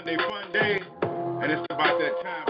[0.00, 2.49] Sunday Fun Day, and it's about that time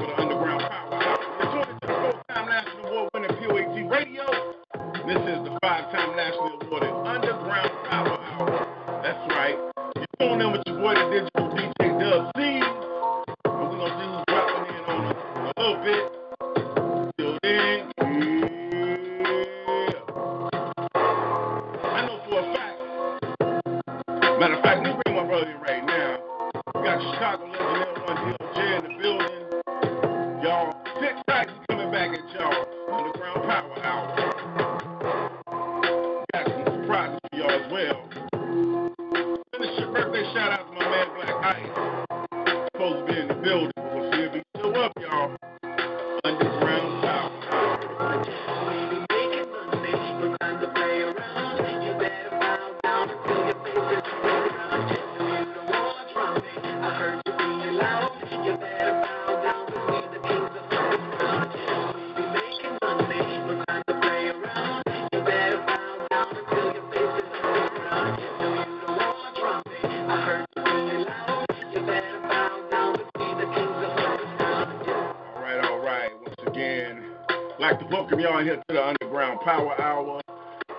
[79.44, 80.20] Power Hour,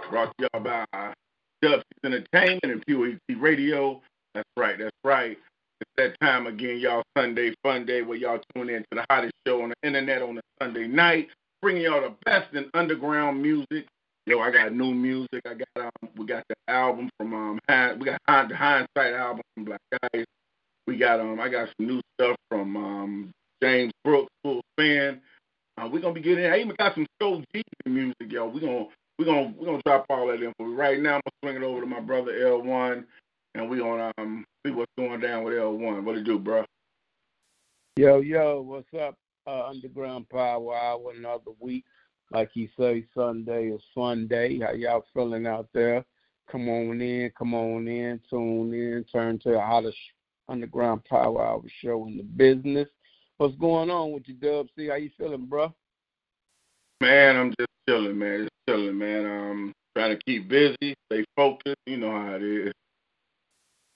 [0.09, 0.85] brought to y'all by
[1.61, 4.01] Dubs Entertainment and POET Radio.
[4.35, 5.37] That's right, that's right.
[5.79, 7.03] It's that time again, y'all.
[7.17, 10.37] Sunday Fun Day, where y'all tune in to the hottest show on the internet on
[10.37, 11.29] a Sunday night,
[11.61, 13.87] bringing y'all the best in underground music.
[14.27, 15.41] Yo, I got new music.
[15.45, 19.13] I got um, we got the album from um, Hind- we got Hind- the Hindsight
[19.13, 19.77] album from Blaq
[20.13, 20.25] Ice.
[20.85, 23.31] We got um, I got some new stuff from um,
[23.63, 25.19] James Brooks, full fan.
[25.77, 26.45] Uh, we're gonna be getting.
[26.45, 26.51] In.
[26.51, 28.47] I even got some Soul G music, yo.
[28.47, 28.85] We're gonna
[29.17, 30.75] we're gonna we're gonna drop all that in for you.
[30.75, 33.05] Right now, I'm gonna swing it over to my brother L1,
[33.55, 36.03] and we're gonna um see what's going down with L1.
[36.03, 36.65] What it do, bro?
[37.97, 39.15] Yo, yo, what's up?
[39.47, 41.85] Uh, Underground Power Hour, another week.
[42.31, 44.59] Like you say, Sunday is fun day.
[44.59, 46.05] How y'all feeling out there?
[46.49, 49.97] Come on in, come on in, tune in, turn to the hottest
[50.47, 52.87] Underground Power Hour show in the business.
[53.41, 54.67] What's going on with you, Dub?
[54.77, 55.73] See how you feeling, bro?
[57.01, 58.41] Man, I'm just chilling, man.
[58.41, 59.25] Just chilling, man.
[59.25, 61.79] Um, trying to keep busy, stay focused.
[61.87, 62.71] You know how it is.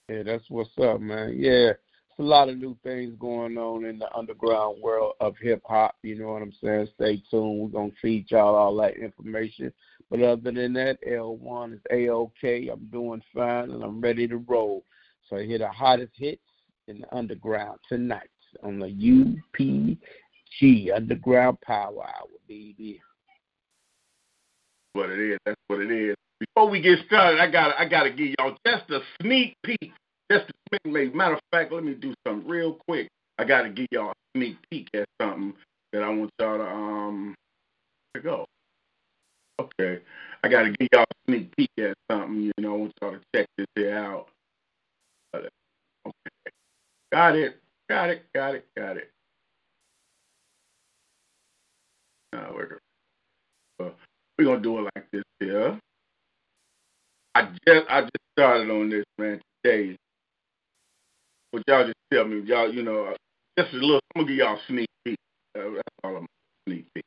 [0.09, 1.35] Yeah, that's what's up, man.
[1.37, 5.61] Yeah, it's a lot of new things going on in the underground world of hip
[5.63, 5.93] hop.
[6.01, 6.87] You know what I'm saying?
[6.95, 7.59] Stay tuned.
[7.59, 9.71] We're gonna feed y'all all that information.
[10.09, 12.69] But other than that, L1 is a okay.
[12.69, 14.83] I'm doing fine and I'm ready to roll.
[15.29, 16.41] So I hear the hottest hits
[16.87, 18.29] in the underground tonight
[18.63, 23.01] on the UPG Underground Power Hour, baby.
[24.93, 25.39] What it is.
[25.45, 26.15] That's what it is.
[26.39, 29.91] Before we get started, I got I got to give y'all just a sneak peek.
[30.31, 31.15] Just a sneak peek.
[31.15, 33.07] Matter of fact, let me do something real quick.
[33.37, 35.53] I got to give y'all a sneak peek at something
[35.91, 37.35] that I want y'all to um.
[38.15, 38.45] To go?
[39.59, 40.01] Okay,
[40.43, 42.41] I got to give y'all a sneak peek at something.
[42.41, 44.27] You know, I want y'all to check this out.
[45.35, 45.47] Okay,
[47.11, 49.11] got it, got it, got it, got it.
[52.33, 52.79] Now we're
[53.79, 53.89] uh,
[54.37, 55.79] we're gonna do it like this here.
[57.35, 59.97] I just I just started on this man today.
[61.51, 63.13] But y'all just tell me, y'all, you know,
[63.57, 64.01] just a little.
[64.15, 65.17] I'm gonna give y'all sneak peek.
[65.57, 66.27] Uh, that's all I'm
[66.67, 67.03] sneak peek.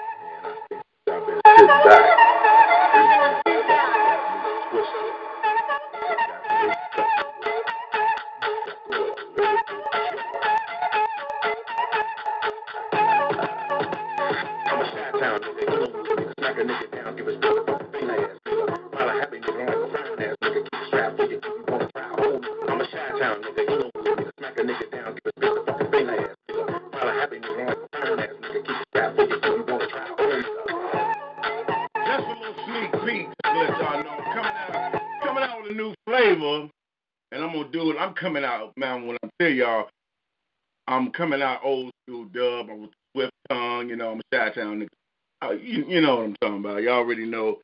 [0.00, 2.19] And I think y'all better sit back.
[15.20, 15.44] sound.
[16.40, 18.64] Knock a nigga down, give us more a pain ass nigga.
[18.92, 21.40] While a nigga like a fine ass nigga, keep strapped to you.
[22.68, 23.60] I'm a shy town nigga.
[23.60, 24.30] You know what nigga?
[24.38, 26.64] Smack a nigga down, give us more a pain ass nigga.
[26.90, 29.36] While a nigga like a fine ass nigga, keep strapped to you.
[29.44, 30.44] You wanna try hold?
[31.94, 34.16] That's a little sneak peek, let y'all know.
[34.32, 36.68] Coming out, coming out with a new flavor,
[37.32, 37.96] and I'm gonna do it.
[38.00, 39.06] I'm coming out, man.
[39.06, 39.88] When I tell y'all.
[40.88, 42.68] I'm coming out old school dub.
[42.68, 44.88] I'm with Swift Tongue, you know, I'm a Chi Town nigga
[45.42, 46.82] you, you know what I'm talking about.
[46.82, 47.58] Y'all already know.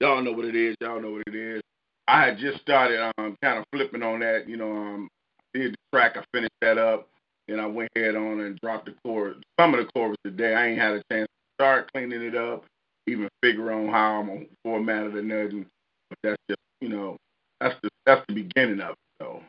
[0.00, 0.76] Y'all know what it is.
[0.80, 1.62] Y'all know what it is.
[2.08, 4.48] I had just started um kind of flipping on that.
[4.48, 5.08] You know, um,
[5.54, 6.16] did the track.
[6.16, 7.08] I finished that up.
[7.48, 10.54] Then I went head on and dropped the chorus, some of the chorus today.
[10.54, 12.64] I ain't had a chance to start cleaning it up,
[13.06, 15.66] even figure on how I'm gonna format it or nothing.
[16.10, 17.16] But that's just, you know,
[17.60, 18.96] that's the that's the beginning of it.
[19.20, 19.42] So,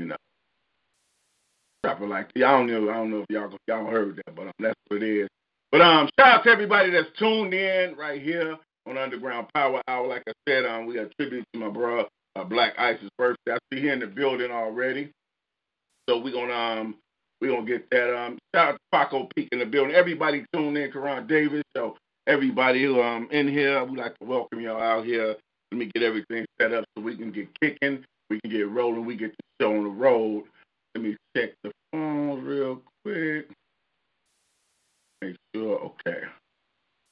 [0.00, 0.16] you know,
[1.84, 2.90] it like I don't know.
[2.90, 5.28] I don't know if y'all y'all heard that, but um, that's what it is.
[5.72, 8.56] But um, shout out to everybody that's tuned in right here
[8.86, 10.06] on Underground Power Hour.
[10.08, 12.06] Like I said, um, we got tribute to my bro
[12.36, 13.52] uh, Blaq Ice's birthday.
[13.52, 15.12] I see here in the building already.
[16.08, 16.96] So we're gonna um
[17.40, 19.94] we're gonna get that um shout out to Paco Peak in the building.
[19.94, 21.62] Everybody tuned in, Karan Davis.
[21.76, 21.96] So
[22.26, 25.36] everybody who um in here, we like to welcome y'all out here.
[25.70, 29.04] Let me get everything set up so we can get kicking, we can get rolling,
[29.04, 30.44] we get the show on the road.
[30.96, 33.48] Let me check the phones real quick.
[35.22, 36.20] Make sure, okay.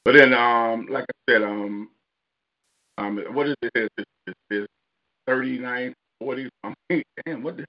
[0.04, 1.90] But then um like I said, um
[2.96, 3.90] um what is it?
[3.96, 4.66] This is this
[5.26, 7.64] 39, 40, I mean, damn, what the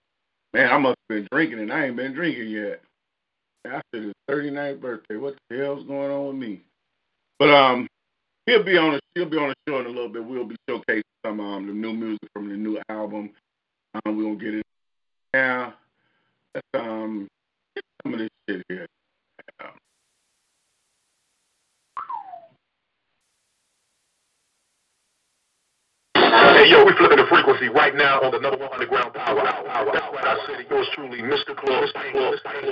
[0.53, 2.81] Man, I must have been drinking and I ain't been drinking yet.
[3.65, 6.61] After his 39th birthday, what the hell's going on with me?
[7.37, 7.87] But um,
[8.45, 8.95] he'll be on.
[8.95, 10.25] A, he'll be on the show in a little bit.
[10.25, 13.31] We'll be showcasing some um the new music from the new album.
[13.93, 14.65] Um, we're gonna get it
[15.33, 15.73] now.
[16.55, 17.27] Let's um
[17.75, 18.87] get some of this shit here.
[19.63, 19.71] Um,
[26.59, 29.91] Hey, yo, we flipping the frequency right now on the number one underground power hour.
[29.93, 30.67] That's right, I said it.
[30.69, 31.55] Yours truly, Mr.
[31.55, 31.87] Club,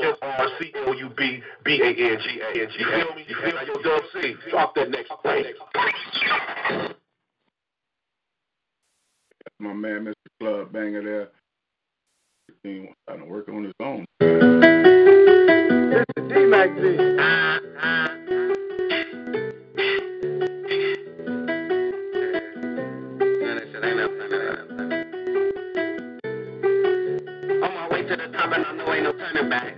[0.04, 2.54] M-R-C-L-U-B, B-A-N-G-A.
[2.54, 3.24] You feel me?
[3.30, 3.62] You feel me?
[3.66, 5.54] Yo, Dub C, drop that next thing.
[9.40, 10.14] that's my man, Mr.
[10.42, 11.30] Club Banger there.
[12.64, 14.06] He's starting to work on his own.
[14.20, 16.98] It's the D-Mac D.
[17.82, 18.07] On
[28.98, 29.78] ain't no turning back.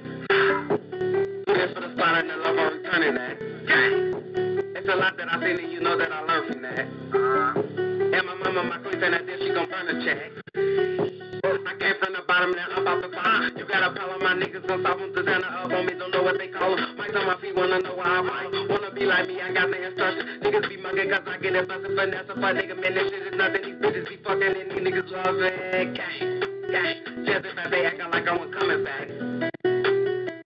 [1.48, 3.36] This for the spot and the love I'm returning that.
[4.80, 6.88] It's a lot that I've seen and you know that I learned from that.
[8.16, 10.32] And my mama, my queen said that this she gon' burn a check.
[10.56, 13.58] I came from the bottom, now I'm about to climb.
[13.58, 16.24] You got a problem, my niggas gon' stop them stand up on me, don't know
[16.24, 16.96] what they call them.
[16.96, 18.70] Might on my feet, wanna know why I fight.
[18.72, 20.48] Wanna be like me, I got the instructions.
[20.48, 22.24] Niggas be mugging cause I get it bustin' finesse.
[22.24, 23.68] If a nigga, man, this shit is nothing.
[23.68, 25.94] These bitches be fucking and these niggas love it.
[25.94, 27.26] Gang, gang.
[27.26, 29.08] Just if they acting like I was coming back.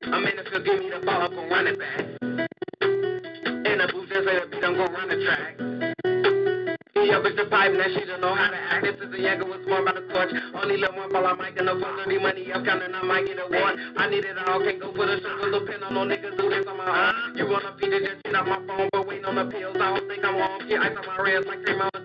[0.07, 1.99] I'm in the field, give me the ball, I'm gon' run it back.
[3.67, 5.59] In the booth, just the beat, I'm gon' run the track.
[7.03, 8.85] Yo, bitch, the pipe, now she don't know how to act.
[8.87, 10.31] This is a Yaga with more about the clutch.
[10.55, 13.37] Only let one ball, I might get no dirty money up, counting, I might get
[13.39, 13.75] a one.
[13.97, 16.65] I need it all, can't go for the little pin on no niggas do this
[16.65, 17.37] on my own.
[17.37, 19.75] You wanna feed it, just hit up my phone, but waiting on the pills.
[19.75, 20.67] I don't think I'm.
[20.67, 22.03] Get ice on my wrist like cream on the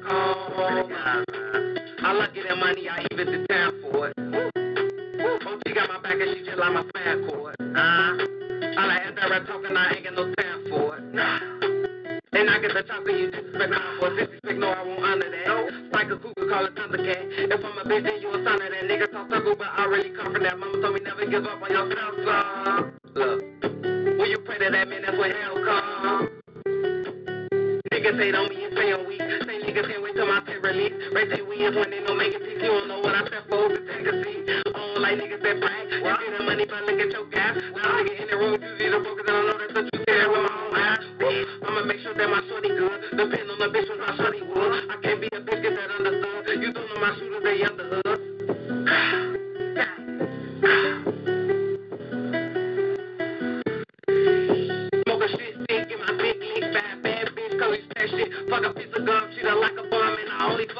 [2.08, 4.16] I love getting money, I even the time for it.
[4.16, 7.54] OG got my back and she just like my fan cord.
[7.60, 11.04] Uh, I like after I talking, I ain't got no time for it.
[12.32, 15.90] And I get the talking, you disrespect my for disrespect, no, I won't honor that.
[15.92, 17.52] Spike a cougar, call it Thundercat.
[17.52, 18.84] If I'm a bitch, then you a son of that.
[18.88, 20.58] Nigga talk circle, but I really come from that.
[20.58, 22.92] Mama told me never give up on yourself, son.
[23.12, 23.42] Look,
[24.16, 25.97] when you pray to that man, that's when hell comes.
[27.98, 29.18] Niggas hate on me and say I'm weak.
[29.18, 30.94] Say niggas can't wait till my pay release.
[31.10, 32.62] Raise their wins when they don't make it peace.
[32.62, 34.46] You don't know what I said for to take a seat.
[34.70, 35.90] On like niggas that brag.
[35.90, 37.58] You get the money, but look at your gas.
[37.58, 39.98] Now nigga in the room, you see the focus, and I know that's what you
[40.06, 41.02] care with my own eyes.
[41.66, 43.18] I'ma make sure that my shorty good.
[43.18, 44.94] Depend on the bitch with my shorty would.
[44.94, 46.54] I can't be a bitch, get that understood.
[46.54, 48.22] You don't know my shooters, they under hood.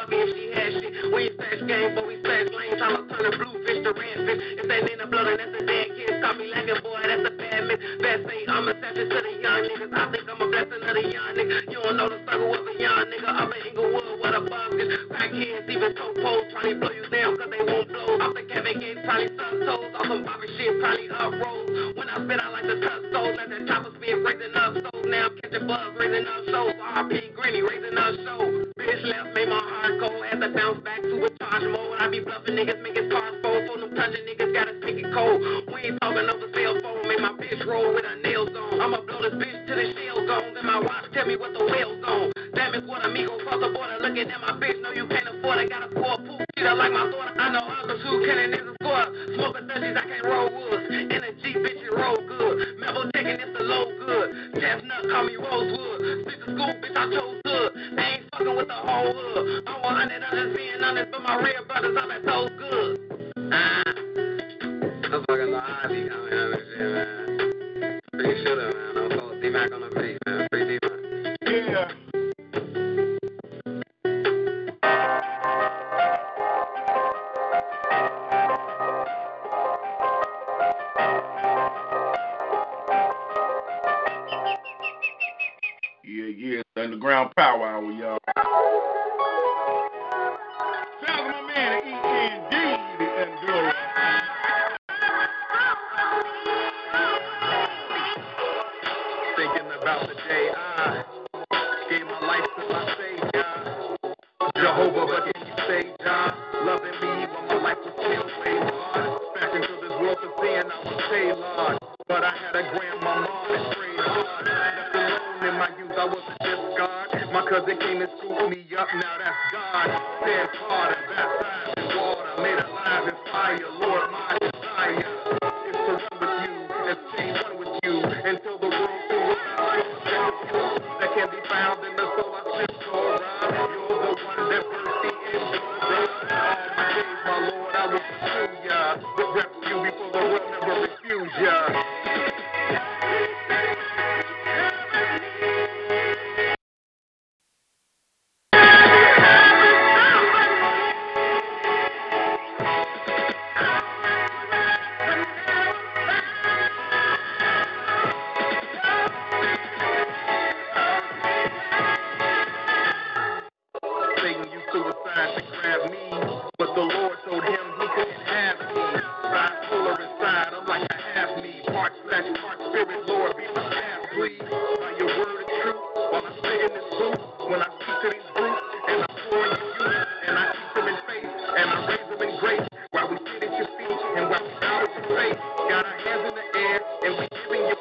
[0.09, 2.81] We ain't game, but we stash lanes.
[2.81, 4.41] I'ma turn the blue fish to red fish.
[4.57, 6.23] If they ain't a blood, that's a dead kid.
[6.25, 7.77] Call me lagging, boy, that's a bad miss.
[8.01, 9.93] Best say I'm a assassin to the young niggas.
[9.93, 11.65] I think I'm a blessing to the young niggas.
[11.69, 13.29] You don't know the struggle of a young nigga.
[13.29, 14.71] I'm in Inglewood with a buzz.
[15.13, 18.09] Crackheads, even toe poles, trying to blow you down, they won't blow.
[18.25, 19.93] Off the Kevin Gates, probably suck toes.
[19.93, 21.69] Off some Bobby shit, probably up rolls.
[22.01, 23.37] When I spit, I like to touch souls.
[23.37, 25.05] Let that chopper spin, raising up souls.
[25.05, 26.73] Now I'm catching buzz, raising up shows.
[26.81, 28.38] RP Granny, raising up shows.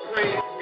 [0.05, 0.56] Praise.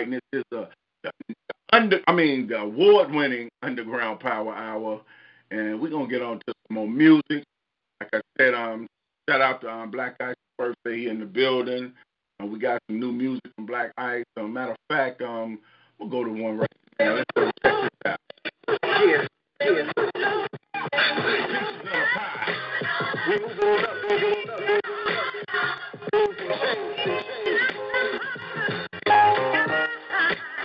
[0.00, 0.66] Lightness is the,
[1.74, 5.02] under I mean the award winning Underground Power Hour,
[5.50, 7.44] and we're gonna get on to some more music.
[8.00, 8.86] Like I said, um,
[9.28, 11.92] shout out to um, Blaq Ice birthday here in the building.
[12.42, 14.24] Uh, we got some new music from Blaq Ice.
[14.38, 15.58] So, matter of fact, um,
[15.98, 17.16] we'll go to one right now.
[17.16, 18.20] Let's go check this out.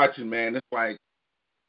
[0.00, 0.96] watching, man, it's like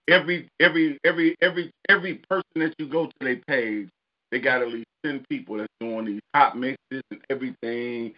[0.07, 3.89] every every every every every person that you go to their page,
[4.31, 8.13] they got at least ten people that's doing these hot mixes and everything.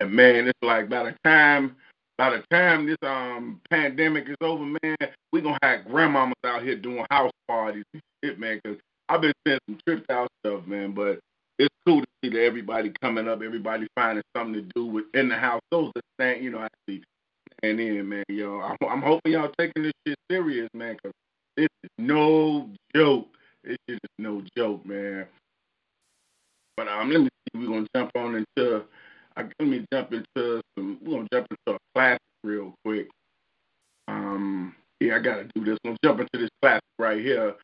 [0.00, 1.76] And man, it's like by the time
[2.18, 4.96] by the time this um pandemic is over, man,
[5.32, 8.60] we gonna have grandmamas out here doing house parties and shit, man.
[8.64, 8.76] Cause
[9.08, 10.92] I've been seeing some tripped out stuff, man.
[10.92, 11.20] But
[11.58, 15.36] it's cool to see that everybody coming up, everybody finding something to do within the
[15.36, 15.60] house.
[15.70, 17.02] Those that stand, you know, actually
[17.64, 18.24] stand in, man.
[18.28, 20.96] Yo, I'm, I'm hoping y'all taking this shit serious, man.
[21.02, 21.12] Cause
[21.56, 23.28] this is no joke.
[23.62, 25.26] This shit is no joke, man.
[26.76, 27.60] But um, let me see.
[27.60, 28.84] We're gonna jump on into.
[29.36, 30.98] I, let me jump into some.
[31.02, 33.08] We're gonna jump into a classic real quick.
[34.08, 35.78] Um, yeah, I gotta do this.
[35.84, 37.54] I'm gonna jump into this classic right here.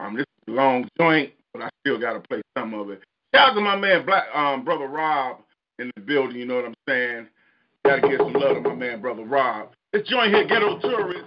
[0.00, 3.02] Um, this is a long joint, but I still gotta play some of it.
[3.34, 5.38] Shout out to my man, Black um, brother Rob
[5.78, 6.36] in the building.
[6.36, 7.28] You know what I'm saying?
[7.88, 9.70] Gotta give some love to my man, brother Rob.
[9.94, 11.24] This joint here, Ghetto Tourist.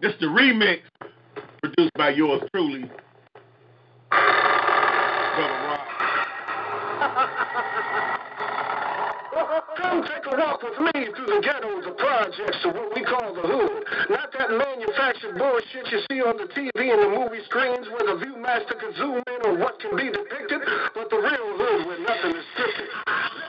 [0.00, 0.80] This the remix
[1.60, 2.88] produced by yours truly,
[4.08, 5.80] brother Rob.
[9.76, 13.34] Come take a walk with me through the ghettos, the projects, or what we call
[13.34, 13.84] the hood.
[14.08, 18.24] Not that manufactured bullshit you see on the TV and the movie screens where the
[18.24, 22.40] Viewmaster can zoom in on what can be depicted, but the real hood where nothing
[22.40, 22.88] is scripted.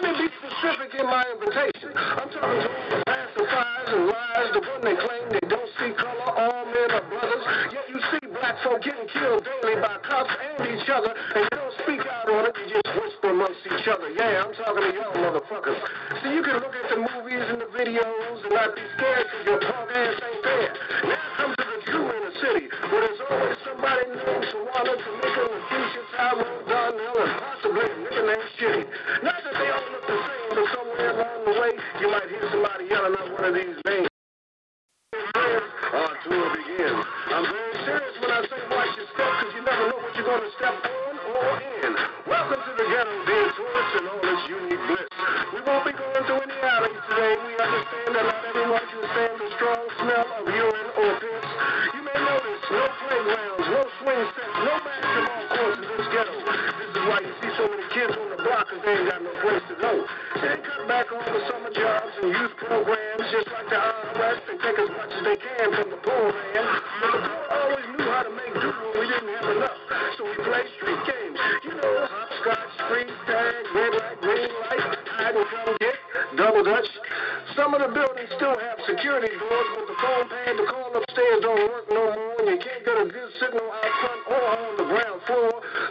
[0.02, 0.35] Let me be
[0.66, 1.94] specific in my invitation.
[1.94, 6.30] I'm talking to the pacifiers and lies, the one they claim they don't see color,
[6.34, 10.66] all men are brothers, yet you see black folk getting killed daily by cops and
[10.74, 14.10] each other, and you don't speak out on it, you just whisper amongst each other.
[14.10, 15.78] Yeah, I'm talking to y'all motherfuckers.
[16.24, 19.46] See, you can look at the movies and the videos and not be scared because
[19.46, 20.74] your punk ass ain't there.
[21.14, 26.02] Now come to the true inner city, where there's always somebody named Shawana, Tamika, Lakeisha,
[26.18, 26.66] Tyrone,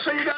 [0.01, 0.34] 所以说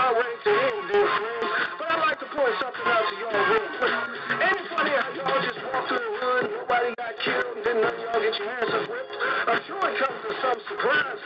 [0.00, 0.16] But
[1.92, 3.92] I'd like to point something out to y'all real quick.
[4.40, 7.92] Ain't it funny how y'all just walk through the hood, nobody got killed, and none
[7.92, 9.12] of y'all get your asses whipped?
[9.44, 11.20] I'm sure it comes to some surprise,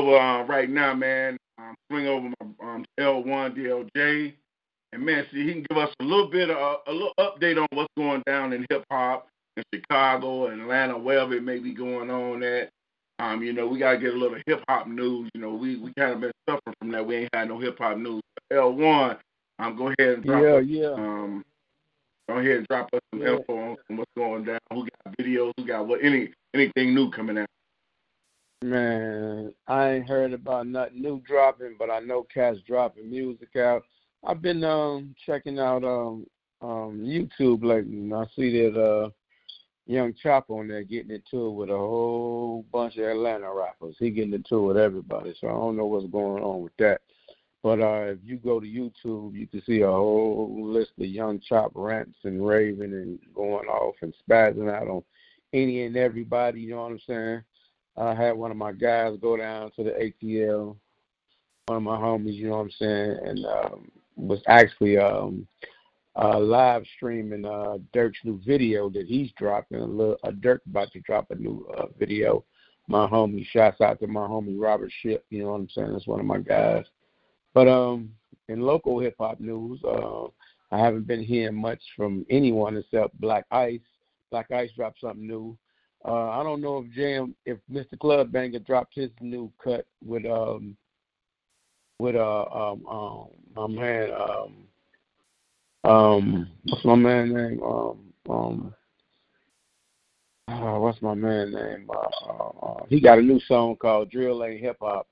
[0.00, 1.36] over uh, right now, man.
[1.58, 4.32] I'm swinging over my um, L1 DLJ,
[4.92, 7.66] and man, see, he can give us a little bit of a little update on
[7.72, 12.42] what's going down in hip hop in Chicago, Atlanta, wherever it may be going on
[12.42, 12.70] at.
[13.18, 15.28] Um, you know, we gotta get a little hip hop news.
[15.34, 17.06] You know, we we kind of been suffering from that.
[17.06, 18.22] We ain't had no hip hop news.
[18.50, 19.16] L one,
[19.58, 20.92] um, go ahead and drop Yeah, us, yeah.
[20.94, 21.44] um,
[22.28, 23.36] go ahead and drop us some Yeah.
[23.36, 24.58] info on, on what's going down.
[24.72, 25.52] Who got videos?
[25.58, 26.02] Who got what?
[26.02, 27.46] Any anything new coming out?
[28.62, 33.84] Man, I ain't heard about nothing new dropping, but I know cats dropping music out.
[34.22, 36.26] I've been um checking out um
[36.60, 39.08] um YouTube lately, and I see that uh
[39.86, 43.96] Young Chop on there getting into it with a whole bunch of Atlanta rappers.
[43.98, 47.00] He getting into it with everybody, so I don't know what's going on with that.
[47.62, 51.40] But uh if you go to YouTube, you can see a whole list of Young
[51.40, 55.02] Chop rants and raving and going off and spazzing out on
[55.54, 56.60] any and everybody.
[56.60, 57.42] You know what I'm saying?
[57.96, 60.76] I had one of my guys go down to the ATL,
[61.66, 65.46] one of my homies, you know what I'm saying, and um, was actually um,
[66.20, 69.78] uh, live streaming uh, Durk's new video that he's dropping.
[69.78, 72.44] A little, uh, Durk about to drop a new uh, video.
[72.88, 75.24] My homie, shouts out to my homie Robert Ship.
[75.30, 75.92] You know what I'm saying?
[75.92, 76.84] That's one of my guys.
[77.54, 78.10] But um,
[78.48, 80.24] in local hip hop news, uh,
[80.72, 83.80] I haven't been hearing much from anyone except Blaq Ice.
[84.32, 85.56] Blaq Ice dropped something new.
[86.04, 87.98] Uh, I don't know if Jam, if Mr.
[87.98, 90.76] Club Banger dropped his new cut with um
[91.98, 94.54] with uh um um my man um
[95.84, 97.98] um what's my man name um
[98.30, 98.74] um
[100.48, 104.38] uh, what's my man name uh, uh, uh, he got a new song called Drill
[104.38, 105.06] Lane Hip Hop,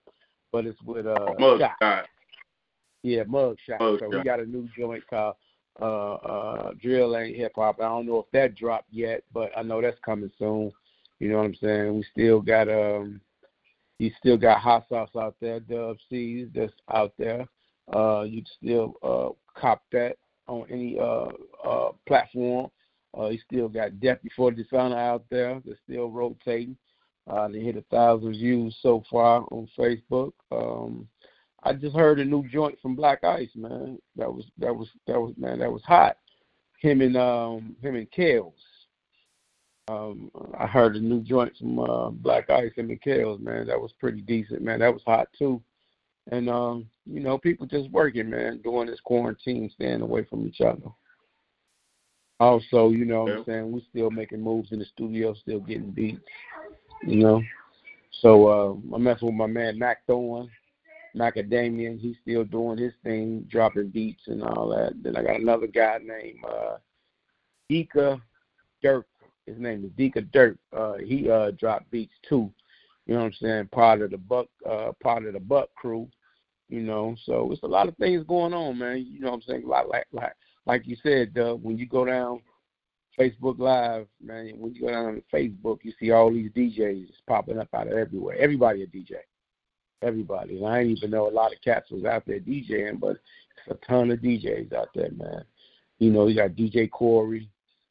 [0.53, 1.77] but it's with uh Mug Shot.
[1.81, 2.07] shot.
[3.03, 3.81] Yeah, Mug Shot.
[3.81, 4.19] Mug so Shot.
[4.19, 5.37] we got a new joint called
[5.81, 7.81] uh uh Drill Lane Hip Hop.
[7.81, 10.73] I don't know if that dropped yet, but I know that's coming soon.
[11.19, 11.97] You know what I'm saying?
[11.97, 13.21] We still got um
[13.99, 17.47] you still got hot sauce out there, Dub C's that's out there.
[17.93, 21.29] Uh you still uh cop that on any uh
[21.65, 22.71] uh platform.
[23.19, 26.77] Uh you still got Death Before Dishonor out there that's still rotating.
[27.29, 30.33] Uh they hit a thousand views so far on Facebook.
[30.53, 31.09] Um
[31.63, 33.99] I just heard a new joint from Blaq Ice, man.
[34.17, 36.19] That was that was that was man, that was hot.
[36.81, 38.53] Him and um him and Kales.
[39.89, 43.67] Um I heard a new joint from uh Blaq Ice him and Kales, man.
[43.67, 44.81] That was pretty decent, man.
[44.81, 45.61] That was hot too.
[46.31, 50.61] And um, you know, people just working, man, during this quarantine, staying away from each
[50.61, 50.91] other.
[52.41, 55.91] Also, you know what I'm saying, we still making moves in the studio, still getting
[55.91, 56.21] beats.
[57.03, 57.43] You know.
[58.21, 60.51] So uh I'm messing with my man Mac Thorne.
[61.17, 64.95] Macadamian, he's still doing his thing, dropping beats and all that.
[65.03, 66.77] Then I got another guy named uh
[67.71, 68.21] Dika
[68.83, 69.07] Dirk.
[69.47, 70.59] His name is Dika Dirk.
[70.77, 72.51] Uh he uh dropped beats too.
[73.07, 73.69] You know what I'm saying?
[73.73, 76.09] Part of the Buck, uh, part of the Buck crew.
[76.69, 79.07] You know, so it's a lot of things going on, man.
[79.11, 79.67] You know what I'm saying?
[79.67, 80.35] Like like like
[80.67, 82.43] like you said, Doug, when you go down
[83.19, 87.59] Facebook Live, man, when you go down on Facebook, you see all these DJs popping
[87.59, 88.37] up out of everywhere.
[88.39, 89.15] Everybody a DJ.
[90.03, 90.59] Everybody.
[90.59, 93.17] And I didn't even know a lot of cats was out there DJing, but
[93.67, 95.45] it's a ton of DJs out there, man.
[95.99, 97.49] You know, you got DJ Corey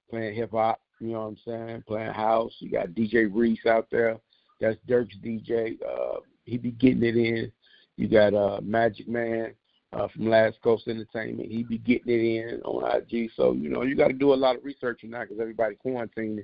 [0.10, 2.54] playing hip hop, you know what I'm saying, playing house.
[2.60, 4.18] You got DJ Reese out there.
[4.62, 5.78] That's Durk's DJ.
[5.84, 7.52] Uh, he be getting it in.
[7.98, 9.54] You got uh, Magic Man
[9.94, 11.52] uh, from Last Coast Entertainment.
[11.52, 13.32] He be getting it in on IG.
[13.36, 16.44] So you know you got to do a lot of research now because everybody quarantined.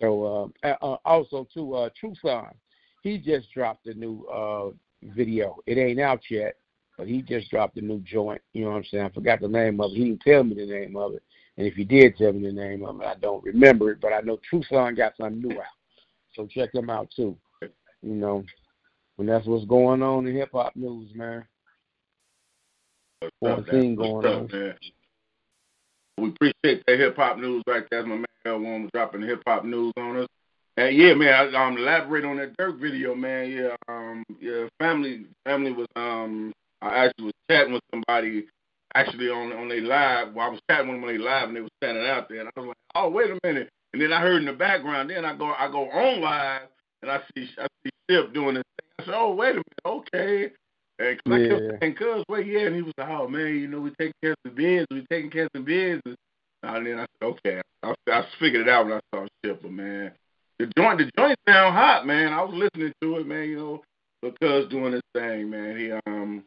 [0.00, 2.46] So uh, uh, also too, uh, True Son,
[3.02, 4.70] he just dropped a new uh,
[5.02, 5.58] video.
[5.66, 6.56] It ain't out yet,
[6.96, 8.40] but he just dropped a new joint.
[8.52, 9.04] You know what I'm saying?
[9.04, 9.96] I forgot the name of it.
[9.96, 11.22] He didn't tell me the name of it.
[11.56, 14.00] And if he did tell me the name of it, I don't remember it.
[14.00, 15.64] But I know True Son got something new out.
[16.34, 17.36] So check them out too.
[18.02, 18.44] You know,
[19.18, 21.44] and that's what's going on in hip hop news, man.
[23.40, 24.48] Quarantine going on.
[24.50, 24.74] Man.
[26.16, 28.06] We appreciate that hip hop news right there.
[28.06, 30.28] My man L1 was dropping hip hop news on us.
[30.76, 33.50] And yeah, man, I um elaborate on that Durk video, man.
[33.50, 36.52] Yeah, um yeah, family family was um
[36.82, 38.46] I actually was chatting with somebody
[38.94, 40.34] actually on on their live.
[40.34, 42.40] Well, I was chatting with them on their live and they were standing out there
[42.40, 43.68] and I was like, Oh, wait a minute.
[43.92, 46.68] And then I heard in the background, then I go I go on live
[47.02, 48.90] and I see I see Sip doing this thing.
[49.00, 49.64] I said, Oh, wait a minute,
[50.14, 50.50] okay.
[51.00, 53.68] And cause I kept saying, "Cuz, you at?" And he was like, "Oh man, you
[53.68, 56.16] know we taking care of the bids, we taking care of the bids." And,
[56.62, 60.12] and then I said, "Okay." I, I figured it out when I saw Shipper, man.
[60.60, 62.34] The joint, the joint sound hot, man.
[62.34, 63.48] I was listening to it, man.
[63.48, 63.82] You know,
[64.20, 65.78] because doing his thing, man.
[65.78, 66.44] He um,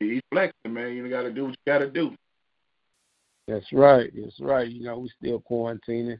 [0.00, 0.96] he flexing, man.
[0.96, 2.16] You got to do what you got to do.
[3.46, 4.10] That's right.
[4.12, 4.68] That's right.
[4.68, 6.18] You know, we still quarantining,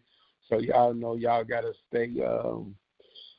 [0.48, 2.04] so y'all know y'all got to stay.
[2.24, 2.76] um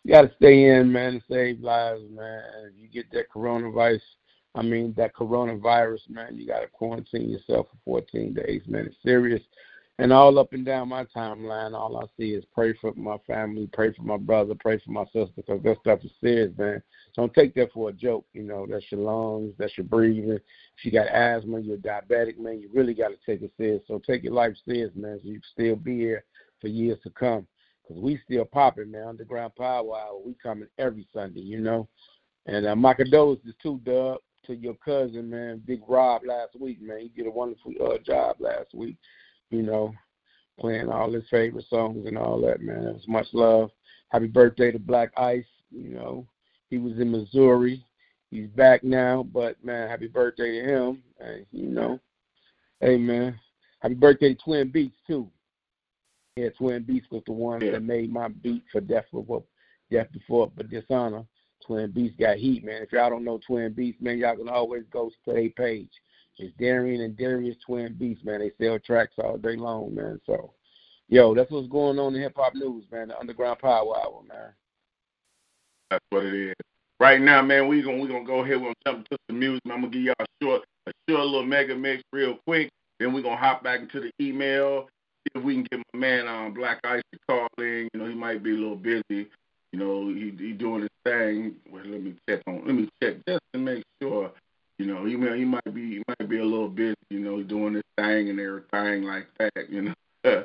[0.03, 2.43] You got to stay in, man, to save lives, man.
[2.65, 4.01] If you get that coronavirus
[4.55, 8.85] I mean, that coronavirus, man, you got to quarantine yourself for 14 days, man.
[8.85, 9.41] It's serious.
[9.97, 13.69] And all up and down my timeline, all I see is pray for my family,
[13.71, 16.83] pray for my brother, pray for my sister, because that stuff is serious, man.
[17.15, 18.25] Don't take that for a joke.
[18.33, 20.31] You know, that's your lungs, that's your breathing.
[20.31, 23.83] If you got asthma, you're diabetic, man, you really got to take it serious.
[23.87, 26.25] So take your life serious, man, so you can still be here
[26.59, 27.47] for years to come.
[27.87, 29.07] Because we still popping, man.
[29.07, 31.87] Underground Power Hour, we coming every Sunday, you know.
[32.47, 36.99] And uh, my condolences too, Doug to your cousin, man, Big Rob, last week, man.
[36.99, 38.97] He did a wonderful uh, job last week,
[39.55, 39.93] you know,
[40.59, 42.83] playing all his favorite songs and all that, man.
[42.83, 43.71] It was much love.
[44.09, 46.27] Happy birthday to Blaq Ice, you know.
[46.69, 47.85] He was in Missouri.
[48.31, 51.03] He's back now, but man, happy birthday to him.
[51.19, 51.99] And, you know,
[52.81, 53.39] hey man,
[53.79, 55.29] happy birthday to Twin Beats too.
[56.35, 57.71] Yeah, Twin Beats was the one yeah.
[57.71, 59.43] that made my beat for Death for
[59.89, 61.25] Death Before but Dishonor.
[61.65, 62.83] Twin Beats got heat, man.
[62.83, 65.89] If y'all don't know Twin Beats, man, y'all can always go to their page.
[66.37, 68.39] It's Darian and Darius Twin Beats, man.
[68.39, 70.19] They sell tracks all day long, man.
[70.25, 70.51] So,
[71.07, 73.09] yo, that's what's going on in hip hop news, man.
[73.09, 74.53] The Underground Power Hour, man.
[75.89, 76.55] That's what it is.
[76.99, 78.61] Right now, man, we gonna we gonna go ahead.
[78.61, 79.61] We're gonna some music.
[79.65, 82.69] I'm gonna give y'all a short a short little mega mix real quick.
[82.99, 84.87] Then we're gonna hop back into the email.
[85.23, 87.89] See if we can get my man um, Blaq Ice to call in.
[87.93, 89.27] You know, he might be a little busy.
[89.71, 91.55] You know, he he doing his thing.
[91.69, 92.63] Well, let me check on.
[92.65, 94.31] Let me check just to make sure.
[94.77, 96.95] You know, he may, he might be he might be a little busy.
[97.09, 99.69] You know, doing his thing and everything like that.
[99.69, 99.93] You know.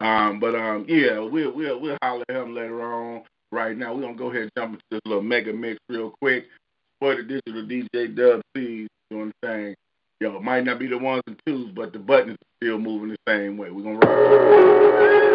[0.00, 3.22] um, but um, yeah, we'll we'll we'll holler at him later on.
[3.50, 6.46] Right now, we're gonna go ahead and jump into this little mega mix real quick.
[7.00, 9.74] For the digital DJ Dub C doing the thing.
[10.20, 13.10] Yo, it might not be the ones and twos, but the buttons are still moving
[13.10, 13.70] the same way.
[13.70, 15.33] We're gonna rock.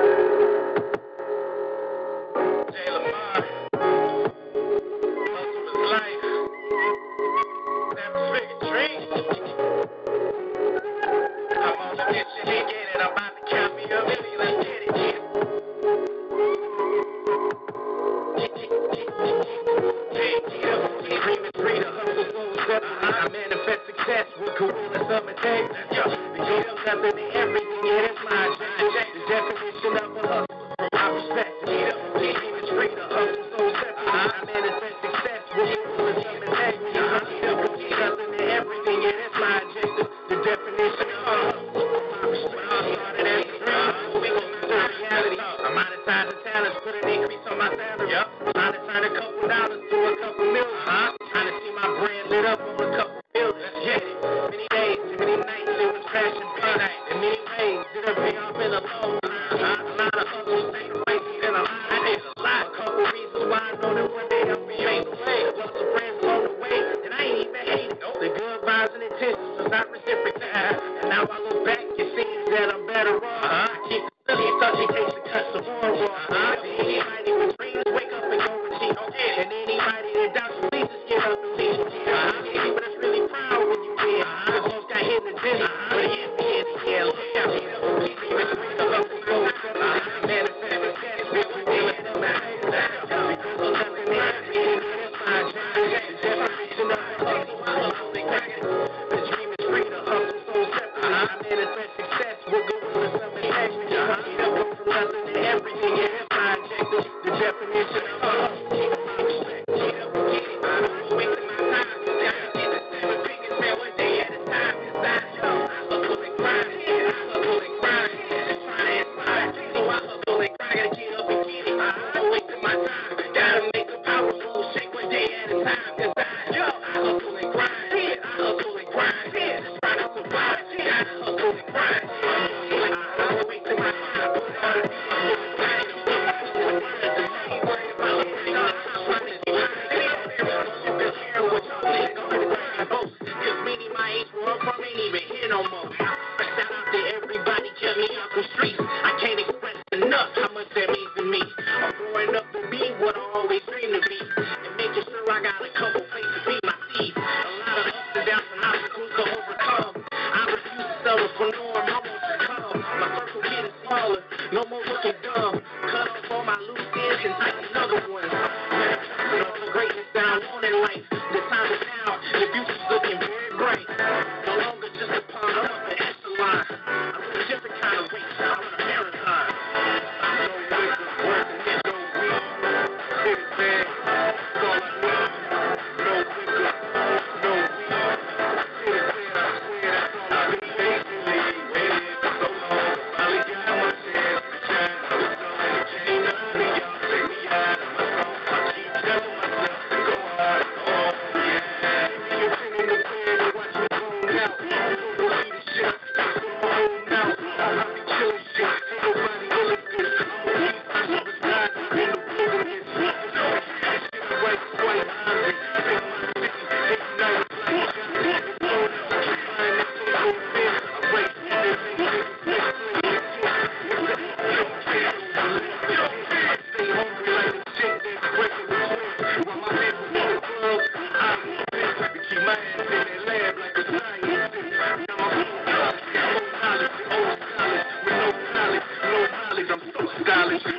[240.49, 240.78] Thank you.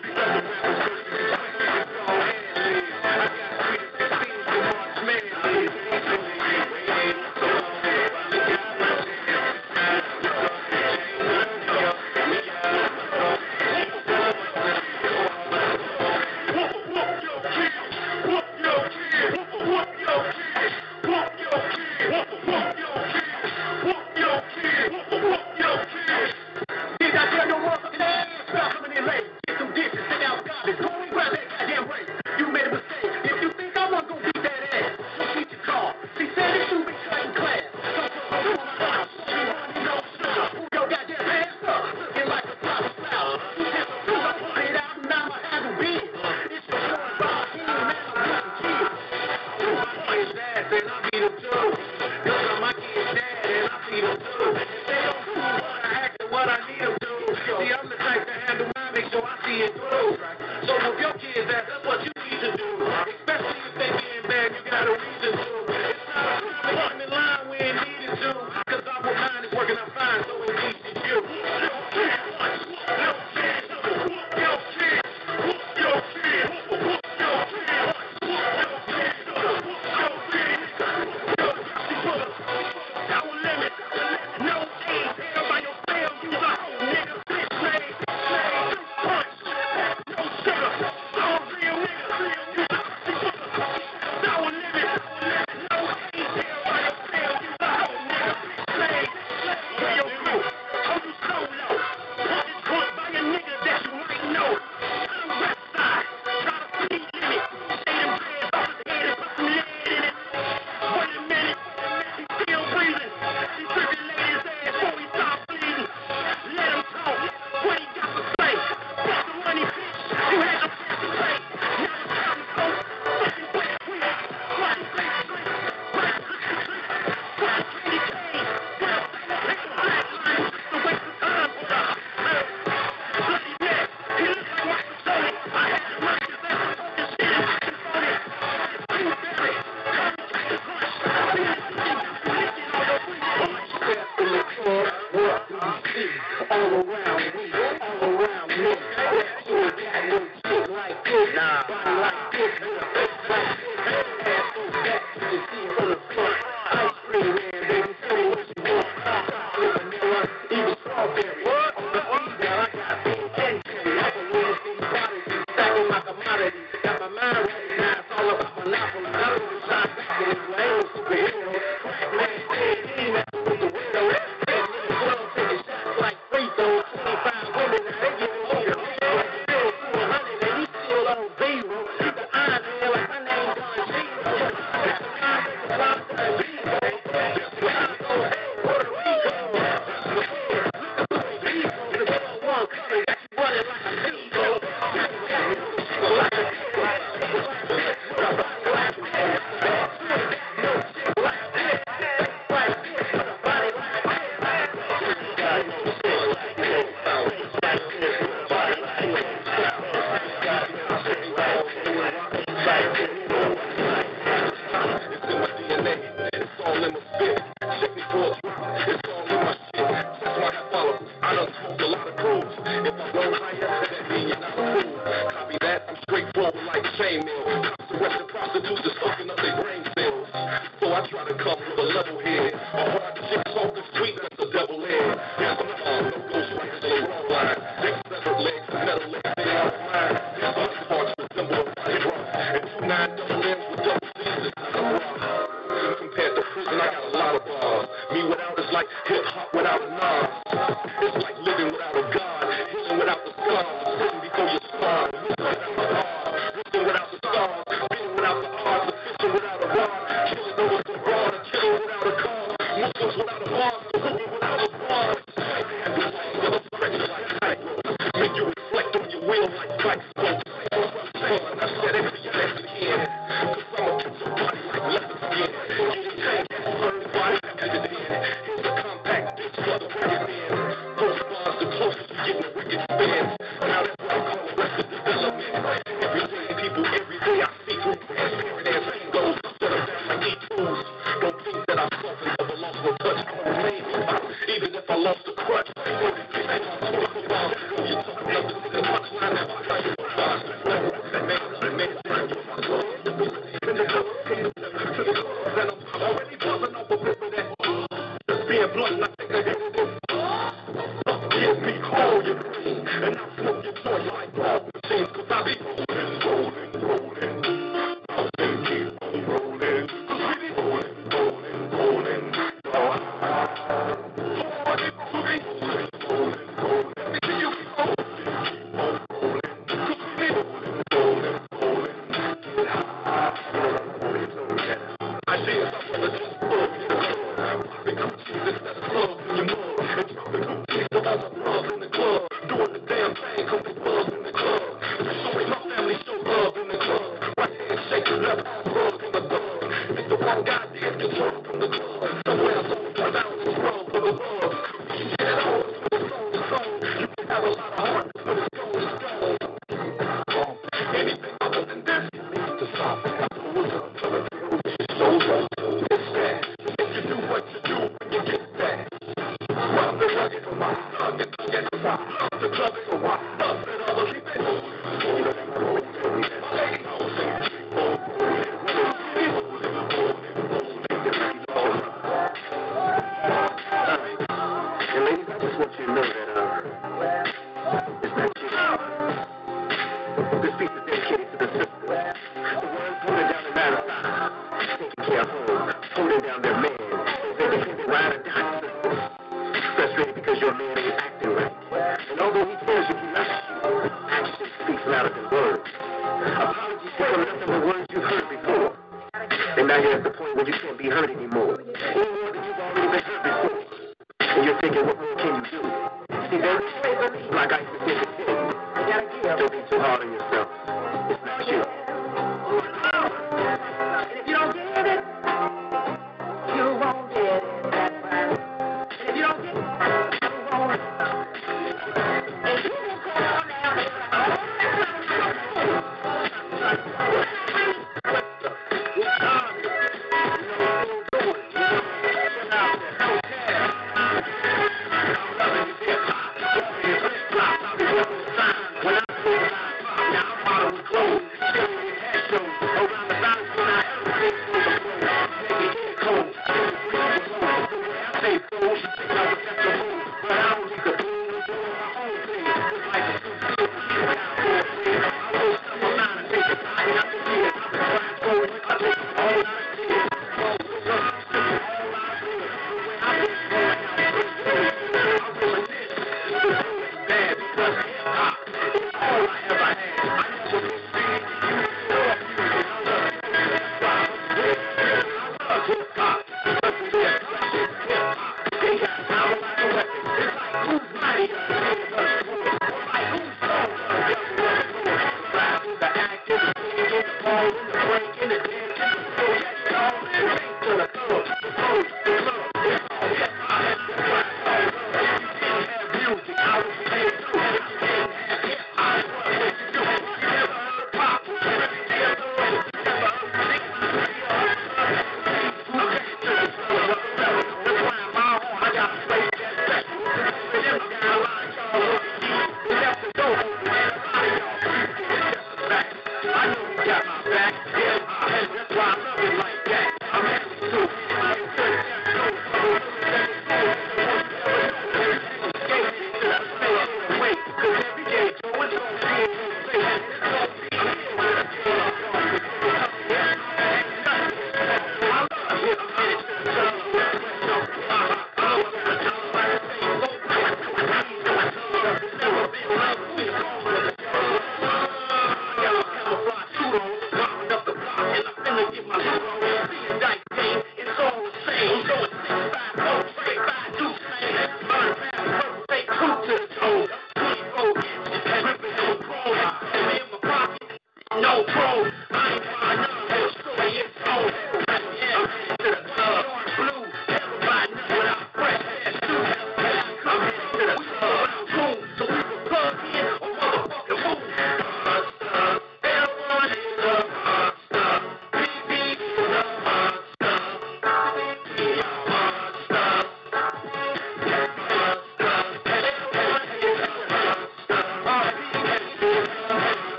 [254.40, 255.89] Thank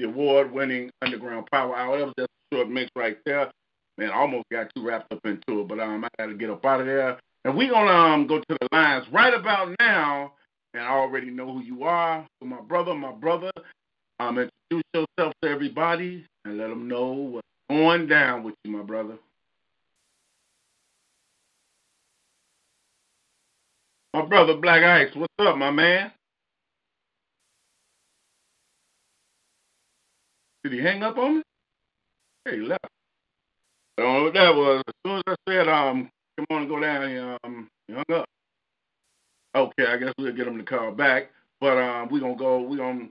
[0.00, 1.98] the award-winning Underground Power Hour.
[1.98, 3.50] That was just a short mix right there.
[3.98, 6.50] Man, I almost got too wrapped up into it, but um, I got to get
[6.50, 7.18] up out of there.
[7.44, 10.32] And we're going to um, go to the lines right about now,
[10.74, 12.26] and I already know who you are.
[12.40, 13.50] So my brother, my brother,
[14.18, 18.82] um, introduce yourself to everybody and let them know what's going down with you, my
[18.82, 19.18] brother.
[24.14, 26.10] My brother Blaq Ice, what's up, my man?
[30.64, 31.42] Did he hang up on me?
[32.44, 32.86] Hey, he left.
[33.98, 34.82] I don't know what that was.
[34.86, 38.04] As soon as I said, um, come on and go down, he, um, he hung
[38.14, 38.24] up.
[39.54, 41.30] Okay, I guess we'll get him to call back.
[41.60, 43.08] But um, we're going to go, we're going to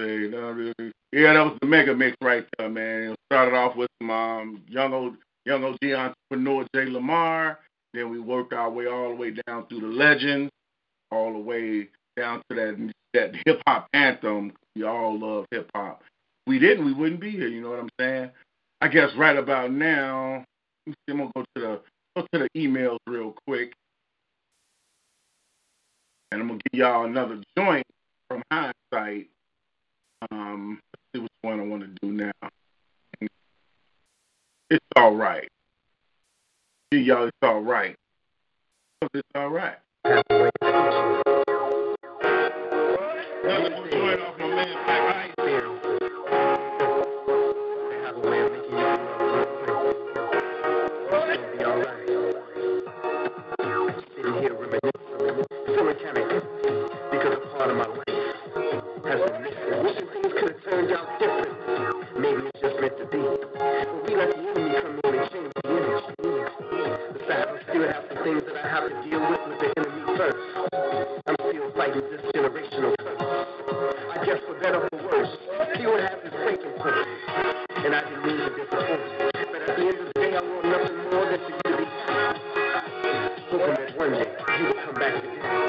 [0.00, 3.12] yeah, that was the mega mix right there, man.
[3.12, 7.60] It started off with some um, young, old, young OG entrepreneur Jay Lamar.
[7.94, 10.50] Then we worked our way all the way down through the legends,
[11.10, 11.88] all the way
[12.18, 14.52] down to that that hip hop anthem.
[14.76, 16.02] We all love hip hop.
[16.46, 17.48] We didn't, we wouldn't be here.
[17.48, 18.30] You know what I'm saying?
[18.82, 20.44] I guess right about now,
[20.86, 21.80] I'm gonna go to the
[22.14, 23.72] go to the emails real quick,
[26.30, 27.86] and I'm gonna give y'all another joint
[28.28, 29.28] from hindsight.
[30.30, 30.78] Um,
[31.14, 32.32] see which one I want to do now.
[34.68, 35.48] It's all right.
[36.92, 37.96] See y'all, it's all right.
[39.14, 39.78] It's all right.
[68.26, 70.36] Things that I have to deal with with the enemy first.
[71.28, 72.95] I'm still fighting this generational
[74.26, 75.36] guess for better or worse,
[75.76, 77.06] still have this breaking point.
[77.76, 79.00] And I didn't mean to disappoint.
[79.22, 81.76] But at the end of the day, I want nothing more than for you to
[81.78, 81.84] be.
[83.50, 84.26] Hoping that one day
[84.58, 85.65] you will come back to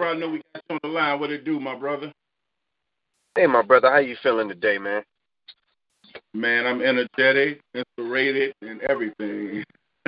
[0.00, 0.12] bro.
[0.12, 1.20] I know we got you on the line.
[1.20, 2.10] What it do, my brother?
[3.34, 5.02] Hey, my brother, how you feeling today, man?
[6.32, 9.62] Man, I'm energetic, inspirated, and everything.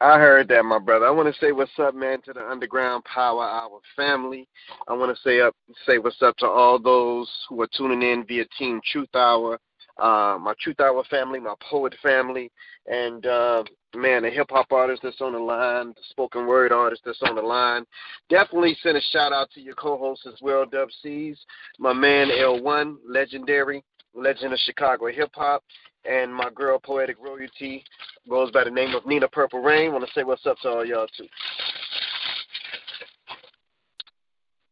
[0.00, 1.06] I heard that, my brother.
[1.06, 4.46] I want to say what's up, man, to the Underground Power Hour family.
[4.86, 5.54] I want to say up,
[5.86, 9.58] say what's up to all those who are tuning in via Team Truth Hour,
[9.98, 12.50] uh, my Truth Hour family, my poet family,
[12.86, 13.64] and uh,
[13.94, 17.34] man, the hip hop artist that's on the line, the spoken word artist that's on
[17.34, 17.84] the line.
[18.28, 21.38] Definitely send a shout out to your co-host as well, Dub C's,
[21.78, 23.82] my man L1, legendary,
[24.14, 25.62] legend of Chicago hip hop,
[26.04, 27.84] and my girl Poetic Royalty
[28.28, 29.92] goes by the name of Nina Purple Rain.
[29.92, 31.26] Want to say what's up to all y'all too.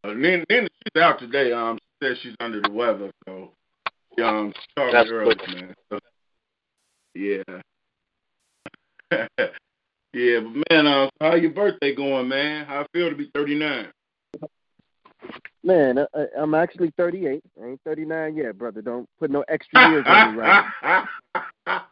[0.04, 1.52] Uh, Nina, Nina, she's out today.
[1.52, 3.52] Um, she said she's under the weather, so
[4.22, 5.74] um, That's early, man.
[5.90, 5.98] So,
[7.14, 7.42] yeah,
[10.12, 12.66] yeah, but man, uh, how your birthday going, man?
[12.66, 13.88] How it feel to be 39?
[15.64, 16.06] Man, uh,
[16.36, 17.42] I'm actually 38.
[17.60, 18.82] I ain't 39 yet, brother.
[18.82, 21.04] Don't put no extra years on me, right?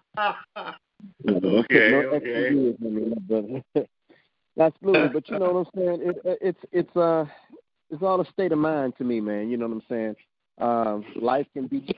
[1.26, 2.54] Okay, no okay.
[2.54, 3.62] years on me, brother.
[4.82, 6.00] Fluid, but you know what I'm saying.
[6.02, 7.24] It, it, it's it's uh
[7.90, 9.48] it's all a state of mind to me, man.
[9.48, 10.16] You know what I'm saying.
[10.60, 11.88] Um, life can be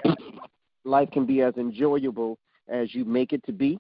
[0.84, 3.78] life can be as enjoyable as you make it to be,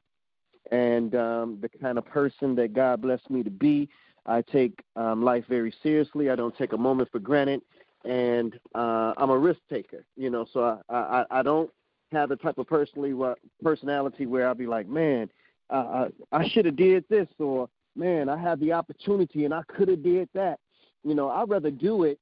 [0.72, 3.88] and um, the kind of person that God blessed me to be,
[4.26, 6.30] I take um, life very seriously.
[6.30, 7.62] I don't take a moment for granted,
[8.04, 10.04] and uh, I'm a risk taker.
[10.16, 11.70] You know, so I I, I don't
[12.10, 13.14] have the type of personally
[13.62, 15.30] personality where I'll be like, man,
[15.70, 19.62] uh, I, I should have did this, or man, I had the opportunity and I
[19.68, 20.58] could have did that.
[21.04, 22.18] You know, I'd rather do it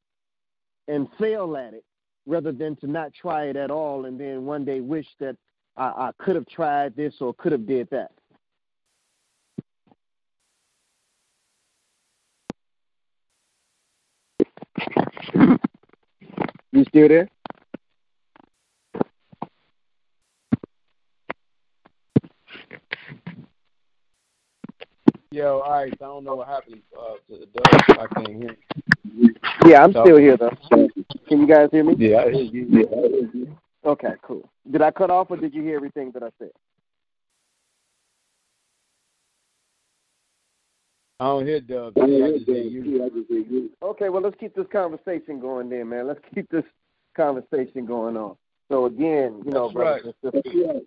[0.88, 1.84] and fail at it
[2.26, 5.36] rather than to not try it at all and then one day wish that
[5.76, 8.12] I, I could have tried this or could have did that.
[16.72, 17.28] You still there?
[25.32, 25.92] Yo, all right.
[25.92, 27.98] I don't know what happened uh, to the dub.
[27.98, 28.56] I can't hear.
[29.16, 29.34] You.
[29.66, 30.50] Yeah, I'm still here though.
[31.28, 31.94] Can you guys hear me?
[31.98, 32.66] Yeah, I hear you.
[32.68, 33.58] Yeah, I hear you.
[33.84, 34.48] Okay, cool.
[34.70, 36.50] Did I cut off or did you hear everything that I said?
[41.20, 41.92] I don't hear Dub.
[41.98, 43.70] I just hear you.
[43.82, 46.06] Okay, well let's keep this conversation going then, man.
[46.06, 46.64] Let's keep this
[47.14, 48.36] conversation going on.
[48.70, 50.32] So again, you know, That's brothers right.
[50.32, 50.82] and sisters,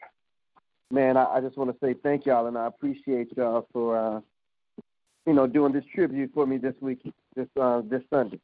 [0.90, 4.22] man, I, I just want to say thank y'all and I appreciate y'all for uh
[5.28, 7.02] you know, doing this tribute for me this week
[7.36, 8.40] this uh this Sunday.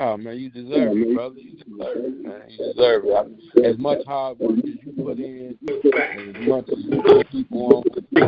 [0.00, 1.40] Oh man, you deserve it, brother.
[1.40, 2.42] You deserve it, man.
[2.50, 3.64] You deserve it.
[3.66, 7.82] As much hard work as you put in, as much as you people on.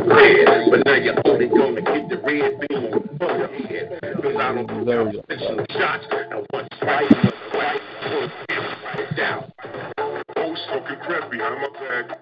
[0.08, 4.00] red, but now you're only gonna get the red beam on your head.
[4.20, 5.70] Cause I don't do Deserve it.
[5.72, 6.06] shots.
[6.10, 7.10] Now one strike,
[7.54, 9.52] one strike down.
[10.36, 12.18] Oh, smoking crap behind my back.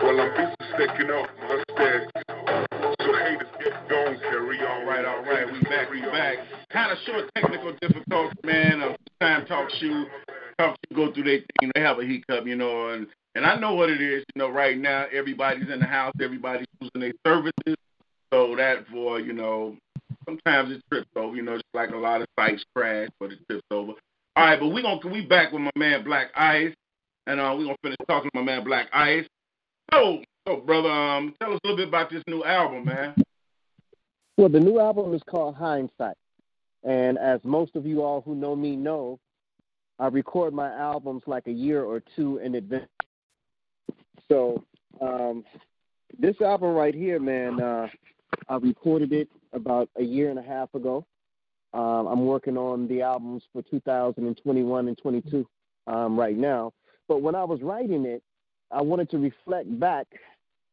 [0.00, 2.39] Well, I'm busy sticking off my stack.
[3.40, 4.60] Haters get gone, carry.
[4.60, 5.50] All right, all right.
[5.50, 6.38] We back, we back.
[6.70, 8.96] Kind of short technical difficulty, man.
[9.20, 10.06] Time TalkShoe,
[10.58, 11.70] talk shoe go through their thing.
[11.74, 14.24] They have a heat hiccup, you know, and and I know what it is.
[14.34, 17.76] You know, right now everybody's in the house, everybody's using their services,
[18.32, 19.76] so that for you know,
[20.26, 21.34] sometimes it trips over.
[21.34, 23.92] You know, just like a lot of sites crash, but it trips over.
[24.36, 26.74] All right, but we gonna we back with my man Blaq Ice,
[27.26, 29.26] and uh, we gonna finish talking to my man Blaq Ice.
[29.92, 33.14] So, so brother, um, tell us a little bit about this new album, man.
[34.40, 36.16] Well, the new album is called Hindsight.
[36.82, 39.20] And as most of you all who know me know,
[39.98, 42.88] I record my albums like a year or two in advance.
[44.30, 44.64] So,
[45.02, 45.44] um,
[46.18, 47.88] this album right here, man, uh,
[48.48, 51.04] I recorded it about a year and a half ago.
[51.74, 55.46] Um, I'm working on the albums for 2021 and 22
[55.86, 56.72] um, right now.
[57.08, 58.22] But when I was writing it,
[58.70, 60.06] I wanted to reflect back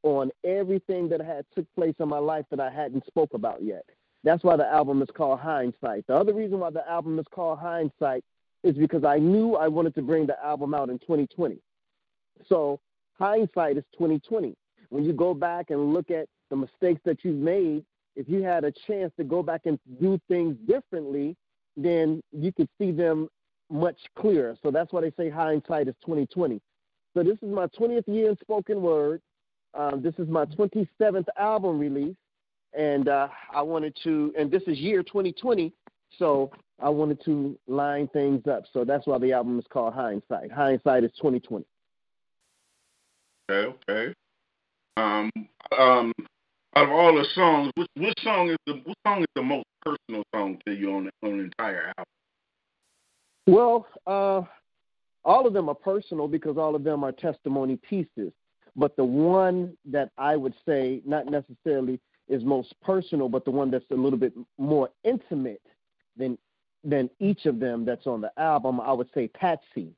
[0.04, 3.84] on everything that had took place in my life that I hadn't spoke about yet.
[4.24, 6.06] That's why the album is called Hindsight.
[6.08, 8.24] The other reason why the album is called Hindsight
[8.64, 11.60] is because I knew I wanted to bring the album out in 2020.
[12.48, 12.80] So
[13.18, 14.56] hindsight is 2020.
[14.90, 17.86] When you go back and look at the mistakes that you've made,
[18.16, 21.36] if you had a chance to go back and do things differently,
[21.76, 23.28] then you could see them
[23.70, 24.58] much clearer.
[24.64, 26.60] So that's why they say hindsight is 2020.
[27.14, 29.22] So this is my 20th year in spoken word.
[29.78, 32.16] Um, this is my 27th album release,
[32.74, 35.72] and uh, I wanted to, and this is year 2020.
[36.18, 36.52] So
[36.82, 38.64] I wanted to line things up.
[38.74, 40.52] So that's why the album is called Hindsight.
[40.52, 41.66] Hindsight is 2020.
[43.50, 44.14] Okay, okay.
[44.98, 45.32] Um,
[45.78, 46.14] um,
[46.76, 49.66] out of all the songs, which, which song is the which song is the most
[49.86, 52.06] personal song to you on the, on the entire album?
[53.46, 54.42] Well, uh,
[55.24, 58.34] all of them are personal because all of them are testimony pieces.
[58.78, 62.00] But the one that I would say, not necessarily
[62.30, 65.62] is most personal, but the one that's a little bit more intimate
[66.16, 66.38] than
[66.84, 69.90] than each of them that's on the album, I would say Patsy,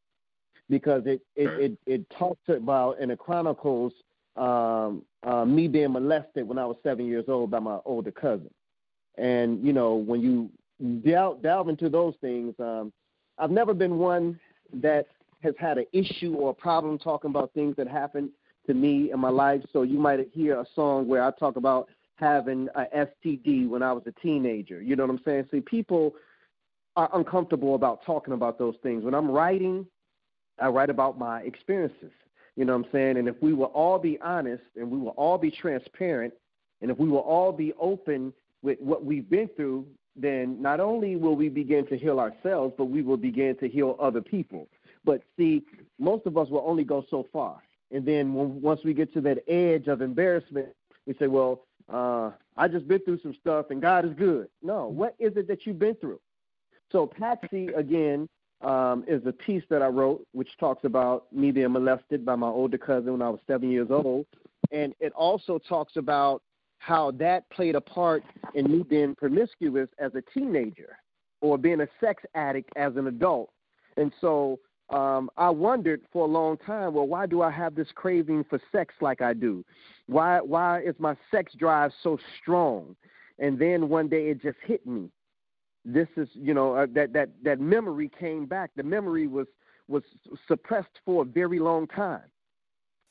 [0.69, 3.91] because it it it, it talks about and it chronicles
[4.37, 8.49] um, uh, me being molested when I was seven years old by my older cousin,
[9.17, 10.49] and you know when you
[11.03, 12.93] delve, delve into those things, um,
[13.37, 14.39] I've never been one
[14.73, 15.07] that
[15.41, 18.29] has had an issue or a problem talking about things that happened
[18.67, 19.61] to me in my life.
[19.71, 23.93] So you might hear a song where I talk about having a STD when I
[23.93, 24.81] was a teenager.
[24.81, 25.47] You know what I'm saying?
[25.51, 26.15] See, people
[26.95, 29.03] are uncomfortable about talking about those things.
[29.03, 29.85] When I'm writing,
[30.59, 32.11] I write about my experiences.
[32.55, 33.17] You know what I'm saying?
[33.17, 36.33] And if we will all be honest and we will all be transparent
[36.81, 39.85] and if we will all be open with what we've been through,
[40.15, 43.95] then not only will we begin to heal ourselves, but we will begin to heal
[43.99, 44.67] other people.
[45.05, 45.63] But see,
[45.97, 47.61] most of us will only go so far.
[47.91, 50.69] And then when, once we get to that edge of embarrassment,
[51.05, 54.47] we say, well, uh, I just been through some stuff and God is good.
[54.61, 56.19] No, what is it that you've been through?
[56.91, 58.27] So Patsy, again,
[58.61, 62.47] um, is a piece that I wrote which talks about me being molested by my
[62.47, 64.25] older cousin when I was seven years old.
[64.71, 66.41] And it also talks about
[66.77, 68.23] how that played a part
[68.53, 70.97] in me being promiscuous as a teenager
[71.41, 73.49] or being a sex addict as an adult.
[73.97, 74.59] And so
[74.89, 78.59] um, I wondered for a long time, well, why do I have this craving for
[78.71, 79.63] sex like I do?
[80.07, 82.95] Why why is my sex drive so strong?
[83.37, 85.09] And then one day it just hit me.
[85.85, 88.71] This is, you know, uh, that that that memory came back.
[88.75, 89.47] The memory was
[89.87, 90.03] was
[90.47, 92.23] suppressed for a very long time.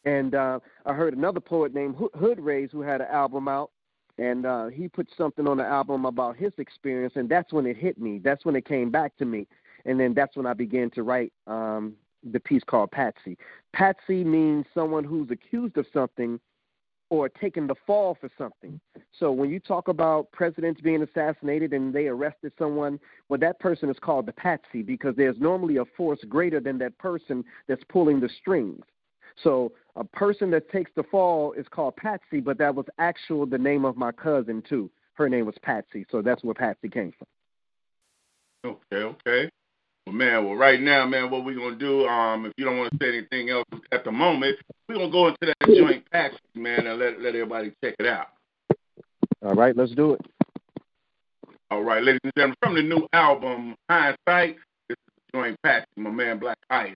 [0.04, 3.70] And uh, I heard another poet named Hood Rays who had an album out,
[4.16, 7.76] and uh, he put something on the album about his experience, and that's when it
[7.76, 8.18] hit me.
[8.18, 9.46] That's when it came back to me
[9.88, 11.94] and then that's when I began to write um,
[12.32, 13.36] the piece called Patsy.
[13.72, 16.38] Patsy means someone who's accused of something
[17.10, 18.78] or taken the fall for something.
[19.18, 23.88] So when you talk about presidents being assassinated and they arrested someone, well, that person
[23.88, 28.20] is called the patsy because there's normally a force greater than that person that's pulling
[28.20, 28.84] the strings.
[29.42, 33.56] So a person that takes the fall is called Patsy, but that was actual the
[33.56, 34.90] name of my cousin too.
[35.14, 38.76] Her name was Patsy, so that's where Patsy came from.
[38.92, 39.50] Okay, okay.
[40.08, 42.90] Well, man, well, right now, man, what we're gonna do, um, if you don't want
[42.92, 44.56] to say anything else at the moment,
[44.88, 48.28] we're gonna go into that joint package, man, and let let everybody check it out.
[49.44, 50.20] All right, let's do it.
[51.70, 54.56] All right, ladies and gentlemen, from the new album Hindsight,
[54.88, 56.94] this is joint package, my man Blaq Ice.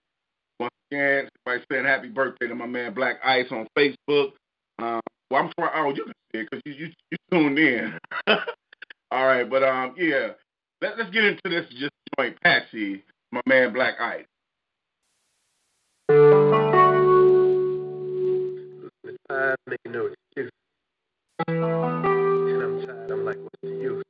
[0.59, 4.31] Once again, everybody saying happy birthday to my man Blaq Ice on Facebook.
[4.79, 7.95] Um, well, I'm sorry, oh, you can see it because you, you you tuned in.
[9.11, 10.29] All right, but um, yeah,
[10.83, 14.25] let, let's get into this just joint Patsy, my man Blaq Ice.
[19.29, 20.51] I make no excuse.
[21.47, 23.11] And I'm tired.
[23.11, 24.03] I'm like, what's the use?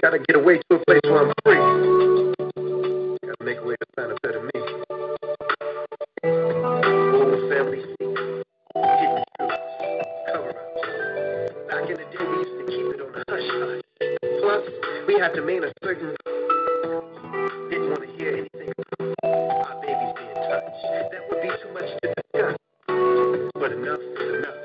[0.00, 1.56] Gotta get away to a place where I'm free.
[3.26, 4.63] Gotta make a way to find a better me.
[15.34, 16.14] To maintain a certain.
[17.70, 20.82] Didn't want to hear anything about our babies being touched.
[21.10, 22.56] That would be too much to discuss.
[23.54, 24.58] But enough is enough.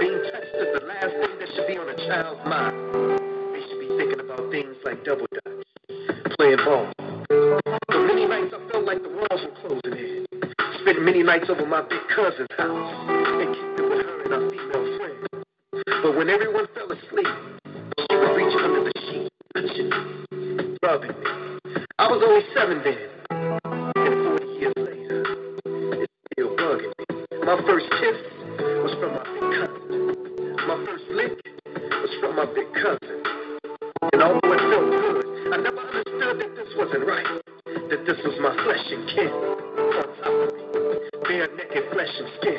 [0.00, 2.74] Being touched is the last thing that should be on a child's mind.
[3.52, 5.66] They should be thinking about things like double dutch,
[6.38, 6.90] playing ball.
[7.28, 10.26] For many nights I felt like the walls were closing in.
[10.80, 13.15] Spent many nights over my big cousin's house
[38.66, 39.30] flesh and kin.
[41.22, 42.55] Bare naked flesh and skin.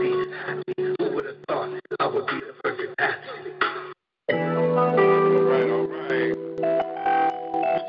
[0.00, 0.96] athlete.
[0.98, 3.54] Who would have thought I would be the perfect athlete?
[4.30, 6.36] All right, all right.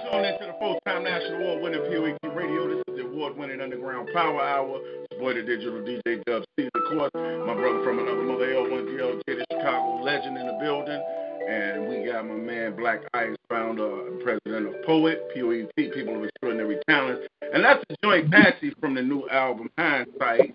[0.03, 2.67] You're into the full-time national award-winning POET radio.
[2.69, 4.79] This is the award-winning Underground Power Hour.
[5.11, 7.11] It's digital DJ Dub C, of course.
[7.13, 11.01] My brother from another mother, L1DLJ, the Chicago legend in the building.
[11.49, 16.77] And we got my man Blaq Ice, founder president of Poet, POET, People of Extraordinary
[16.89, 17.21] Talent.
[17.53, 20.47] And that's a joint Patsy from the new album Hindsight.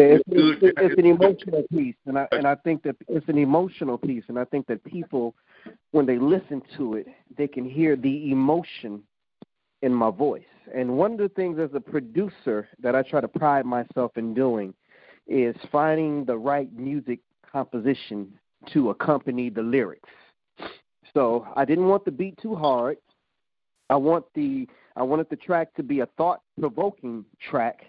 [0.00, 3.38] It's, it's, it's, it's an emotional piece, and I and I think that it's an
[3.38, 5.34] emotional piece, and I think that people,
[5.92, 7.06] when they listen to it,
[7.36, 9.02] they can hear the emotion
[9.82, 10.42] in my voice.
[10.74, 14.34] And one of the things as a producer that I try to pride myself in
[14.34, 14.74] doing
[15.26, 17.20] is finding the right music
[17.50, 18.32] composition
[18.72, 20.08] to accompany the lyrics.
[21.14, 22.98] So I didn't want the beat too hard.
[23.90, 27.86] I want the I wanted the track to be a thought provoking track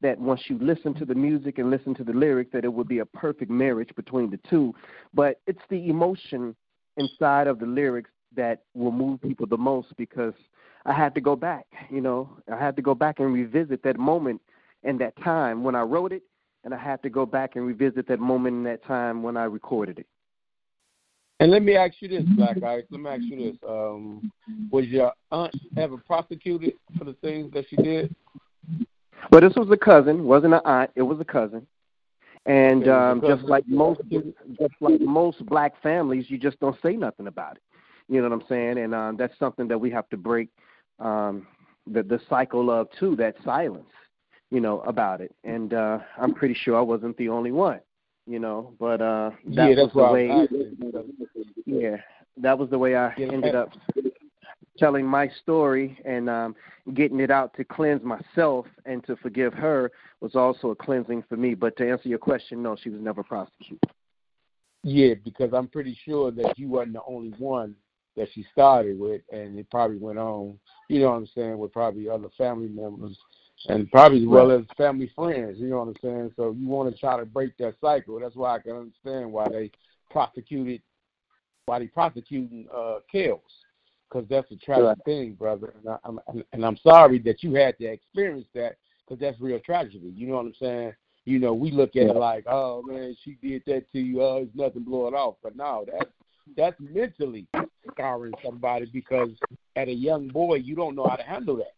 [0.00, 2.88] that once you listen to the music and listen to the lyrics that it would
[2.88, 4.74] be a perfect marriage between the two.
[5.12, 6.54] But it's the emotion
[6.96, 10.34] inside of the lyrics that will move people the most because
[10.84, 13.98] I had to go back, you know, I had to go back and revisit that
[13.98, 14.40] moment
[14.84, 16.22] and that time when I wrote it,
[16.64, 19.44] and I had to go back and revisit that moment and that time when I
[19.44, 20.06] recorded it.
[21.40, 22.84] And let me ask you this, Blaq Ice.
[22.90, 24.30] Let me ask you this: um,
[24.70, 28.14] Was your aunt ever prosecuted for the things that she did?
[29.30, 30.24] Well, this was a cousin.
[30.24, 30.90] wasn't an aunt.
[30.94, 31.66] It was a cousin.
[32.46, 37.26] And um, just like most, just like most black families, you just don't say nothing
[37.26, 37.62] about it.
[38.08, 38.78] You know what I'm saying?
[38.78, 40.48] And um, that's something that we have to break
[40.98, 41.46] um,
[41.86, 43.16] the the cycle of too.
[43.16, 43.90] That silence,
[44.50, 45.34] you know, about it.
[45.44, 47.80] And uh, I'm pretty sure I wasn't the only one.
[48.26, 51.04] You know, but uh, that yeah, was the way.
[51.66, 51.96] Yeah,
[52.38, 53.70] that was the way I ended up
[54.78, 56.56] telling my story and um,
[56.94, 59.90] getting it out to cleanse myself and to forgive her
[60.20, 61.54] was also a cleansing for me.
[61.54, 63.78] But to answer your question, no, she was never prosecuted.
[64.84, 67.74] Yeah, because I'm pretty sure that you wasn't the only one
[68.16, 70.58] that she started with, and it probably went on.
[70.88, 71.58] You know what I'm saying?
[71.58, 73.16] With probably other family members,
[73.68, 75.58] and probably as well as family friends.
[75.58, 76.32] You know what I'm saying?
[76.36, 78.20] So you want to try to break that cycle.
[78.20, 79.70] That's why I can understand why they
[80.10, 80.82] prosecuted,
[81.66, 83.40] why they prosecuting uh, Kels,
[84.08, 84.96] because that's a tragic right.
[85.04, 85.74] thing, brother.
[85.78, 86.20] And, I, I'm,
[86.52, 88.76] and I'm sorry that you had to experience that,
[89.06, 90.12] because that's real tragedy.
[90.14, 90.92] You know what I'm saying?
[91.24, 92.10] You know, we look at yeah.
[92.10, 94.22] it like, oh man, she did that to you.
[94.22, 95.36] Oh, it's nothing, blow it off.
[95.42, 96.10] But no, that's
[96.56, 97.46] that's mentally
[97.90, 99.28] scarring somebody because
[99.76, 101.74] at a young boy you don't know how to handle that.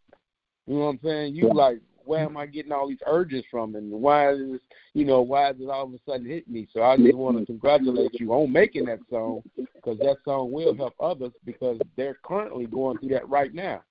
[0.67, 1.35] You know what I'm saying?
[1.35, 4.61] You like, where am I getting all these urges from, and why is this,
[4.95, 6.69] you know why is it all of a sudden hit me?
[6.73, 10.75] So I just want to congratulate you on making that song because that song will
[10.75, 13.83] help others because they're currently going through that right now.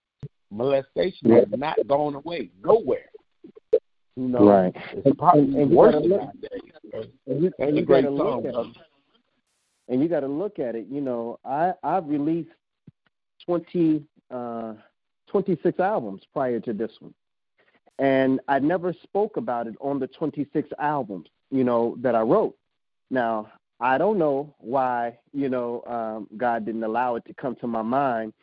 [0.52, 3.10] Molestation has not gone away nowhere.
[4.15, 4.76] You know, right.
[4.94, 7.10] it's probably and, and worse nowadays.
[7.27, 8.77] And you, and you got to look at it.
[9.88, 10.88] And you got to look at it.
[10.90, 12.49] You know, I I've released
[13.45, 14.73] twenty uh,
[15.30, 17.14] 26 albums prior to this one.
[17.99, 22.55] And I never spoke about it on the 26 albums, you know, that I wrote.
[23.11, 23.51] Now,
[23.81, 27.81] I don't know why, you know, um, God didn't allow it to come to my
[27.81, 28.34] mind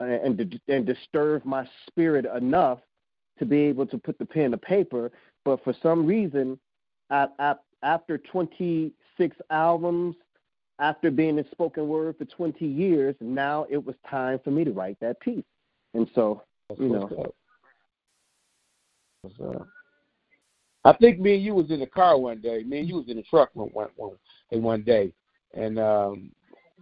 [0.00, 2.78] and, and, and disturb my spirit enough
[3.38, 5.12] to be able to put the pen to paper.
[5.44, 6.58] But for some reason,
[7.10, 10.16] I, I, after 26 albums,
[10.78, 14.72] after being in spoken word for 20 years, now it was time for me to
[14.72, 15.44] write that piece.
[15.92, 16.42] And so,
[16.78, 17.34] you know.
[19.24, 19.64] Uh,
[20.84, 22.64] I think me and you was in the car one day.
[22.64, 24.16] Me and you was in the truck one one one,
[24.50, 25.12] one day,
[25.54, 26.32] and um,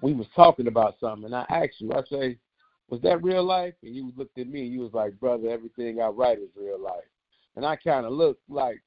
[0.00, 1.26] we was talking about something.
[1.26, 2.38] And I asked you, I say,
[2.88, 6.00] "Was that real life?" And you looked at me and you was like, "Brother, everything
[6.00, 7.04] I write is real life."
[7.56, 8.80] And I kind of looked like,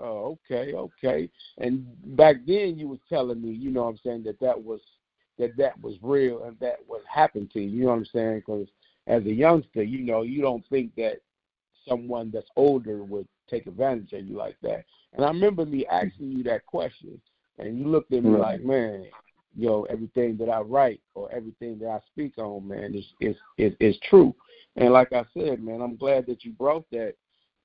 [0.00, 4.24] "Oh, okay, okay." And back then you was telling me, you know, what I'm saying
[4.24, 4.80] that that was
[5.38, 7.68] that that was real and that was happened to you.
[7.68, 8.38] You know what I'm saying?
[8.40, 8.66] Because
[9.06, 11.20] as a youngster, you know, you don't think that
[11.88, 14.84] someone that's older would take advantage of you like that.
[15.14, 17.20] And I remember me asking you that question,
[17.58, 19.06] and you looked at me like, man,
[19.56, 23.72] yo, everything that I write or everything that I speak on, man, is is is,
[23.80, 24.34] is true.
[24.76, 27.14] And like I said, man, I'm glad that you brought that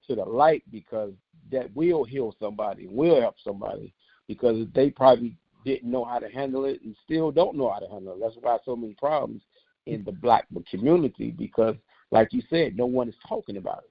[0.08, 1.12] to the light because
[1.52, 3.94] that will heal somebody, will help somebody
[4.28, 5.36] because they probably
[5.66, 8.20] didn't know how to handle it and still don't know how to handle it.
[8.22, 9.42] That's why so many problems
[9.86, 11.76] in the black community because,
[12.12, 13.91] like you said, no one is talking about it.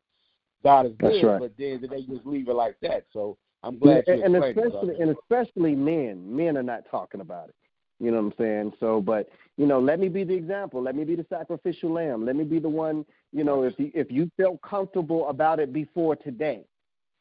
[0.62, 1.40] God is good, right.
[1.40, 3.04] but then they just leave it like that.
[3.12, 7.48] So I'm glad you and, and especially and especially men, men are not talking about
[7.48, 7.54] it.
[7.98, 8.72] You know what I'm saying?
[8.80, 10.82] So, but you know, let me be the example.
[10.82, 12.24] Let me be the sacrificial lamb.
[12.24, 13.04] Let me be the one.
[13.32, 16.64] You know, if you, if you felt comfortable about it before today,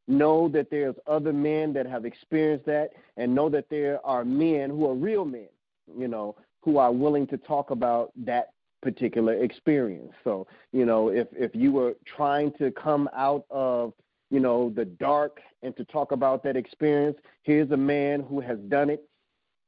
[0.08, 4.70] know that there's other men that have experienced that, and know that there are men
[4.70, 5.50] who are real men.
[5.98, 8.50] You know, who are willing to talk about that
[8.82, 10.14] particular experience.
[10.24, 13.94] So, you know, if if you were trying to come out of,
[14.30, 18.58] you know, the dark and to talk about that experience, here's a man who has
[18.70, 19.04] done it.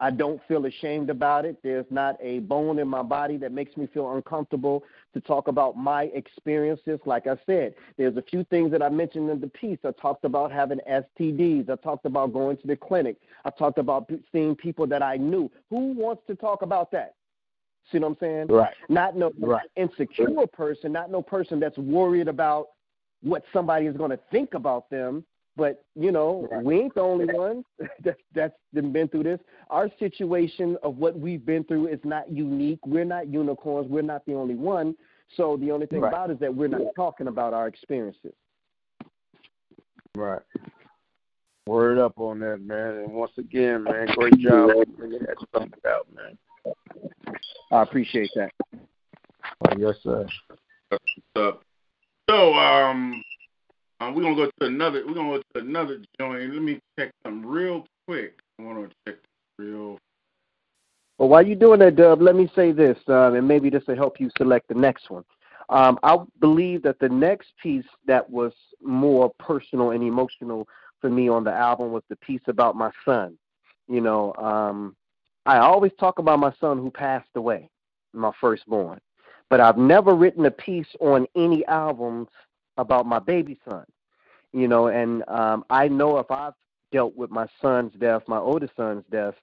[0.01, 1.57] I don't feel ashamed about it.
[1.61, 4.83] There's not a bone in my body that makes me feel uncomfortable
[5.13, 6.99] to talk about my experiences.
[7.05, 9.77] Like I said, there's a few things that I mentioned in the piece.
[9.85, 11.69] I talked about having STDs.
[11.69, 13.17] I talked about going to the clinic.
[13.45, 15.51] I talked about seeing people that I knew.
[15.69, 17.13] Who wants to talk about that?
[17.91, 18.47] See what I'm saying?
[18.47, 18.73] Right.
[18.89, 19.67] Not no Right.
[19.75, 22.69] insecure person, not no person that's worried about
[23.21, 25.25] what somebody is going to think about them.
[25.57, 26.63] But you know, Right.
[26.63, 27.65] we ain't the only ones
[28.03, 29.39] that that's been through this.
[29.69, 32.85] Our situation of what we've been through is not unique.
[32.85, 33.89] We're not unicorns.
[33.89, 34.95] We're not the only one.
[35.35, 36.09] So the only thing Right.
[36.09, 38.33] about it is that we're not talking about our experiences.
[40.15, 40.41] Right.
[41.67, 42.97] Word up on that, man.
[42.97, 46.37] And once again, man, great job bringing that stuff out, man.
[47.71, 48.51] I appreciate that.
[48.73, 50.27] Oh, yes, sir.
[51.35, 51.51] Uh,
[52.29, 53.23] so um,
[53.99, 55.03] uh, we're gonna go to another.
[55.05, 56.53] We're gonna go to another joint.
[56.53, 58.39] Let me check something real quick.
[58.59, 59.19] I want to check
[59.57, 59.97] real.
[61.17, 63.95] Well, while you're doing that, Dub, let me say this, um, and maybe this will
[63.95, 65.23] help you select the next one.
[65.69, 68.51] Um, I believe that the next piece that was
[68.81, 70.67] more personal and emotional
[70.99, 73.37] for me on the album was the piece about my son.
[73.87, 74.95] You know, um,
[75.45, 77.69] I always talk about my son who passed away,
[78.13, 78.99] my firstborn,
[79.49, 82.27] but I've never written a piece on any albums
[82.77, 83.85] about my baby son.
[84.53, 86.53] You know, and um, I know if I've
[86.91, 89.33] dealt with my son's death, my oldest son's death,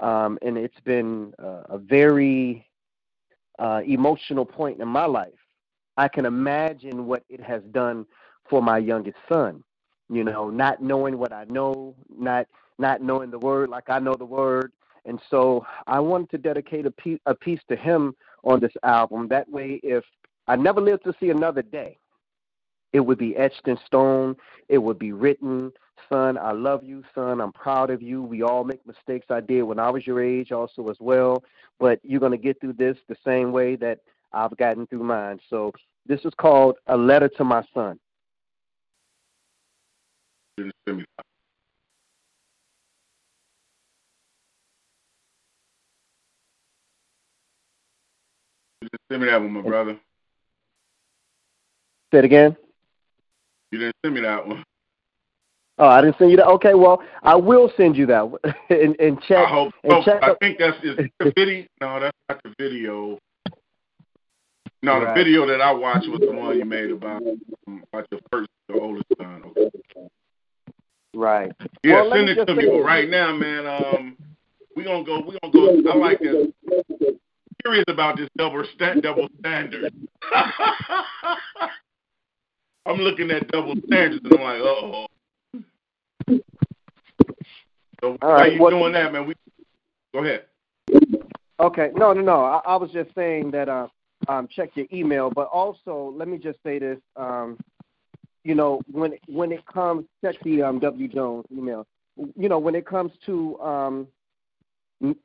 [0.00, 2.66] um, and it's been uh, a very
[3.58, 5.32] uh, emotional point in my life.
[5.96, 8.06] I can imagine what it has done
[8.48, 9.64] for my youngest son.
[10.08, 12.46] You know, not knowing what I know, not
[12.78, 14.72] not knowing the word like I know the word,
[15.08, 18.14] and so I wanted to dedicate a piece, a piece to him
[18.44, 19.26] on this album.
[19.28, 20.04] That way, if
[20.46, 21.98] I never live to see another day,
[22.92, 24.36] it would be etched in stone.
[24.68, 25.72] It would be written,
[26.08, 27.40] son, I love you, son.
[27.40, 28.22] I'm proud of you.
[28.22, 29.26] We all make mistakes.
[29.30, 31.42] I did when I was your age, also as well.
[31.80, 34.00] But you're going to get through this the same way that
[34.32, 35.40] I've gotten through mine.
[35.48, 35.72] So
[36.06, 37.98] this is called A Letter to My Son.
[48.92, 49.40] Didn't send me that.
[49.40, 50.00] You didn't send me that one, my brother.
[52.12, 52.56] Say it again.
[53.70, 54.64] You didn't send me that one.
[55.80, 56.46] Oh, I didn't send you that.
[56.46, 58.40] Okay, well, I will send you that one.
[58.70, 59.38] and, and check.
[59.38, 59.72] I hope.
[59.84, 61.66] and Oh, check I think that's is the video.
[61.80, 63.18] No, that's not the video.
[64.82, 67.22] No, the video that I watched was the one you made about
[67.66, 69.42] um, about your first, your oldest son.
[69.44, 69.70] Okay.
[71.14, 71.52] right.
[71.82, 72.66] Yeah, Well, send it to me.
[72.66, 74.16] But right now, man, um,
[74.76, 75.20] we gonna go.
[75.20, 75.90] We gonna go.
[75.90, 76.46] I like this.
[77.68, 79.92] Curious about this double sta- double standard.
[82.86, 85.06] I'm looking at double standards and I'm like, oh.
[88.00, 89.26] So All how right, you doing that, man?
[89.26, 89.34] We
[90.14, 90.44] go ahead.
[91.60, 91.90] Okay.
[91.94, 92.42] No, no, no.
[92.42, 93.88] I, I was just saying that uh,
[94.28, 96.96] um, check your email, but also let me just say this.
[97.16, 97.58] Um,
[98.44, 101.86] you know, when when it comes, check the um, W Jones email.
[102.34, 104.08] You know, when it comes to um,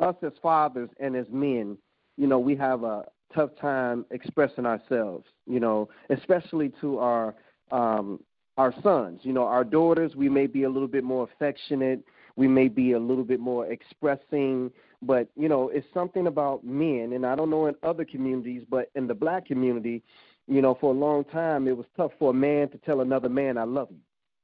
[0.01, 1.77] us as fathers and as men,
[2.17, 5.25] you know, we have a tough time expressing ourselves.
[5.45, 7.35] You know, especially to our
[7.71, 8.19] um,
[8.57, 9.21] our sons.
[9.23, 12.03] You know, our daughters, we may be a little bit more affectionate.
[12.35, 14.71] We may be a little bit more expressing
[15.05, 18.89] but you know it's something about men and i don't know in other communities but
[18.95, 20.01] in the black community
[20.47, 23.29] you know for a long time it was tough for a man to tell another
[23.29, 23.97] man i love you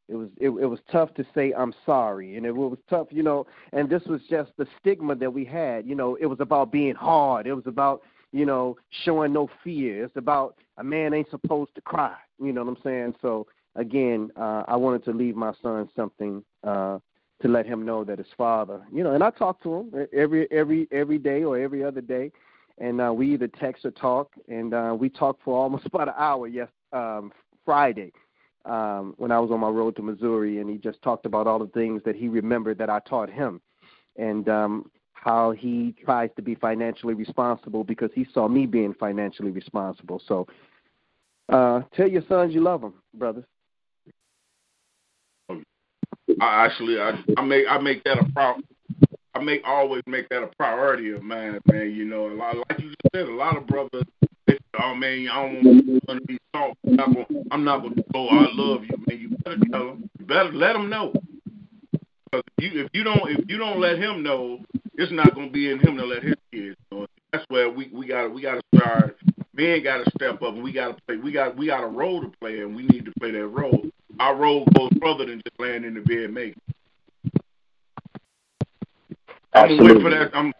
[0.09, 2.35] it was it, it was tough to say i'm sorry.
[2.35, 5.85] And it was tough you know and this was just the stigma that we had
[5.85, 7.47] you know it was about being hard.
[7.47, 10.05] It was about you know showing no fear.
[10.05, 13.15] It's about a man ain't supposed to cry you know what i'm saying?
[13.21, 16.97] So again uh i wanted to leave my son something uh
[17.41, 20.51] to let him know that his father, you know, and I talk to him every
[20.51, 22.31] every every day or every other day,
[22.77, 26.15] and uh, we either text or talk, and uh, we talked for almost about an
[26.17, 27.31] hour yes um,
[27.65, 28.11] Friday
[28.65, 31.59] um, when I was on my road to Missouri, and he just talked about all
[31.59, 33.61] the things that he remembered that I taught him,
[34.17, 39.51] and um, how he tries to be financially responsible because he saw me being financially
[39.51, 40.21] responsible.
[40.27, 40.47] So
[41.49, 43.45] uh, tell your sons you love them, brothers.
[46.41, 48.55] I actually I, I make I make that a pro
[49.33, 51.91] I make always make that a priority of mine, man.
[51.91, 54.05] You know, a lot like you said, a lot of brothers
[54.77, 56.77] Oh man, I don't want to be soft.
[56.85, 59.19] I'm not gonna I'm not gonna go, I love you, man.
[59.19, 60.09] You better tell them.
[60.19, 61.13] You better let them know.
[62.31, 64.59] Because if you if you don't if you don't let him know,
[64.95, 67.07] it's not gonna be in him to let his kids know.
[67.31, 69.17] That's where we we got we got to start
[69.59, 71.17] men got to step up, and we got to play.
[71.17, 73.85] We got we got a role to play, and we need to play that role.
[74.19, 76.61] Our role goes further than just laying in the bed making.
[79.53, 80.31] I'm waiting for that.
[80.33, 80.53] I'm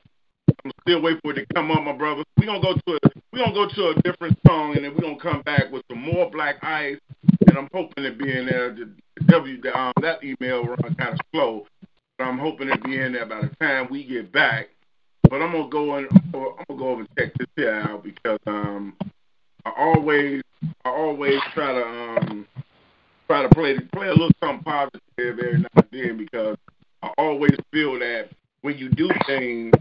[0.64, 2.24] I'm still waiting for it to come up, my brother.
[2.38, 5.02] We gonna go to a we gonna go to a different song, and then we
[5.02, 7.00] gonna come back with some more Blaq Ice.
[7.48, 8.74] And I'm hoping to be in there.
[8.74, 8.90] The,
[9.28, 11.68] W um, that email run kind of slow,
[12.18, 14.70] but I'm hoping to be in there by the time we get back.
[15.30, 18.40] But I'm gonna go and I'm gonna go over and check this here out because
[18.48, 18.96] um
[19.66, 20.42] I always
[20.86, 22.48] I always try to um
[23.28, 26.58] try to play play a little something positive every now and then because
[27.04, 28.30] I always feel that
[28.62, 29.74] when you do things,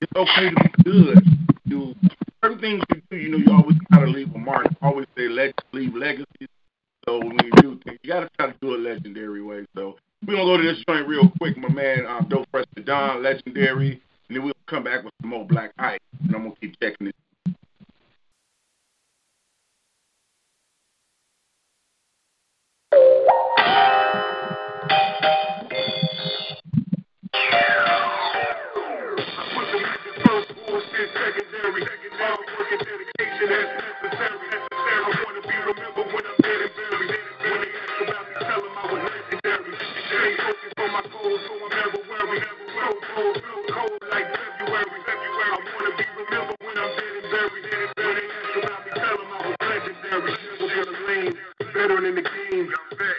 [0.00, 1.24] it's okay to be good.
[1.64, 1.94] You
[2.42, 4.66] certain things you do, you know, you always gotta leave a mark.
[4.82, 6.48] Always say let leave legacies.
[7.06, 9.64] So when you do things, you gotta try to do it legendary way.
[9.74, 9.96] So
[10.26, 14.00] we're gonna go to this joint real quick, my man, um, Dope Fresh Don, legendary,
[14.28, 17.08] and then we'll come back with some more Blaq Ice, and I'm gonna keep checking
[17.08, 17.14] it.
[32.24, 34.48] Hard work and dedication as necessary.
[34.80, 37.20] I wanna be remembered when I'm dead and buried.
[37.44, 39.72] When they ask about me, I was legendary.
[40.08, 42.44] Stay focused on my goals, so I'm never worried.
[42.72, 45.00] So cold, like February.
[45.04, 47.64] I wanna be remembered when I'm dead and buried.
[48.00, 50.32] When they ask about me, tell them I was legendary.
[50.32, 51.34] Never been a lane,
[51.76, 52.68] veteran in the game.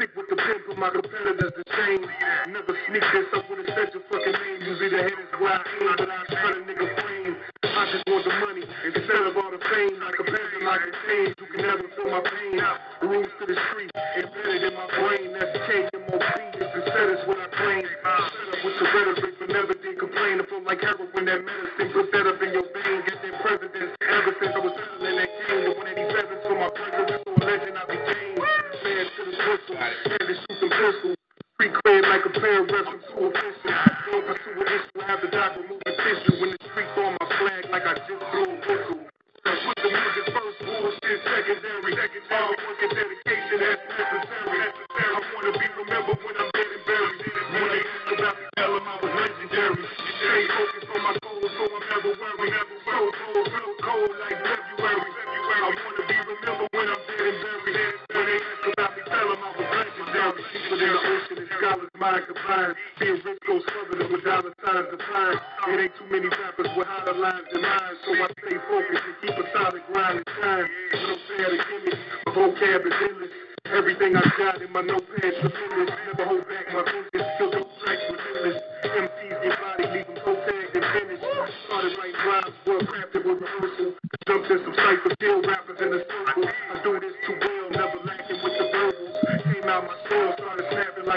[0.01, 2.03] Stick with the pen, put my competitors to shame.
[2.49, 4.61] Never sneak this up when such a fucking name.
[4.65, 7.34] Usually the head is aim, but I try a nigga frame.
[7.75, 9.99] I just want the money instead of all the fame.
[9.99, 12.55] Like a peasant, like a change, you can never feel my pain.
[12.63, 12.79] Out.
[13.03, 15.35] the Rules to the street, embedded in my brain.
[15.35, 16.23] That's KMOB,
[16.55, 17.83] it's the status what I claim.
[17.83, 20.39] Set up with the rhetoric, but never did complain.
[20.39, 22.99] I feel like heroin, that medicine, put that up in your vein.
[23.11, 25.63] Get them presidents ever since I was settling that game.
[25.67, 28.39] The 187 for my president, so a legend I became.
[28.39, 29.91] Man to the whistle, had
[30.23, 31.24] to shoot some pistols.
[31.57, 33.71] Free clear like a pair of reference to a pistol.
[34.11, 36.35] Don't pursue an issue, have the doc remove the tissue.
[36.41, 38.99] When the streets on my flag like I just blew a whistle.
[39.39, 41.95] Put the music first, bullshit secondary.
[42.27, 44.67] Hard work and dedication as necessary.
[44.67, 47.23] I wanna be remembered when I'm dead and buried.
[47.23, 49.83] When they ask about me, tell them I was legendary.
[49.95, 52.55] Stay focused on my goals, so I'm never worried.
[52.83, 55.07] So cold, so cold like February.
[55.55, 58.04] I wanna be remembered when I'm dead and buried.
[59.05, 60.41] Tell them I was legendary.
[60.53, 62.75] Deeper than the ocean, and scholars mind combined.
[62.99, 65.39] Being rich goes further than with dollar signs defined.
[65.69, 69.15] It ain't too many rappers with hotter lines than mine, so I stay focused and
[69.21, 70.67] keep a solid grind and shine.
[70.91, 73.33] But I'm fair to gimmicks, my vocab is endless.
[73.65, 75.95] Everything I got in my notepad's tremendous.
[76.05, 78.61] Never hold back my focus, still do tracks relentless.
[78.85, 81.25] MCs get body, leave them toe tagged and finished.
[81.65, 83.93] Started writing rhymes, well crafted with rehearsal.
[84.27, 86.45] Jumped in some cypher, still rappers in a circle.
[86.45, 87.94] I do this too well, never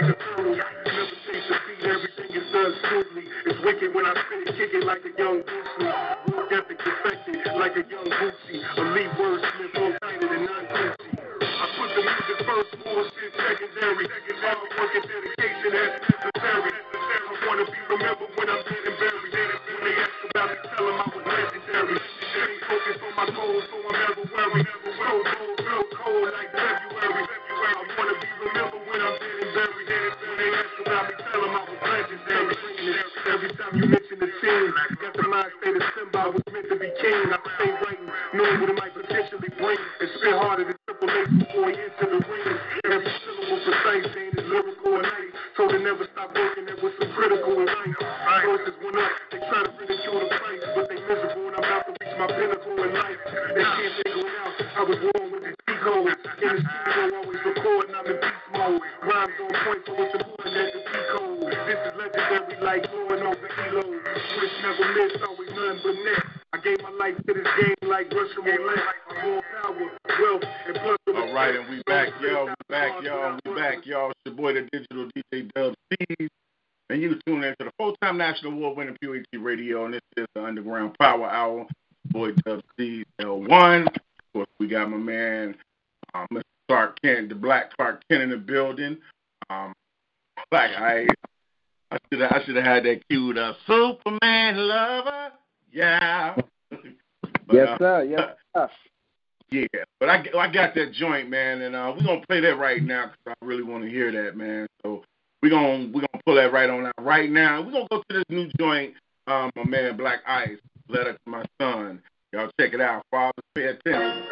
[0.01, 0.55] like a turtle.
[0.55, 3.25] Never chase the beat, everything is done smoothly.
[3.47, 6.35] It's wicked when I spit it, kick it like a young Bruce Lee.
[6.35, 8.63] Work ethic perfected like a young Bootsy.
[8.79, 9.75] Elite wordsmith,
[78.29, 81.67] national award-winning POET radio, and this is the Underground Power Hour.
[82.11, 83.87] Boy, Dub Steve L1.
[83.87, 83.93] Of
[84.35, 85.55] course, we got my man,
[86.15, 86.43] um, Mr.
[86.69, 88.99] Clark Kent, the Black Clark Kent in the building.
[89.49, 89.73] Um,
[90.53, 91.09] Blaq Ice.
[91.91, 93.57] I should have I should have had that queued up.
[93.67, 95.33] Superman lover,
[95.73, 96.35] yeah.
[96.71, 96.81] But,
[97.51, 98.03] Yes, uh, sir.
[98.05, 98.21] Yes,
[98.55, 98.71] sir.
[99.51, 102.83] yeah, but I, I got that joint, man, and uh, we're gonna play that right
[102.83, 104.67] now because I really want to hear that, man.
[104.83, 105.03] So
[105.43, 107.63] we're going we're gonna pull that right on out right now.
[107.63, 108.95] We're gonna go to this new joint,
[109.27, 110.59] um, my man Blaq Ice,
[110.89, 112.03] letter to my son.
[112.33, 114.23] Y'all check it out, fathers pay attention.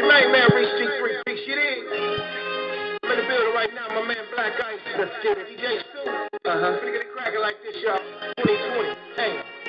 [0.00, 2.98] Your nightmare reached G3 big shit in.
[3.04, 4.80] I'm in the building right now, my man Blaq Ice.
[4.98, 5.46] Let's get it.
[5.58, 6.10] DJ Stu.
[6.10, 6.32] Uh-huh.
[6.44, 7.98] We're gonna get it cracking like this, y'all.
[8.38, 8.96] 2020.
[9.16, 9.61] Hey.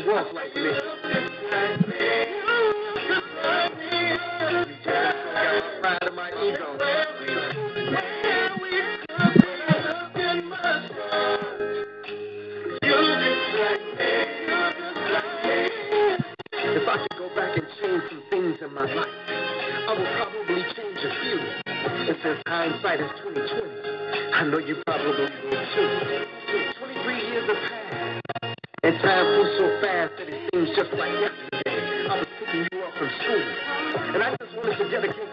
[0.00, 0.08] If
[16.88, 20.98] I could go back and change some things in my life, I would probably change
[21.04, 21.38] a few.
[22.08, 25.88] If since hindsight is 2020, I know you probably would too.
[26.78, 28.29] 23 years have passed
[30.98, 32.06] like yesterday.
[32.10, 33.44] I was picking you up from school.
[34.14, 35.30] And I just wanted to dedicate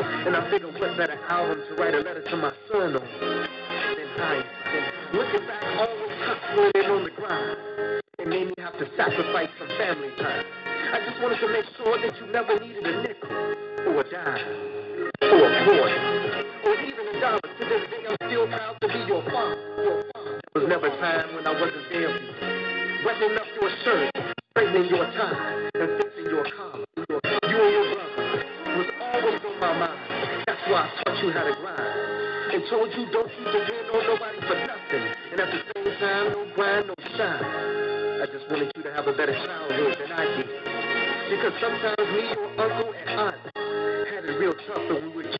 [0.00, 4.08] And I figured what better album to write a letter to my son on than
[4.20, 4.44] I.
[5.12, 7.56] Looking back, all those always concentrated on the ground.
[8.18, 10.44] It made me have to sacrifice some family time.
[10.92, 13.30] I just wanted to make sure that you never needed a nickel,
[13.88, 14.44] or a dime,
[15.22, 16.00] or a quarter,
[16.64, 17.40] or even a dollar.
[17.40, 19.56] To this day, I'm still proud to be your father.
[19.76, 23.04] There was never a time when I wasn't there for you.
[23.04, 24.10] Wetting up your shirt,
[24.52, 25.69] straightening your tie.
[41.40, 43.36] Because sometimes me, your uncle, and aunt
[44.12, 45.39] had it real tough, and we would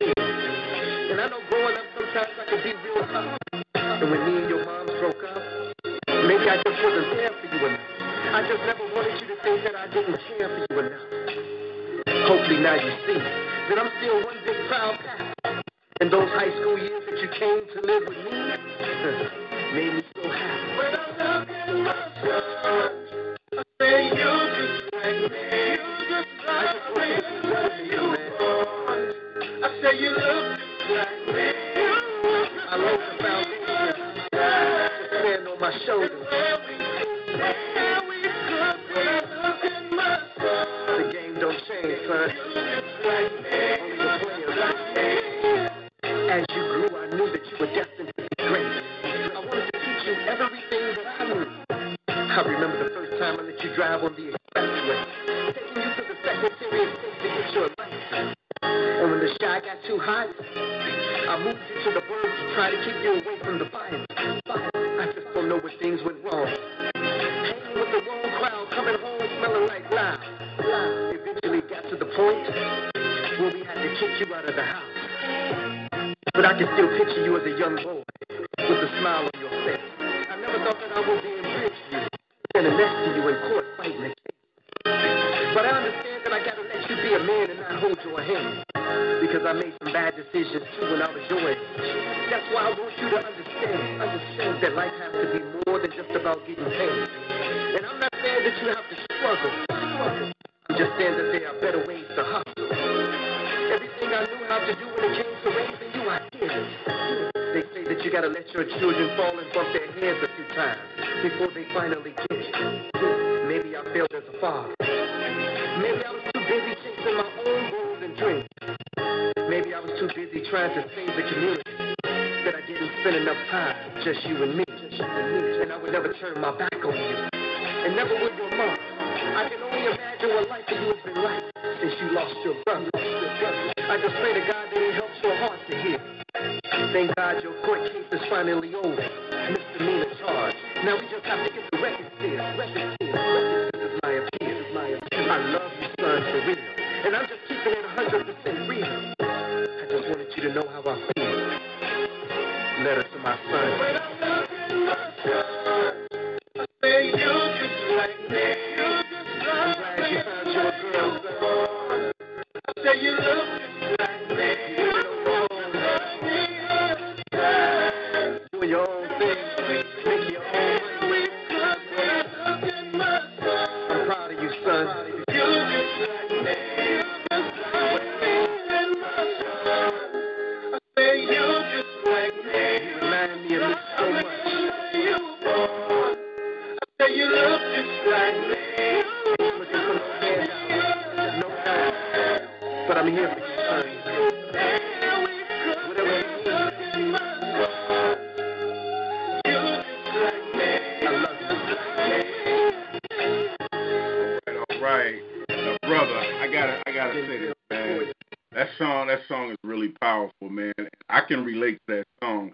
[211.90, 212.52] that song.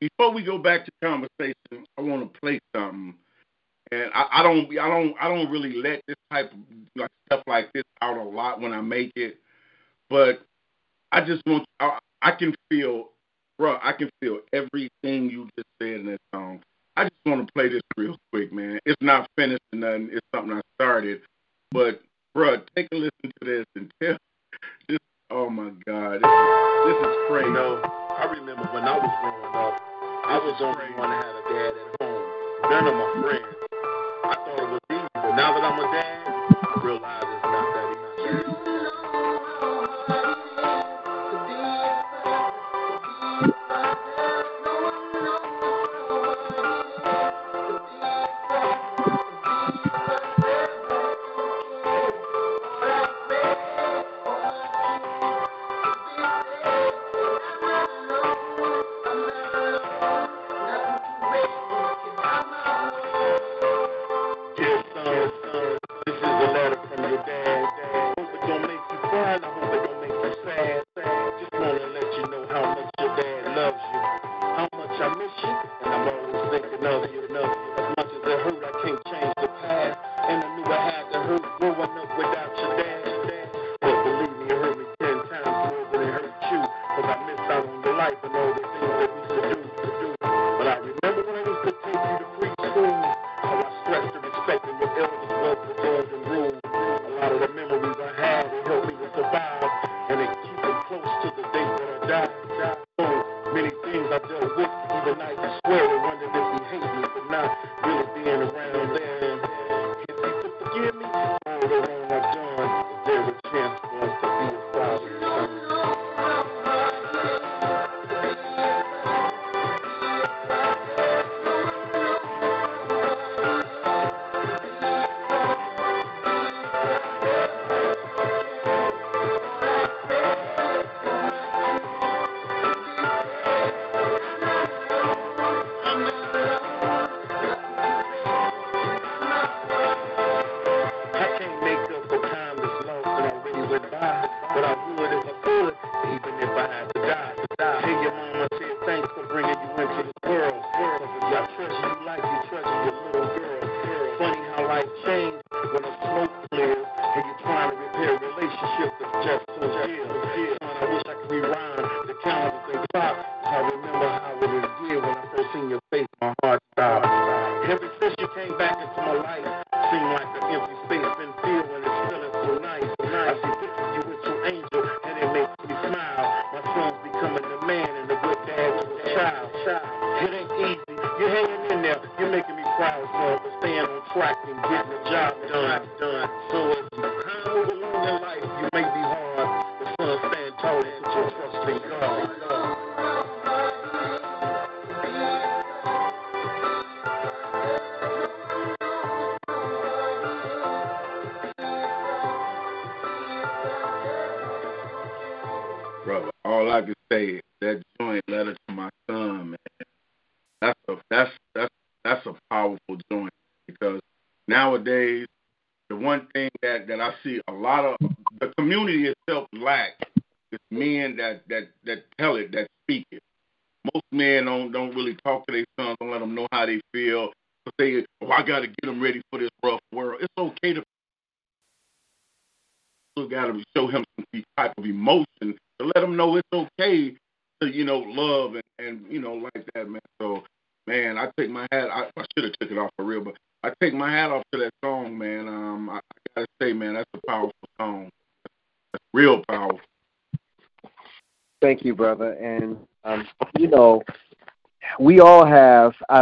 [0.00, 3.14] Before we go back to conversation, I want to play something,
[3.92, 6.58] and I, I don't, I don't, I don't really let this type of
[6.96, 9.38] like, stuff like this out a lot when I make it,
[10.08, 10.42] but
[11.12, 13.10] I just want, I, I can feel,
[13.58, 16.60] bro, I can feel everything you just said in that song.
[16.96, 18.80] I just want to play this real quick, man.
[18.84, 20.10] It's not finished or nothing.
[20.12, 21.20] It's something I started,
[21.70, 22.00] but
[22.34, 24.16] bro, take a listen to this and tell,
[24.90, 25.00] just
[25.30, 27.48] Oh my God, this is, this is crazy.
[27.48, 29.76] You know, I remember when I was growing up,
[30.24, 32.24] I was only one that had a dad at home.
[32.72, 33.44] None of my friends.
[34.24, 36.32] I thought it was easy, but now that I'm a dad,
[36.64, 37.37] I realize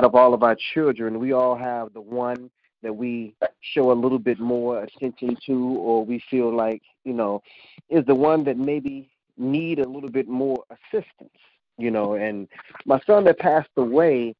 [0.06, 2.50] of all of our children, we all have the one
[2.82, 7.40] that we show a little bit more attention to, or we feel like you know,
[7.88, 9.08] is the one that maybe
[9.38, 11.30] need a little bit more assistance.
[11.78, 12.48] You know, and
[12.84, 14.34] my son that passed away,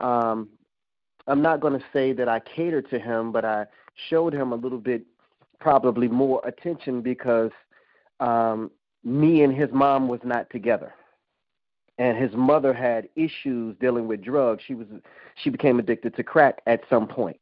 [0.00, 0.48] um,
[1.26, 3.66] I'm not going to say that I catered to him, but I
[4.08, 5.02] showed him a little bit,
[5.60, 7.52] probably more attention because
[8.18, 8.70] um,
[9.04, 10.92] me and his mom was not together,
[12.00, 14.64] and his mother had issues dealing with drugs.
[14.66, 14.86] She was
[15.36, 17.38] she became addicted to crack at some point.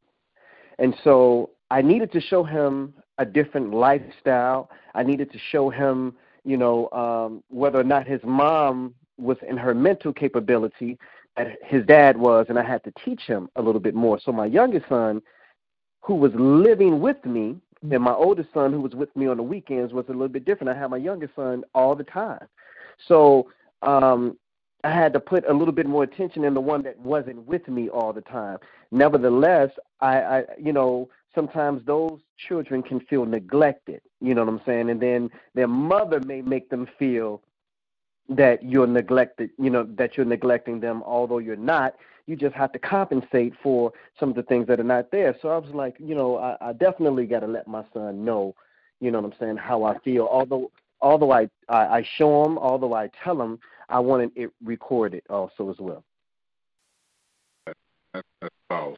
[0.77, 4.69] and so I needed to show him a different lifestyle.
[4.95, 9.55] I needed to show him, you know, um, whether or not his mom was in
[9.55, 10.97] her mental capability
[11.37, 14.19] that his dad was, and I had to teach him a little bit more.
[14.19, 15.21] So my youngest son,
[16.01, 17.55] who was living with me,
[17.89, 20.43] and my oldest son, who was with me on the weekends, was a little bit
[20.43, 20.75] different.
[20.75, 22.47] I had my youngest son all the time,
[23.07, 23.47] so
[23.83, 24.37] um,
[24.83, 27.67] I had to put a little bit more attention in the one that wasn't with
[27.67, 28.59] me all the time.
[28.91, 34.01] Nevertheless, I, I you know, sometimes those children can feel neglected.
[34.21, 34.89] You know what I'm saying?
[34.89, 37.41] And then their mother may make them feel
[38.29, 41.95] that you're neglected, you know, that you're neglecting them, although you're not.
[42.27, 45.35] You just have to compensate for some of the things that are not there.
[45.41, 48.55] So I was like, you know, I, I definitely got to let my son know,
[48.99, 50.27] you know what I'm saying, how I feel.
[50.29, 53.59] Although, although I, I, I show him, although I tell him,
[53.89, 56.03] I wanted it recorded also as well.
[57.65, 58.97] That's, that's powerful.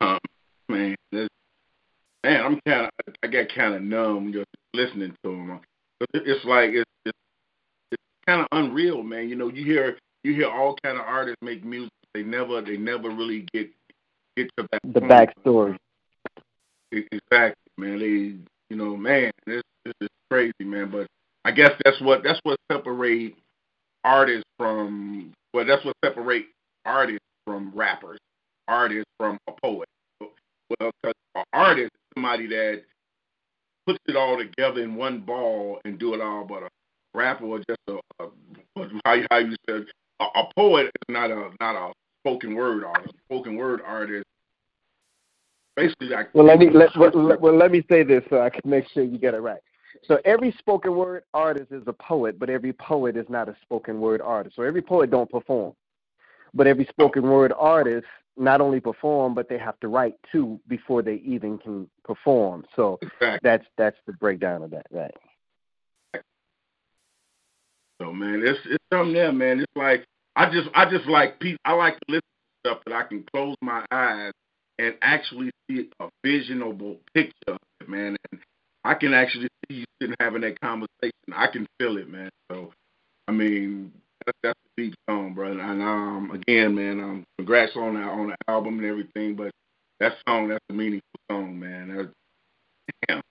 [0.00, 0.18] Um,
[0.68, 1.28] man, this,
[2.24, 5.60] man, I'm kind of, I got kind of numb just listening to him.
[6.12, 9.28] It's like it's, it's kind of unreal, man.
[9.28, 11.92] You know, you hear you hear all kind of artists make music.
[12.12, 13.70] They never they never really get
[14.36, 15.12] get to that the point.
[15.12, 15.76] backstory.
[16.92, 17.98] Exactly, man.
[17.98, 18.36] They
[18.70, 20.90] you know, man, this this is crazy, man.
[20.90, 21.06] But
[21.44, 23.36] I guess that's what that's what separate
[24.04, 26.46] artists from well, that's what separate
[26.84, 28.18] artists from rappers,
[28.68, 29.88] artists from a poet.
[30.20, 32.82] Well, because an artist is somebody that
[33.86, 36.68] puts it all together in one ball and do it all, but a
[37.14, 38.28] rapper or just a, a
[39.04, 39.84] how, how you said
[40.20, 43.14] a, a poet is not a not a spoken word artist.
[43.26, 44.24] Spoken word artist
[45.76, 46.90] basically like well let me let
[47.40, 49.60] well let me say this so I can make sure you get it right.
[50.06, 54.00] So every spoken word artist is a poet, but every poet is not a spoken
[54.00, 54.56] word artist.
[54.56, 55.74] So every poet don't perform.
[56.52, 58.06] But every spoken word artist
[58.36, 62.64] not only perform, but they have to write too before they even can perform.
[62.76, 63.38] So exactly.
[63.42, 65.14] that's that's the breakdown of that, right?
[68.00, 69.60] So man, it's it's something there, man.
[69.60, 70.04] It's like
[70.36, 73.56] I just I just like I like to listen to stuff that I can close
[73.62, 74.32] my eyes
[74.78, 77.56] and actually see a visionable picture
[77.86, 78.16] man.
[78.30, 78.40] And
[78.84, 81.12] I can actually see you sitting having that conversation.
[81.34, 82.30] I can feel it, man.
[82.50, 82.72] So
[83.26, 83.92] I mean,
[84.26, 85.60] that's, that's a deep song, brother.
[85.60, 89.34] And um, again, man, um, congrats on the on the album and everything.
[89.36, 89.52] But
[90.00, 91.96] that song, that's a meaningful song, man.
[91.96, 92.08] That's,
[93.08, 93.22] damn.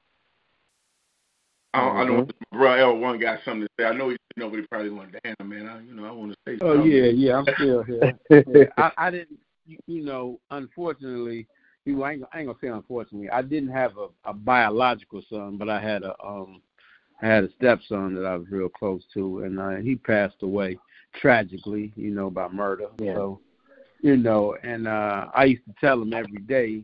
[1.76, 1.98] I, mm-hmm.
[1.98, 3.86] I know bro L one got something to say.
[3.86, 5.68] I know he nobody probably wanted to damn man.
[5.68, 6.58] I, you know, I want to say.
[6.62, 6.92] Oh something.
[6.92, 8.20] yeah, yeah, I'm still here.
[8.30, 9.40] yeah, I, I didn't,
[9.88, 11.48] you know, unfortunately,
[11.86, 15.58] you I ain't, I ain't gonna say unfortunately, I didn't have a, a biological son,
[15.58, 16.62] but I had a um,
[17.22, 20.78] I had a stepson that I was real close to, and uh, he passed away
[21.20, 22.88] tragically, you know, by murder.
[23.00, 23.16] Yeah.
[23.16, 23.40] So,
[24.02, 26.84] you know, and uh, I used to tell him every day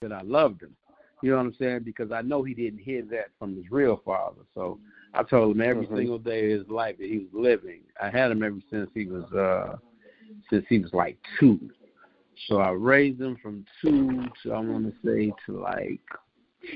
[0.00, 0.74] that I loved him
[1.22, 1.82] you know what I'm saying?
[1.84, 4.42] Because I know he didn't hear that from his real father.
[4.54, 4.78] So
[5.14, 5.96] I told him every mm-hmm.
[5.96, 7.82] single day of his life that he was living.
[8.02, 9.76] I had him ever since he was uh
[10.50, 11.70] since he was like two.
[12.48, 16.00] So I raised him from two to I want to say to like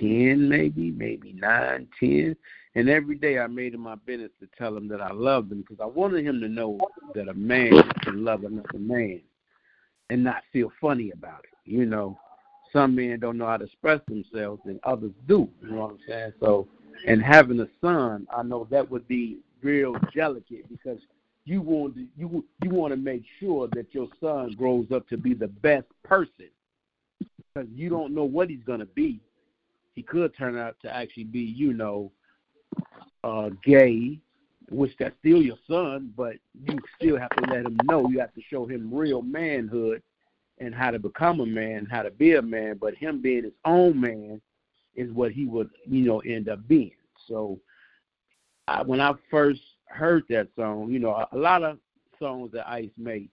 [0.01, 2.37] ten, maybe, maybe nine, ten.
[2.74, 5.62] And every day I made it my business to tell him that I loved him
[5.62, 6.78] because I wanted him to know
[7.15, 7.73] that a man
[8.03, 9.20] can love another man
[10.11, 11.70] and not feel funny about it.
[11.70, 12.19] You know,
[12.73, 15.49] some men don't know how to express themselves and others do.
[15.62, 16.33] You know what I'm saying?
[16.41, 16.69] So,
[17.07, 20.99] and having a son, I know that would be real delicate because
[21.47, 25.16] you want to, you you want to make sure that your son grows up to
[25.16, 26.51] be the best person
[27.20, 29.20] because you don't know what he's gonna be.
[29.94, 32.10] He could turn out to actually be, you know,
[33.24, 34.18] uh, gay,
[34.70, 38.09] which that's still your son, but you still have to let him know.
[38.10, 40.02] You have to show him real manhood
[40.59, 42.77] and how to become a man, how to be a man.
[42.78, 44.40] But him being his own man
[44.97, 46.90] is what he would, you know, end up being.
[47.28, 47.60] So
[48.66, 51.79] I, when I first heard that song, you know, a, lot of
[52.19, 53.31] songs that Ice made,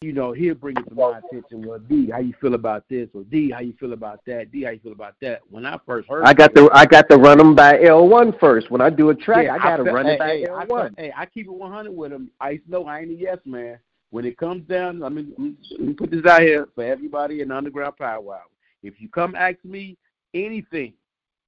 [0.00, 1.66] you know, he'll bring it to my attention.
[1.66, 3.08] Well, D, how you feel about this?
[3.14, 4.50] Or D, how you feel about that?
[4.50, 5.40] D, how you feel about that?
[5.48, 8.32] When I first heard, I got the I got to run them by L one
[8.40, 8.70] first.
[8.70, 10.56] When I do a track, yeah, I got to run hey, it by hey, L
[10.56, 10.94] I, one.
[10.98, 12.30] hey, I keep it 100 with him.
[12.40, 13.78] Ice know I ain't a yes man.
[14.10, 17.50] When it comes down, I mean, let me put this out here for everybody in
[17.50, 18.40] Underground Power.
[18.82, 19.96] If you come ask me
[20.34, 20.92] anything,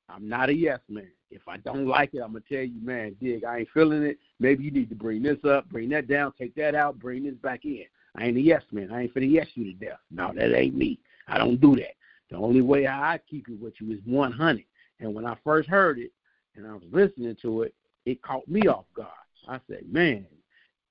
[0.08, 1.10] I'm not a yes man.
[1.34, 4.18] If I don't like it, I'm gonna tell you, man, dig, I ain't feeling it.
[4.38, 7.34] Maybe you need to bring this up, bring that down, take that out, bring this
[7.34, 7.84] back in.
[8.16, 8.92] I ain't a yes man.
[8.92, 9.98] I ain't finna yes you to death.
[10.10, 11.00] No, that ain't me.
[11.26, 11.94] I don't do that.
[12.30, 14.64] The only way I keep it with you is 100.
[15.00, 16.12] And when I first heard it
[16.54, 17.74] and I was listening to it,
[18.06, 19.08] it caught me off guard.
[19.48, 20.26] I said, man,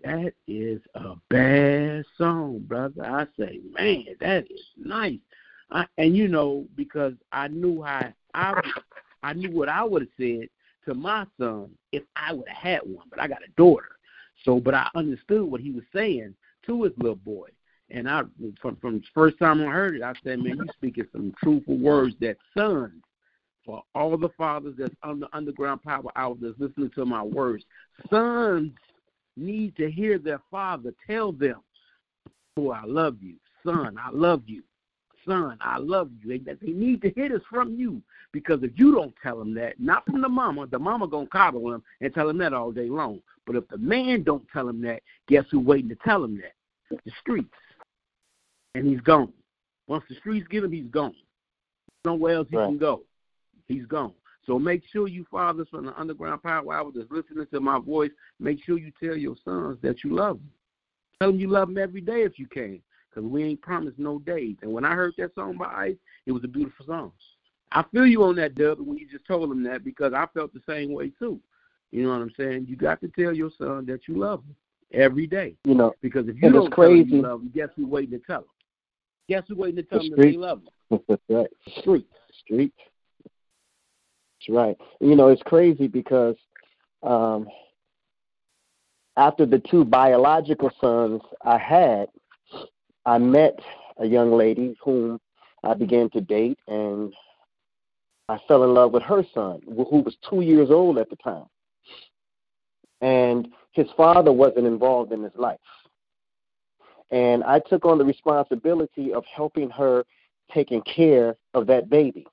[0.04, 3.06] that is a bad song, brother.
[3.06, 5.20] I say, man, that is nice.
[5.72, 8.62] I, and you know, because I knew how I,
[9.24, 10.50] I knew what I would have said
[10.86, 13.08] to my son if I would have had one.
[13.10, 13.98] But I got a daughter,
[14.44, 16.36] so but I understood what he was saying
[16.66, 17.50] to his little boy.
[17.90, 18.24] And I,
[18.62, 21.78] from from the first time I heard it, I said, man, you speaking some truthful
[21.78, 23.02] words that sons,
[23.66, 27.64] for all the fathers that's the underground power hour that's listening to my words,
[28.10, 28.72] sons
[29.38, 31.62] need to hear their father tell them,
[32.56, 33.36] Boy, I love you.
[33.66, 34.64] Son, I love you.
[35.26, 36.38] Son, I love you.
[36.38, 38.02] They, they need to hear this from you
[38.32, 41.74] because if you don't tell them that, not from the mama, the mama gonna coddle
[41.74, 43.22] him and tell him that all day long.
[43.46, 47.02] But if the man don't tell him that, guess who waiting to tell him that?
[47.06, 47.54] The streets.
[48.76, 49.32] And he's gone.
[49.88, 51.16] Once the streets get him, he's gone.
[52.06, 52.68] Nowhere else he Right.
[52.68, 53.04] can go.
[53.68, 54.14] He's gone.
[54.46, 58.12] So make sure you fathers from the underground power hour that's listening to my voice,
[58.40, 60.52] make sure you tell your sons that you love them.
[61.20, 62.82] Tell them you love them every day if you can,
[63.14, 64.56] because we ain't promised no days.
[64.62, 65.96] And when I heard that song by Ice,
[66.26, 67.12] it was a beautiful song.
[67.72, 70.54] I feel you on that, Dub, when you just told him that because I felt
[70.54, 71.40] the same way too.
[71.92, 72.66] You know what I'm saying?
[72.68, 74.56] You got to tell your son that you love him
[75.00, 75.56] every day.
[75.64, 78.26] You know, Because if you don't tell him you love him, guess who's waiting to
[78.26, 78.46] tell him?
[79.30, 80.38] Guess who's waiting to tell The him that they streets.
[80.40, 81.00] love him?
[81.08, 81.48] That's right.
[81.80, 82.08] Street.
[82.44, 82.74] Street.
[83.24, 84.78] That's right.
[85.00, 86.36] You know, it's crazy because
[87.04, 87.48] um,
[89.18, 92.08] after the two biological sons I had,
[93.06, 93.60] I met
[93.98, 95.20] a young lady whom
[95.64, 97.14] I began to date, and
[98.30, 101.46] I fell in love with her son, who was two years old at the time.
[103.02, 105.60] And his father wasn't involved in his life.
[107.12, 110.06] And I took on the responsibility of helping her
[110.54, 112.26] taking care of that baby.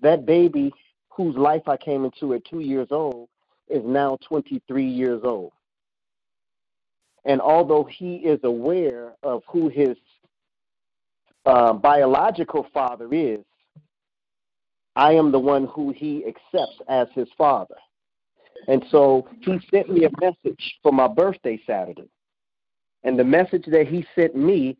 [0.00, 0.72] That baby,
[1.10, 3.28] whose life I came into at two years old,
[3.68, 5.52] is now 23 years old.
[7.28, 9.96] And although he is aware of who his
[11.44, 13.40] uh, biological father is,
[14.96, 17.76] I am the one who he accepts as his father.
[18.66, 22.08] And so he sent me a message for my birthday Saturday.
[23.04, 24.78] And the message that he sent me,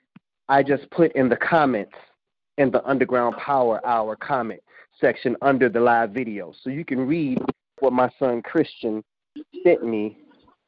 [0.49, 1.95] I just put in the comments
[2.57, 4.61] in the Underground Power Hour comment
[4.99, 6.55] section under the live video.
[6.63, 7.39] So you can read
[7.81, 9.05] what my son Christian
[9.63, 10.19] sent me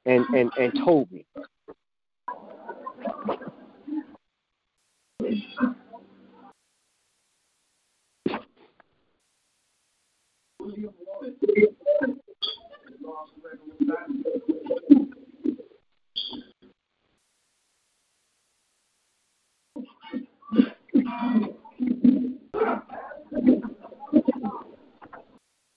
[0.05, 1.25] and, and, and told me.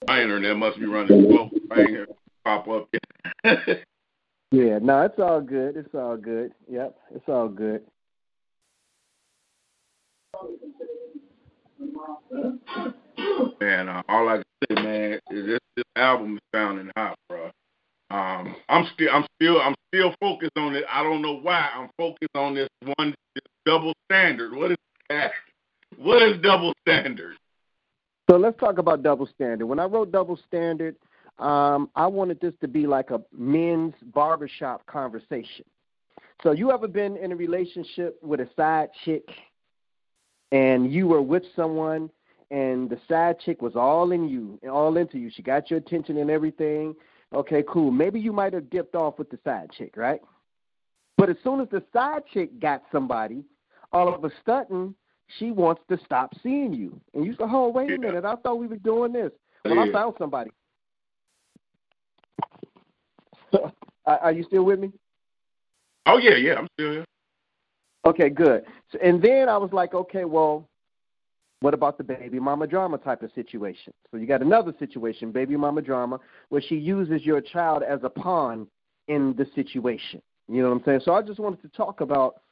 [0.06, 1.50] My internet must be running slow.
[1.70, 2.08] I ain't
[2.44, 2.88] pop up.
[4.54, 5.76] Yeah, no, it's all good.
[5.76, 6.52] It's all good.
[6.70, 7.82] Yep, it's all good.
[13.60, 17.50] man, uh, all I can say, man, is this, this album is sounding hot, bro.
[18.10, 20.84] Um, I'm still, I'm still, I'm still focused on it.
[20.88, 21.70] I don't know why.
[21.74, 24.54] I'm focused on this one this double standard.
[24.54, 24.76] What is
[25.10, 25.32] that?
[25.98, 27.34] What is double standard?
[28.30, 29.66] So let's talk about double standard.
[29.66, 30.94] When I wrote double standard,
[31.38, 35.64] um, I wanted this to be like a men's barbershop conversation.
[36.42, 39.28] So you ever been in a relationship with a side chick
[40.52, 42.10] and you were with someone
[42.50, 45.30] and the side chick was all in you, all into you.
[45.34, 46.94] She got your attention and everything.
[47.32, 47.90] Okay, cool.
[47.90, 50.20] Maybe you might have dipped off with the side chick, right?
[51.16, 53.44] But as soon as the side chick got somebody,
[53.92, 54.94] all of a sudden
[55.38, 57.00] she wants to stop seeing you.
[57.14, 59.32] And you say, Oh, wait a minute, I thought we were doing this.
[59.64, 60.50] Well, I found somebody.
[64.06, 64.92] Are, are you still with me?
[66.06, 67.04] Oh yeah, yeah, I'm still here.
[68.06, 68.64] Okay, good.
[68.92, 70.68] So, and then I was like, okay, well,
[71.60, 73.94] what about the baby mama drama type of situation?
[74.10, 76.20] So you got another situation, baby mama drama,
[76.50, 78.66] where she uses your child as a pawn
[79.08, 80.20] in the situation.
[80.48, 81.00] You know what I'm saying?
[81.04, 82.42] So I just wanted to talk about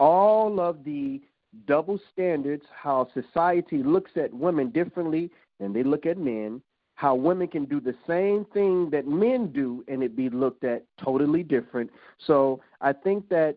[0.00, 1.20] all of the
[1.66, 6.62] double standards, how society looks at women differently than they look at men,
[6.94, 10.84] how women can do the same thing that men do and it be looked at
[11.02, 11.90] totally different.
[12.26, 13.56] So I think that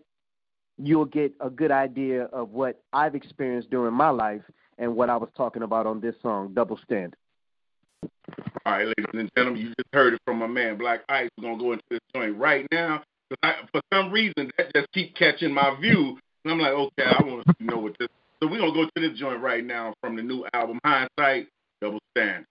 [0.77, 4.41] you'll get a good idea of what I've experienced during my life
[4.77, 7.17] and what I was talking about on this song, Double Standard.
[8.65, 11.29] All right, ladies and gentlemen, you just heard it from my man Blaq Ice.
[11.37, 13.01] We're gonna go into this joint right now.
[13.43, 17.23] I, for some reason, that just keep catching my view, and I'm like, okay, I
[17.23, 18.09] want to know what this.
[18.41, 21.47] So we're gonna go to this joint right now from the new album Hindsight,
[21.81, 22.45] Double Standard.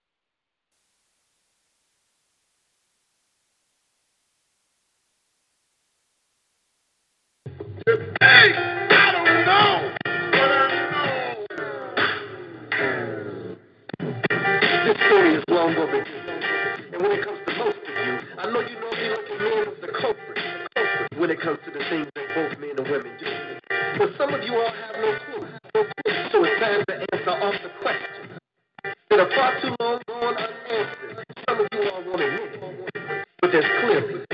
[29.26, 31.24] A far too long unanswered.
[31.48, 33.24] Some of you all want to.
[33.40, 34.24] But there's clearly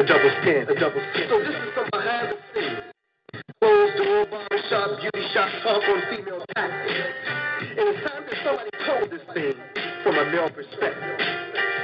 [0.00, 0.76] a double standard.
[0.76, 1.28] A double standard.
[1.30, 2.67] So this is some behind the scenes.
[4.70, 7.16] Barbershop, beauty shop talk on female tactics.
[7.60, 9.54] And it's time that somebody told this thing
[10.02, 11.20] from a male perspective.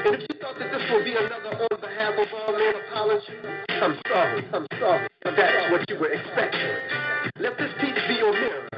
[0.05, 3.41] And if you thought that this would be another on behalf of all men apology,
[3.69, 5.09] I'm sorry, I'm sorry.
[5.23, 6.77] But that's what you were expecting.
[7.41, 8.69] Let this piece be your mirror.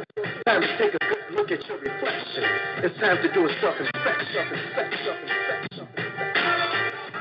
[0.47, 2.45] Time to take a good look at your reflection.
[2.87, 5.89] It's time to do a self-inspection, self-inspection, self-inspection.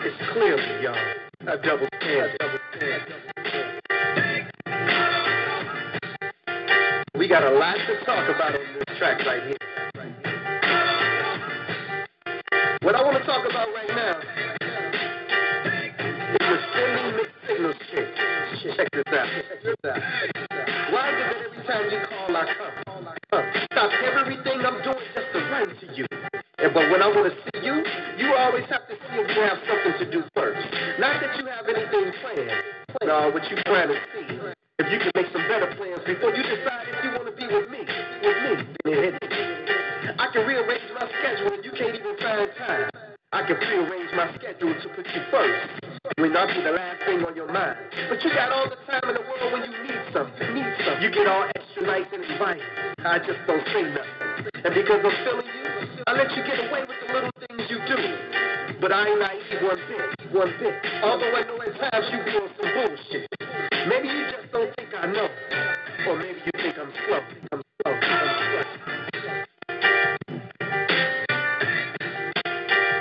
[0.06, 3.35] It's clearly, y'all, a double standard.
[7.36, 9.58] Got a lot to talk about on this track right here.
[12.80, 14.20] What I want to talk about right now
[16.32, 18.08] is the sending mixed signals shit.
[18.78, 19.28] Check this out.
[20.94, 23.04] Why is it that every time you call, I come?
[23.32, 23.46] come.
[23.68, 26.08] Stop everything I'm doing just to run to you.
[26.60, 27.84] And but when I want to see you,
[28.16, 30.66] you always have to see if you have something to do first.
[31.02, 32.64] Not that you have anything planned.
[33.04, 34.25] No, uh, what you trying to see.
[46.56, 47.76] Be the last thing on your mind.
[48.08, 50.56] But you got all the time in the world when you need something.
[50.56, 51.04] Need something.
[51.04, 52.64] You get all extra nice and inviting.
[53.04, 54.48] I just don't say nothing.
[54.64, 55.68] And because I'm feeling you,
[56.08, 58.00] I let you get away with the little things you do.
[58.80, 60.76] But I ain't naive one bit, one bit.
[61.04, 63.28] Although I know at times you be on some bullshit.
[63.92, 65.28] Maybe you just don't think I know.
[66.08, 67.20] Or maybe you think I'm slow.
[67.52, 67.92] I'm slow.
[67.92, 68.00] I'm
[68.48, 68.64] slow.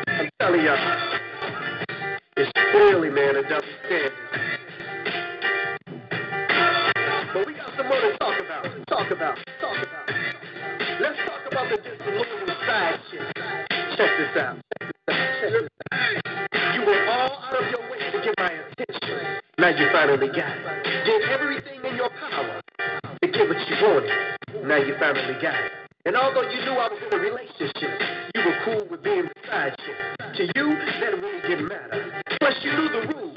[0.06, 1.03] I'm telling y'all,
[2.94, 4.12] clearly, man, a double standard.
[7.32, 8.86] But we got some more to talk about.
[8.86, 9.38] Talk about.
[9.60, 10.10] Talk about.
[11.00, 13.20] Let's talk about the disloyal side shit.
[13.96, 14.58] Check this out.
[16.74, 19.40] You were all out of your way to get my attention.
[19.58, 21.04] Now you finally got it.
[21.04, 22.60] Did everything in your power
[23.22, 24.68] to get what you wanted.
[24.68, 25.72] Now you finally got it.
[26.06, 27.98] And although you knew I was in a relationship,
[28.34, 29.94] you were cool with being beside you.
[30.36, 32.23] To you, that really didn't matter.
[32.64, 33.36] You knew the rules.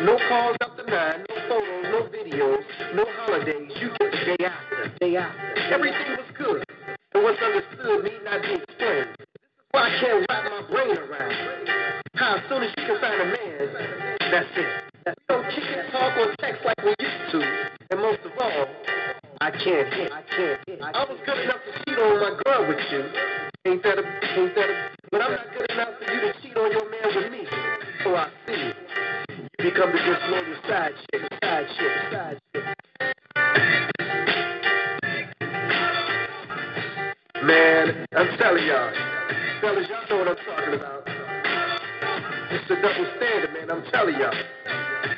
[0.00, 2.64] No calls after nine, no photos, no videos,
[2.96, 3.70] no holidays.
[3.78, 5.74] You get the day after, day after.
[5.76, 6.64] Everything was good.
[7.12, 9.12] And what's understood need not be explained.
[9.20, 11.68] This is why I can't wrap my brain around.
[12.14, 14.84] How as soon as you can find a man, that's it.
[15.04, 17.40] That's no and talk or text like we used to.
[17.90, 18.68] And most of all,
[19.42, 20.12] I can't hit.
[20.12, 20.80] I can't hit.
[20.80, 23.04] I was good enough to cheat on my girl with you.
[23.66, 24.04] Ain't that a,
[24.40, 26.90] ain't that a, but I'm not good enough for you to cheat on your man
[26.90, 26.91] with me.
[28.04, 28.72] So I see.
[29.58, 32.64] You become the disloyal side chick, side chick, side chick.
[37.44, 38.92] Man, I'm telling y'all.
[39.60, 41.02] Fellas, y'all know what I'm talking about.
[42.50, 43.70] It's a double standard, man.
[43.70, 44.34] I'm telling y'all.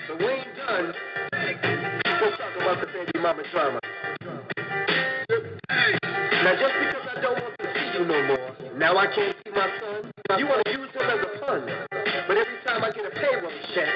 [0.06, 0.92] So we ain't done.
[1.32, 3.80] Let's talk about the baby mama drama.
[6.44, 9.50] Now, just because I don't want to see you no more, now I can't see
[9.52, 10.12] my son.
[10.38, 11.93] You want to use him as a pun.
[12.84, 13.88] I get a pay Willie Shack?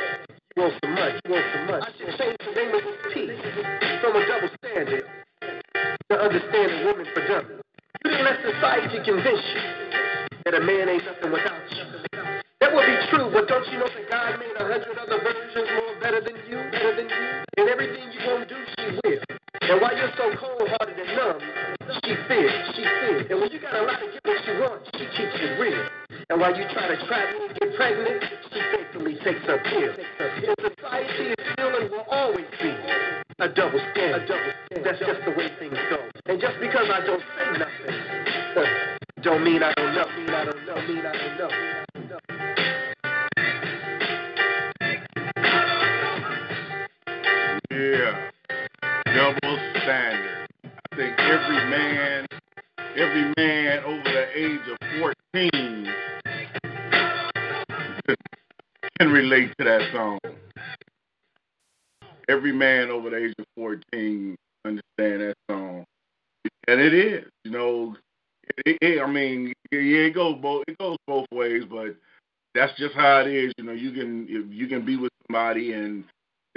[0.57, 1.85] You want some money, you want some money.
[1.85, 3.37] I should change the name of this piece
[4.01, 5.05] from a double standard
[6.09, 7.61] to understanding women for dummies.
[8.01, 9.61] You didn't let society convince you
[10.41, 11.85] that a man ain't nothing without you.
[12.65, 15.69] That would be true, but don't you know that God made a hundred other versions
[15.69, 17.25] more better than you, better than you?
[17.61, 19.21] And everything you gonna do, she will.
[19.69, 21.45] And while you're so cold-hearted and numb,
[22.09, 23.27] she fears, she fears.
[23.29, 25.85] And when you got a lot of get what you want, she keeps it real.
[26.31, 27.68] And while you try to trap me get
[29.33, 30.18] takes her pill.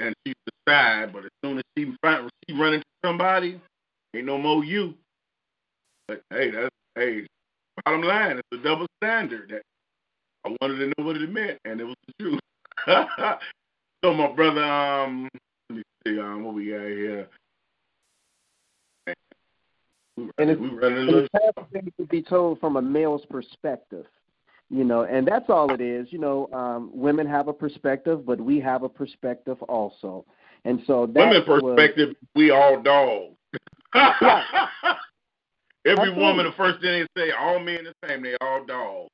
[0.01, 3.59] And she's decide, but as soon as she find she run into somebody,
[4.15, 4.93] ain't no more you.
[6.07, 7.27] But hey, that's hey,
[7.85, 9.49] bottom line, it's a double standard.
[9.49, 9.61] That
[10.45, 12.39] I wanted to know what it meant, and it was the truth.
[14.03, 15.29] so my brother, um,
[15.69, 17.27] let me see, um, what we got here.
[20.17, 21.27] We And it's, we running a and little.
[21.33, 24.05] it's happening to be told from a male's perspective,
[24.71, 26.07] you know, and that's all it is.
[26.11, 30.25] You know, um, women have a perspective, but we have a perspective also,
[30.65, 33.35] and so that Women was- perspective, we all dogs.
[35.83, 36.23] Every Absolutely.
[36.23, 39.09] woman, the first thing they say, all men the same, they all dogs.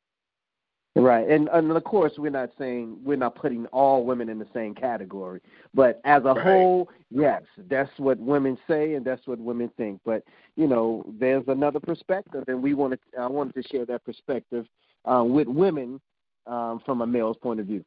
[0.97, 4.47] Right, and and of course we're not saying we're not putting all women in the
[4.51, 5.41] same category,
[5.75, 6.43] but as a Right.
[6.43, 10.01] whole, yes, that's what women say and that's what women think.
[10.03, 10.23] But
[10.55, 14.65] you know, there's another perspective, and we wanted I wanted to share that perspective
[15.07, 15.99] uh, with women
[16.45, 17.83] um, from a male's point of view.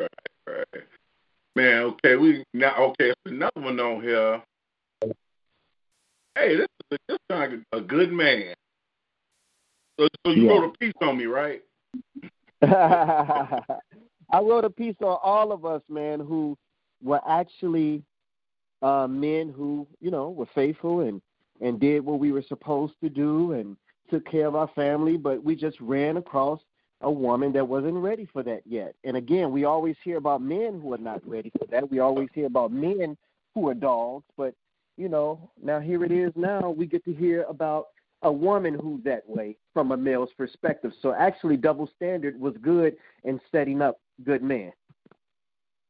[0.00, 0.08] Right.
[0.46, 0.84] right.
[1.54, 3.10] Man, okay, we now okay.
[3.10, 4.42] It's another one on here.
[6.34, 8.54] Hey, this is this sounds like a good man.
[9.98, 10.50] So, so you Yeah.
[10.50, 11.62] wrote a piece on me, right?
[12.62, 16.58] I wrote a piece on all of us, man, who
[17.02, 18.02] were actually
[18.82, 21.22] uh, men who, you know, were faithful and
[21.62, 23.78] and did what we were supposed to do and
[24.10, 26.60] took care of our family, but we just ran across
[27.02, 28.94] a woman that wasn't ready for that yet.
[29.04, 31.90] And again, we always hear about men who are not ready for that.
[31.90, 33.16] We always hear about men
[33.54, 34.54] who are dogs, but
[34.96, 37.88] you know, now here it is now we get to hear about
[38.22, 40.92] a woman who's that way from a male's perspective.
[41.02, 44.72] So actually double standard was good in setting up good men.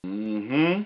[0.04, 0.82] Mm-hmm.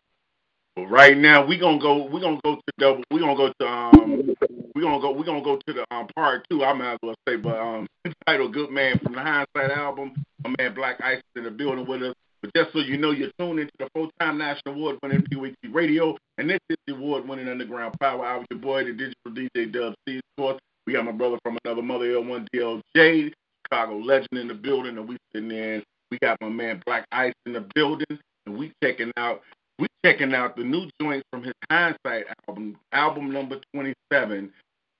[0.77, 3.66] But right now we gonna go we gonna go to double we gonna go to
[3.66, 4.35] um
[4.75, 7.15] we gonna go we gonna go to the um part two, I might as well
[7.29, 7.87] say, but um
[8.27, 10.13] titled Good Man from the Hindsight album.
[10.45, 12.15] My man Blaq Ice in the building with us.
[12.43, 16.17] But just so you know, you're tuned into the full-time national award winning PWT radio,
[16.39, 18.45] and this is the award winning underground power hour.
[18.51, 20.59] Your boy, the digital DJ Dub C, of course.
[20.87, 23.33] We got my brother from another mother L1 DLJ,
[23.67, 25.83] Chicago legend in the building, and we sitting in.
[26.11, 29.43] We got my man Blaq Ice in the building, and we checking out
[29.81, 34.52] we checking out the new joints from his Hindsight album, album number twenty seven,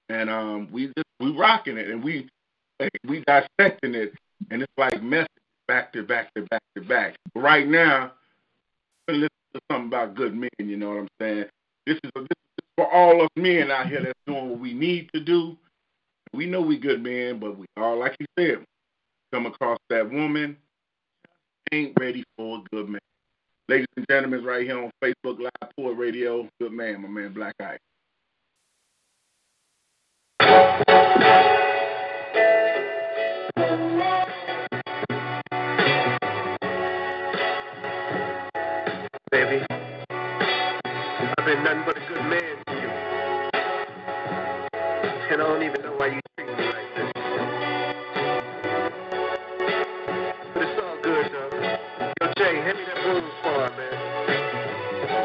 [0.09, 2.29] and um we just we rocking it and we
[3.07, 4.15] we dissecting it,
[4.51, 5.29] and it's like messages
[5.69, 7.17] back to back to back to back.
[7.35, 8.13] Right now,
[9.09, 10.51] listen to something about good men.
[10.59, 11.45] You know what I'm saying?
[11.87, 15.11] This is this is for all us men out here that's doing what we need
[15.15, 15.57] to do.
[16.33, 18.65] We know we good men, but we all like you said,
[19.33, 20.57] come across that woman
[21.73, 23.01] ain't ready for a good man.
[23.71, 27.53] Ladies and gentlemen, right here on Facebook Live Poor Radio, good man, my man Blaq
[27.61, 27.79] Ice.
[39.31, 39.65] baby.
[40.11, 42.91] I've been nothing but a good man to you.
[45.31, 46.21] And I don't even know why you
[52.71, 53.95] hand me that blues bar, man.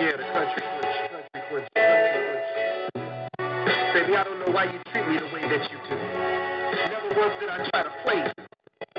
[0.01, 3.01] Yeah, the country switch, country switch, country switch.
[3.93, 5.95] Baby, I don't know why you treat me the way that you do.
[5.95, 8.33] Never once did I try to play.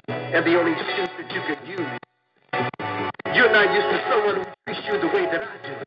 [0.09, 1.99] And the only excuse that you could use
[3.35, 5.86] you're not used to someone who treats you the way that I do.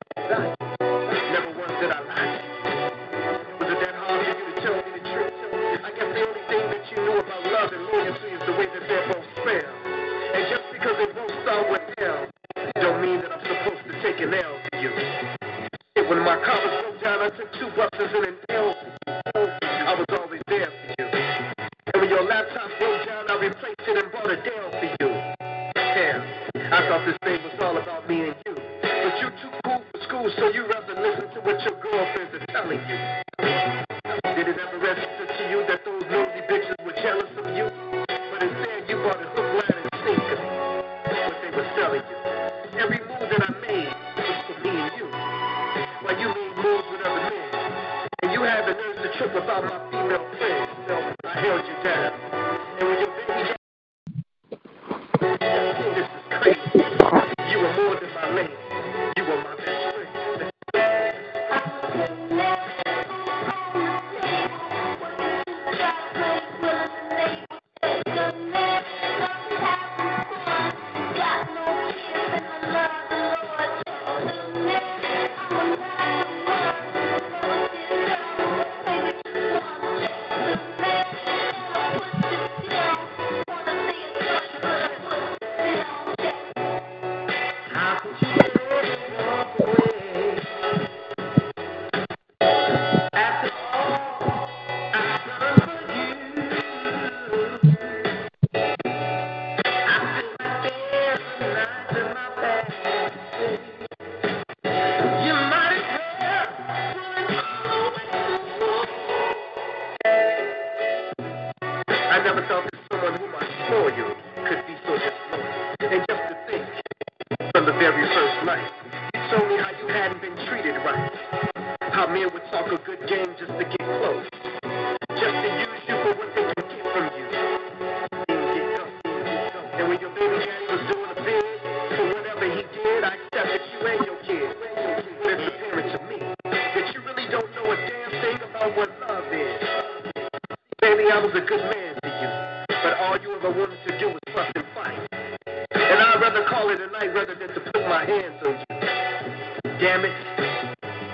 [149.79, 150.11] Damn it,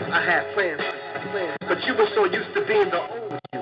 [0.10, 3.60] I had plans you, but you were so used to being the old you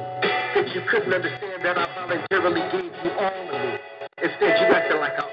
[0.55, 3.79] that you couldn't understand that I voluntarily gave you all of me.
[4.23, 5.32] Instead, you acted like I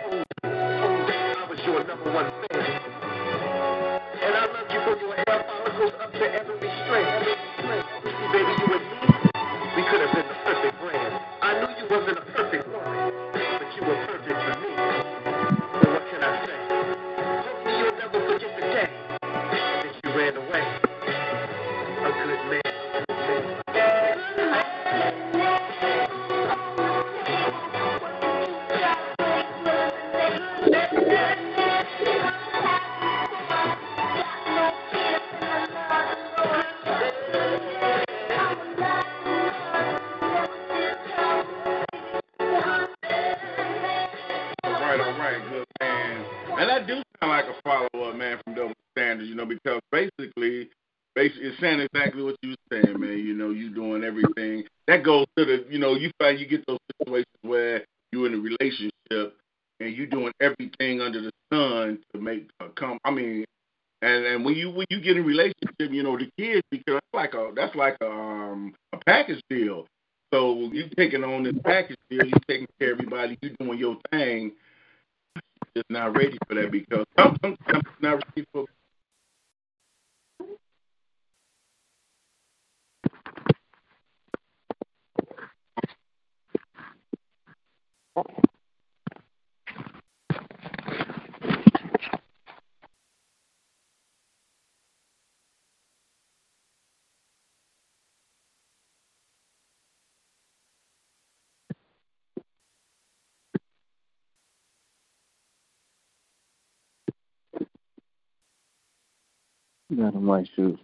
[110.00, 110.78] Got on my shoes.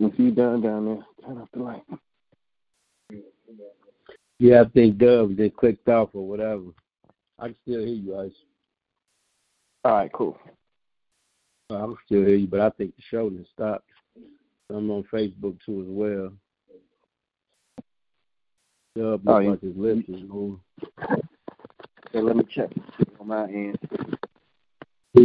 [0.00, 1.84] If you done down there, turn off the light.
[4.40, 6.64] Yeah, I think Dubs they clicked off or whatever.
[7.38, 8.32] I can still hear you, Ice.
[9.84, 10.36] All right, cool.
[11.70, 13.88] I can still hear you, but I think the show done stopped.
[14.70, 16.32] I'm on Facebook too as well.
[18.96, 19.50] Dub Oh, looks yeah.
[19.50, 20.60] like his lips is moving.
[22.12, 22.70] Let me check
[23.20, 23.78] on my end.
[25.16, 25.22] Yeah,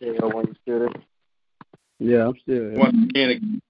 [0.00, 0.88] when you still?
[1.98, 2.78] Yeah, I'm still here.
[2.78, 3.60] Once again,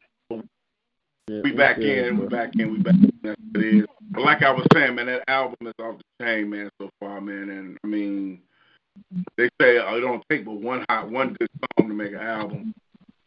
[1.28, 3.12] Yeah, we back in, we back in, we back in.
[3.22, 3.86] That's what it is.
[4.10, 7.20] But like I was saying, man, that album is off the chain, man, so far,
[7.20, 7.50] man.
[7.50, 8.40] And I mean,
[9.36, 11.48] they say uh, it don't take but one hot, one good
[11.78, 12.74] song to make an album.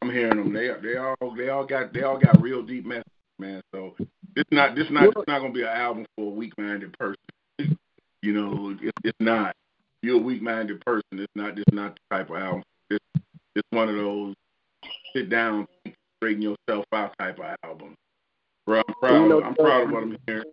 [0.02, 0.54] I'm hearing them.
[0.54, 3.06] They they all they all got they all got real deep messages,
[3.38, 3.62] man.
[3.74, 3.96] So
[4.36, 7.78] it's not this not it's not gonna be an album for a weak minded person.
[8.22, 9.56] you know, it, it's not.
[10.02, 11.04] You're a weak minded person.
[11.12, 11.58] It's not.
[11.58, 12.64] It's not the type of album.
[12.90, 13.06] It's
[13.56, 14.34] it's one of those
[15.16, 17.96] sit down, think, straighten yourself out type of album.
[18.66, 19.24] Bro, I'm proud.
[19.24, 20.52] You know, I'm proud of what I'm hearing.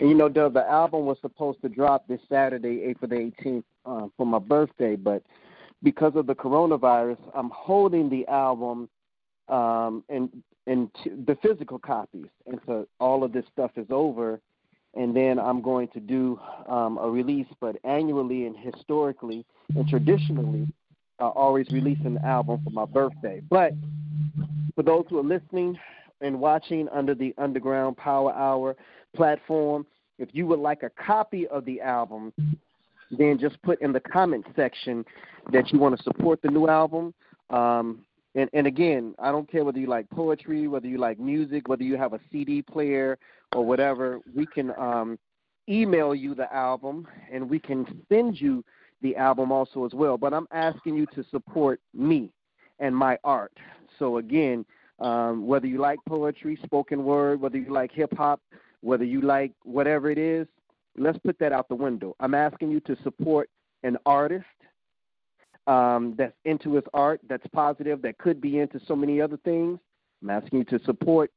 [0.00, 3.64] And you know, Doug, the album was supposed to drop this Saturday, April the 18th,
[3.84, 5.22] uh, for my birthday, but
[5.82, 8.88] because of the coronavirus, I'm holding the album
[9.48, 10.30] um, and
[10.66, 14.40] and t- the physical copies until all of this stuff is over,
[14.94, 17.46] and then I'm going to do um, a release.
[17.60, 19.44] But annually and historically
[19.74, 20.68] and traditionally,
[21.20, 23.42] I always release an album for my birthday.
[23.50, 23.74] But
[24.74, 25.78] for those who are listening
[26.22, 28.76] and watching under the Underground Power Hour
[29.14, 29.86] platform,
[30.18, 32.32] if you would like a copy of the album,
[33.10, 35.04] then just put in the comment section
[35.52, 37.12] that you want to support the new album.
[37.50, 38.00] Um,
[38.34, 41.82] and, and again, I don't care whether you like poetry, whether you like music, whether
[41.82, 43.18] you have a CD player
[43.54, 44.20] or whatever.
[44.34, 45.18] We can um,
[45.68, 48.64] email you the album, and we can send you
[49.02, 50.18] the album also as well.
[50.18, 52.30] But I'm asking you to support me
[52.78, 53.52] and my art.
[53.98, 54.64] So again,
[54.98, 58.40] um, whether you like poetry, spoken word, whether you like hip hop,
[58.80, 60.46] whether you like whatever it is,
[60.96, 62.14] let's put that out the window.
[62.20, 63.48] I'm asking you to support
[63.82, 64.44] an artist
[65.66, 69.78] um, that's into his art, that's positive, that could be into so many other things.
[70.22, 71.30] I'm asking you to support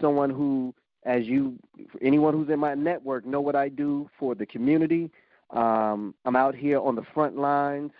[0.00, 0.74] someone who,
[1.04, 1.58] as you,
[2.00, 5.10] anyone who's in my network, know what I do for the community.
[5.52, 7.92] Um, I'm out here on the front lines,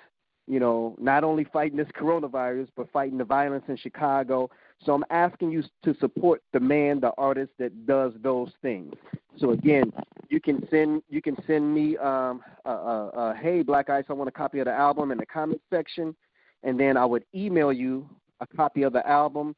[0.47, 4.51] you know, not only fighting this coronavirus, but fighting the violence in Chicago.
[4.85, 8.95] So I'm asking you to support the man, the artist that does those things.
[9.39, 9.93] So again,
[10.29, 14.13] you can send you can send me um, uh, uh, uh, hey Blaq Ice, I
[14.15, 16.15] want a copy of the album in the comment section,
[16.63, 18.09] and then I would email you
[18.41, 19.55] a copy of the album,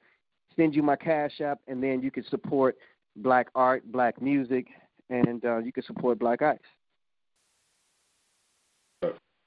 [0.56, 2.76] send you my cash app, and then you can support
[3.16, 4.66] black art, black music,
[5.10, 6.58] and uh, you can support Blaq Ice.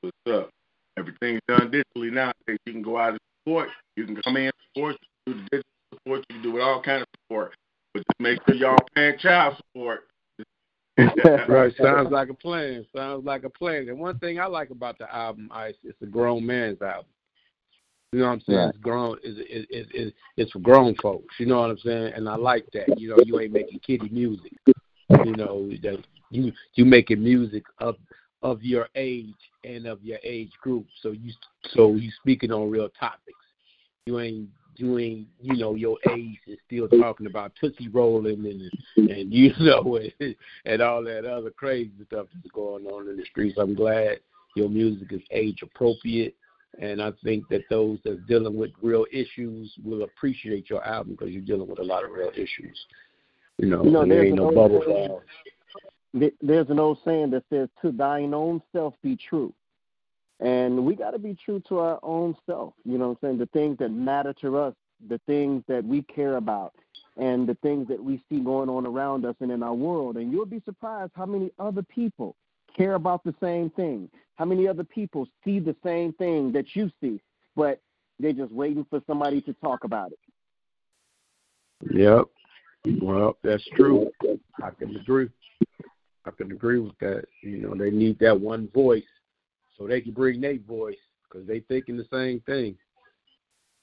[0.01, 0.49] What's up?
[0.97, 2.31] Everything's done digitally now.
[2.47, 3.69] You can go out and support.
[3.95, 4.95] You can come in support.
[5.25, 5.63] You can do the digital
[5.93, 6.25] support.
[6.29, 7.53] You can do it all kind of support.
[7.93, 10.01] But just make sure y'all paying child support.
[11.47, 11.73] right.
[11.81, 12.85] Sounds like a plan.
[12.95, 13.89] Sounds like a plan.
[13.89, 17.05] And one thing I like about the album, Ice, it's a grown man's album.
[18.11, 18.59] You know what I'm saying?
[18.59, 18.69] Right.
[18.69, 19.17] It's grown.
[19.23, 21.35] It's, it, it, it, it's for grown folks.
[21.39, 22.13] You know what I'm saying?
[22.15, 22.99] And I like that.
[22.99, 24.53] You know, you ain't making kiddie music.
[25.09, 27.95] You know that you you making music of
[28.43, 30.85] of your age and of your age group.
[31.01, 31.31] So you
[31.73, 33.37] so you speaking on real topics.
[34.05, 39.33] You ain't doing you know your age is still talking about tootsie rolling and and
[39.33, 40.35] you know and,
[40.65, 43.57] and all that other crazy stuff that's going on in the streets.
[43.57, 44.19] I'm glad
[44.55, 46.35] your music is age appropriate,
[46.81, 51.33] and I think that those that's dealing with real issues will appreciate your album because
[51.33, 52.77] you're dealing with a lot of real issues.
[53.57, 55.21] You know, You know, there ain't no bubble saying- bath.
[55.43, 55.55] Th-
[56.13, 59.53] There's an old saying that says, "To thine own self be true,"
[60.39, 62.73] and we got to be true to our own self.
[62.85, 64.75] You know, what I'm saying the things that matter to us,
[65.07, 66.73] the things that we care about,
[67.17, 70.17] and the things that we see going on around us and in our world.
[70.17, 72.35] And you'll be surprised how many other people
[72.75, 74.09] care about the same thing.
[74.35, 77.19] How many other people see the same thing that you see,
[77.55, 77.81] but
[78.19, 80.19] they're just waiting for somebody to talk about it.
[81.91, 82.25] Yep.
[83.01, 84.09] Well, that's true.
[84.61, 85.29] I can agree.
[86.27, 87.23] I can agree with that.
[87.41, 89.03] You know, they need that one voice
[89.77, 92.75] so they can bring their voice because they thinking the same thing.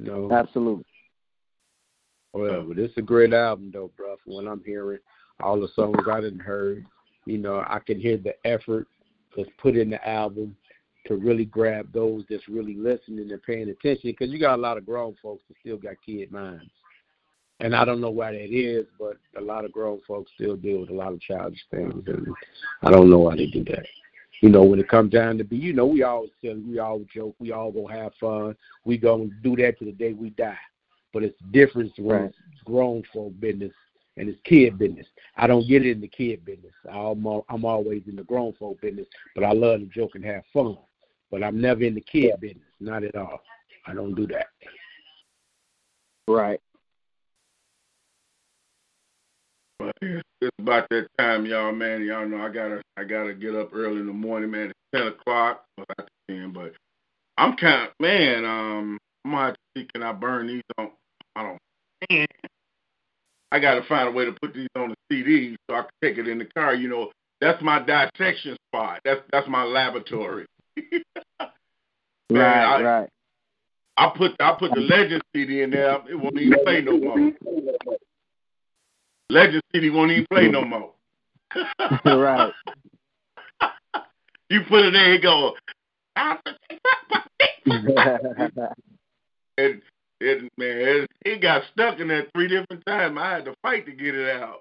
[0.01, 0.33] You know.
[0.33, 0.85] Absolutely.
[2.33, 4.17] Well, but it's a great album though, bro.
[4.23, 4.99] From what I'm hearing,
[5.41, 6.85] all the songs I didn't heard,
[7.27, 8.89] you know, I can hear the effort
[9.37, 10.57] that's put in the album
[11.07, 14.11] to really grab those that's really listening and paying attention.
[14.11, 16.71] Because you got a lot of grown folks that still got kid minds,
[17.61, 20.81] and I don't know why that is, but a lot of grown folks still deal
[20.81, 22.27] with a lot of childish things, and
[22.83, 23.87] I don't know why they do that.
[24.41, 27.07] You know, when it comes down to be, you know, we always tell, we always
[27.15, 28.57] joke, we all gonna have fun.
[28.85, 30.59] We gonna do that to the day we die.
[31.13, 32.35] But it's the difference when Right.
[32.53, 33.73] it's grown folk business
[34.17, 35.07] and it's kid business.
[35.37, 36.73] I don't get it in the kid business.
[36.91, 40.45] I'm I'm always in the grown folk business, but I love to joke and have
[40.53, 40.77] fun.
[41.31, 43.41] But I'm never in the kid business, not at all.
[43.87, 44.49] I don't do that.
[46.27, 46.61] Right.
[49.85, 49.97] But
[50.41, 52.05] it's about that time, y'all, man.
[52.05, 54.71] Y'all know I gotta I gotta get up early in the morning, man.
[54.71, 55.65] It's ten o'clock.
[55.77, 56.73] Well, not ten, but
[57.37, 58.45] I'm kind of man.
[58.45, 60.91] Um, I'm gonna have to see can I burn these on.
[61.37, 61.59] I don't.
[62.11, 62.27] Man,
[63.53, 66.19] I gotta find a way to put these on the CD so I can take
[66.19, 66.75] it in the car.
[66.75, 69.01] You know, that's my dissection spot.
[69.05, 70.47] That's that's my laboratory.
[70.79, 71.03] Man,
[72.31, 72.65] right.
[72.65, 73.09] I- right.
[73.97, 76.01] I put I put the Legend CD in there.
[76.11, 77.33] It won't even play no more.
[79.31, 80.91] Legend City won't even play no more.
[82.05, 82.53] right.
[84.51, 85.55] You put it there, it go.
[89.57, 89.83] it,
[90.21, 93.17] it man, it, it got stuck in there three different times.
[93.19, 94.61] I had to fight to get it out.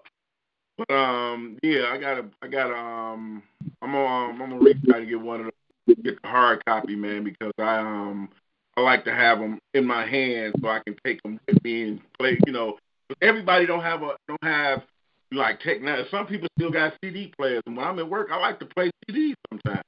[0.78, 3.44] But um, yeah, I gotta, I gotta, um,
[3.82, 5.52] I'm gonna, um, I'm gonna reach out to get one of
[5.88, 8.30] the, get the hard copy, man, because I um,
[8.76, 11.84] I like to have them in my hand so I can take them with me
[11.84, 12.40] and play.
[12.48, 12.78] You know,
[13.22, 14.84] everybody don't have a, don't have
[15.32, 16.08] like technology.
[16.12, 18.92] Some people still got CD players, and when I'm at work, I like to play
[19.10, 19.84] CDs sometimes.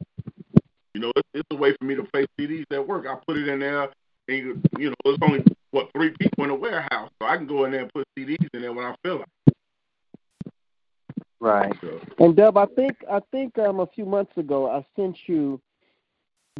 [0.93, 3.05] You know, it's, it's a way for me to play CDs at work.
[3.07, 3.89] I put it in there,
[4.27, 7.47] and you, you know, it's only what three people in the warehouse, so I can
[7.47, 9.55] go in there and put CDs in there when I feel like.
[11.39, 11.73] Right.
[11.81, 15.61] So, And Dub, I think I think um a few months ago I sent you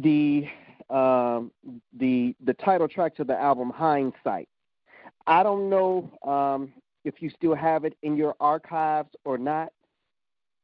[0.00, 0.46] the
[0.90, 1.50] um
[1.98, 4.48] the the title track to the album Hindsight.
[5.26, 6.72] I don't know um
[7.04, 9.72] if you still have it in your archives or not,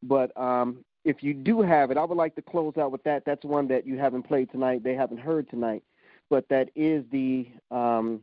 [0.03, 3.25] but um if you do have it, I would like to close out with that.
[3.25, 4.85] That's one that you haven't played tonight.
[4.85, 5.83] They haven't heard tonight,
[6.31, 8.21] but that is the um,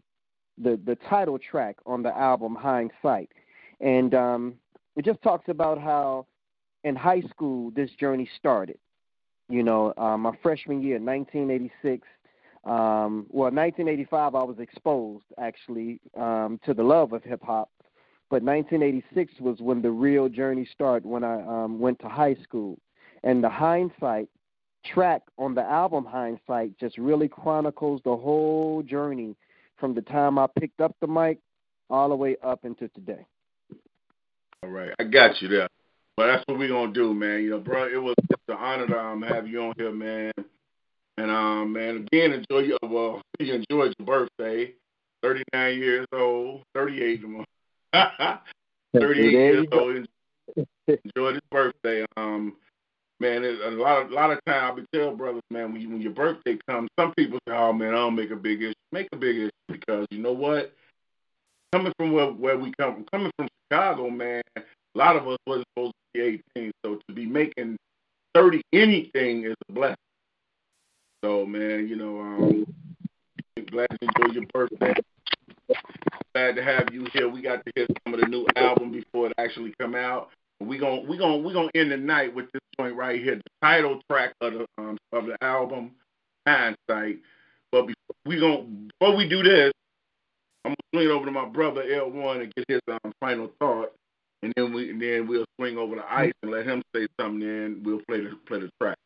[0.57, 3.30] the the title track on the album Hindsight,
[3.82, 4.53] and um,
[4.95, 6.26] it just talks about how
[6.84, 8.78] in high school this journey started.
[9.49, 12.07] You know, uh, my freshman year, 1986.
[12.65, 17.69] Um, well, 1985, I was exposed actually um, to the love of hip hop,
[18.30, 21.07] but 1986 was when the real journey started.
[21.07, 22.77] When I um, went to high school,
[23.23, 24.30] and the hindsight
[24.86, 29.36] track on the album Hindsight just really chronicles the whole journey
[29.77, 31.40] from the time I picked up the mic
[31.90, 33.26] all the way up into today.
[34.64, 35.68] All right, I got you there.
[36.18, 37.44] But that's what we're gonna do, man.
[37.44, 40.34] You know, bro, it was just an honor to um, have you on here, man.
[41.20, 44.74] And um, man, again, enjoy your well, you enjoyed your birthday.
[45.22, 47.22] Thirty nine years old, thirty eight.
[48.94, 50.08] thirty eight years old.
[50.88, 52.06] Enjoy his birthday.
[52.16, 52.56] Um,
[53.20, 55.82] man, it, a lot of a lot of time I be tell brothers, man, when
[55.82, 58.62] you, when your birthday comes, some people say, "Oh man, I don't make a big
[58.62, 60.74] issue." Make a big issue because you know what?
[61.74, 64.62] Coming from where where we come from, coming from Chicago, man, a
[64.96, 67.76] lot of us wasn't supposed to be 18, so to be making
[68.36, 69.98] 30 anything is a blessing.
[71.24, 72.66] So man, you know, um,
[73.70, 74.94] glad to enjoy your birthday.
[76.34, 77.28] Glad to have you here.
[77.28, 80.30] We got to hear some of the new album before it actually come out.
[80.62, 83.44] We gon' we gon' we gonna end the night with this joint right here, the
[83.62, 85.91] title track of the um, of the album,
[86.48, 87.20] Hindsight.
[87.72, 89.72] But before we gon' before we do this,
[90.66, 93.94] I'm gonna swing it over to my brother L1 and get his um, final thought,
[94.44, 97.40] and then we and then we'll swing over to Ice and let him say something.
[97.40, 98.98] Then we'll play the play the track.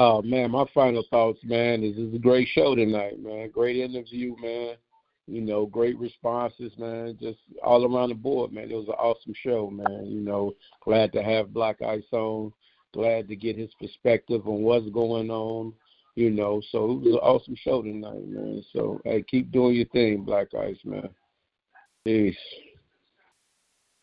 [0.00, 3.50] Oh man, my final thoughts, man, is This is a great show tonight, man.
[3.50, 4.76] Great interview, man.
[5.26, 7.18] You know, great responses, man.
[7.20, 8.70] Just all around the board, man.
[8.70, 10.06] It was an awesome show, man.
[10.06, 10.54] You know,
[10.84, 12.52] glad to have Blaq Ice on.
[12.94, 15.72] Glad to get his perspective on what's going on.
[16.14, 18.62] You know, so it was an awesome show tonight, man.
[18.72, 21.08] So hey, keep doing your thing, Blaq Ice, man.
[22.04, 22.36] Peace.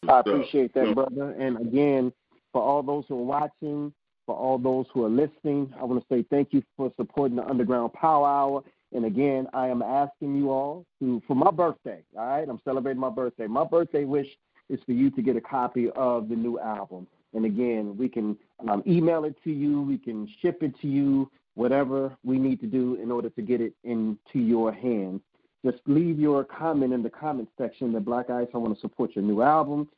[0.09, 1.31] I appreciate that, brother.
[1.39, 2.11] And again,
[2.51, 3.93] for all those who are watching,
[4.25, 7.45] for all those who are listening, I want to say thank you for supporting the
[7.45, 8.63] Underground Power Hour.
[8.93, 12.47] And again, I am asking you all to, for my birthday, all right?
[12.47, 13.47] I'm celebrating my birthday.
[13.47, 14.27] My birthday wish
[14.69, 17.07] is for you to get a copy of the new album.
[17.33, 18.37] And again, we can
[18.67, 22.67] um, email it to you, we can ship it to you, whatever we need to
[22.67, 25.21] do in order to get it into your hands.
[25.65, 29.15] Just leave your comment in the comment section that Blaq Ice, I want to support
[29.15, 29.89] your new album.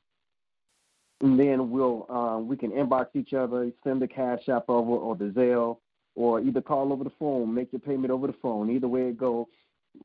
[1.22, 5.16] And then we'll um, we can inbox each other, send the cash app over or
[5.16, 5.78] the Zelle,
[6.16, 8.70] or either call over the phone, make your payment over the phone.
[8.70, 9.46] Either way it goes,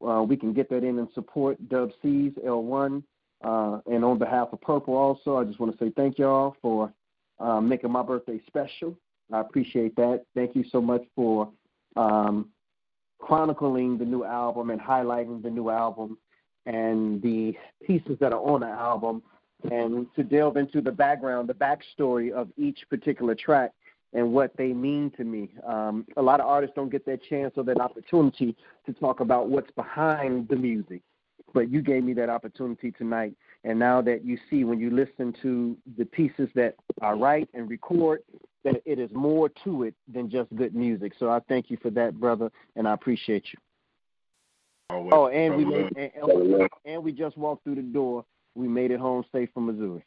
[0.07, 3.03] uh, we can get that in and support Dub C's L1.
[3.45, 6.93] Uh, and on behalf of Purple, also, I just want to say thank y'all for
[7.41, 8.97] um, making my birthday special.
[9.33, 10.25] I appreciate that.
[10.35, 11.51] Thank you so much for
[11.97, 12.51] um,
[13.19, 16.19] chronicling the new album and highlighting the new album
[16.67, 19.23] and the pieces that are on the album,
[19.71, 23.73] and to delve into the background, the backstory of each particular track
[24.13, 25.51] and what they mean to me.
[25.67, 28.57] Um, a lot of artists don't get that chance or that opportunity
[28.87, 31.03] to talk about what's behind the music.
[31.55, 33.35] But you gave me that opportunity tonight.
[33.65, 37.71] And now that you see when you listen to the pieces that I write and
[37.71, 38.23] record,
[38.65, 41.13] that it is more to it than just good music.
[41.19, 43.59] So I thank you for that, brother, and I appreciate you.
[44.91, 45.13] Always.
[45.15, 48.25] Oh, and we and, and, and we just walked through the door.
[48.55, 50.05] We made it home safe from Missouri.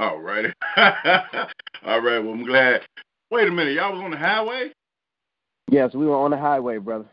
[0.00, 0.52] All right.
[0.76, 2.18] All right.
[2.18, 2.82] Well, I'm glad.
[3.30, 3.74] Wait a minute.
[3.74, 4.72] Y'all was on the highway?
[5.70, 7.06] Yes, we were on the highway, brother.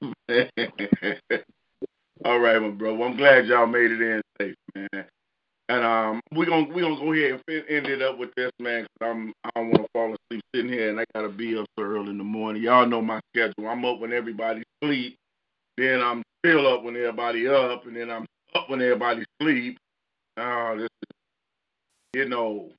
[2.24, 2.94] All right, my bro.
[2.94, 5.04] Well, I'm glad y'all made it in safe, man.
[5.68, 8.82] And um, we're gonna we gonna go ahead and end it up with this, man.
[8.82, 11.66] Cause I'm I don't want to fall asleep sitting here, and I gotta be up
[11.78, 12.62] so early in the morning.
[12.62, 13.68] Y'all know my schedule.
[13.68, 15.16] I'm up when everybody sleep,
[15.76, 19.78] then I'm still up when everybody up, and then I'm up when everybody sleep.
[20.36, 21.10] Oh, this is,
[22.14, 22.70] you know.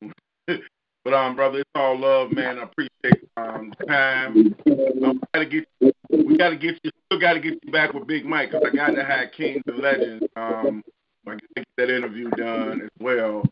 [1.03, 2.59] but um, brother, it's all love, man.
[2.59, 4.55] I appreciate um time.
[4.65, 5.67] Um, we gotta get
[6.09, 8.91] we gotta get you still gotta get you back with Big Mike because I got
[8.91, 10.25] to have Kings and Legends.
[10.35, 10.83] Um,
[11.27, 13.43] I gotta get that interview done as well.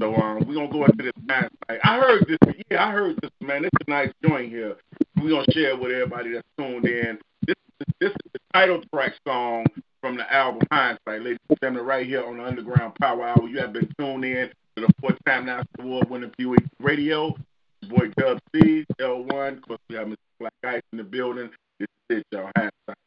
[0.00, 1.80] So um, we're gonna go into this last night.
[1.84, 2.54] I heard this.
[2.70, 3.64] Yeah, I heard this, man.
[3.64, 4.76] It's a nice joint here.
[5.24, 7.18] We're gonna share with everybody that's tuned in.
[7.46, 7.54] This
[7.98, 9.64] this is the title track song
[10.02, 13.48] from the album Hindsight, ladies and gentlemen, right here on the Underground Power Hour.
[13.48, 17.34] You have been tuned in to the fourth time national award winning Pew Radio.
[17.88, 19.56] Boy Dub C, L1.
[19.56, 20.16] Of course, we have Mr.
[20.42, 21.48] Blaq Ice in the building.
[21.80, 22.50] This is it, y'all.
[22.54, 22.98] Hindsight.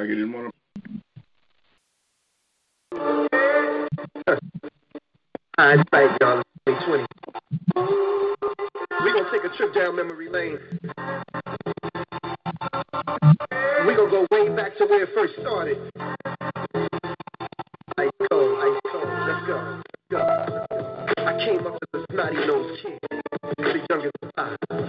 [0.00, 0.54] I didn't want
[2.96, 4.38] to.
[5.58, 6.42] I thank y'all.
[6.66, 7.06] 2020.
[9.02, 10.58] We're gonna take a trip down memory lane.
[13.84, 15.76] We're gonna go way back to where it first started.
[17.98, 19.08] Ice cold, ice cold.
[19.28, 19.82] Let's go.
[20.12, 20.20] Go.
[21.18, 22.98] I came up to the snotty nose kid,
[23.58, 24.16] the youngest.
[24.34, 24.79] Five.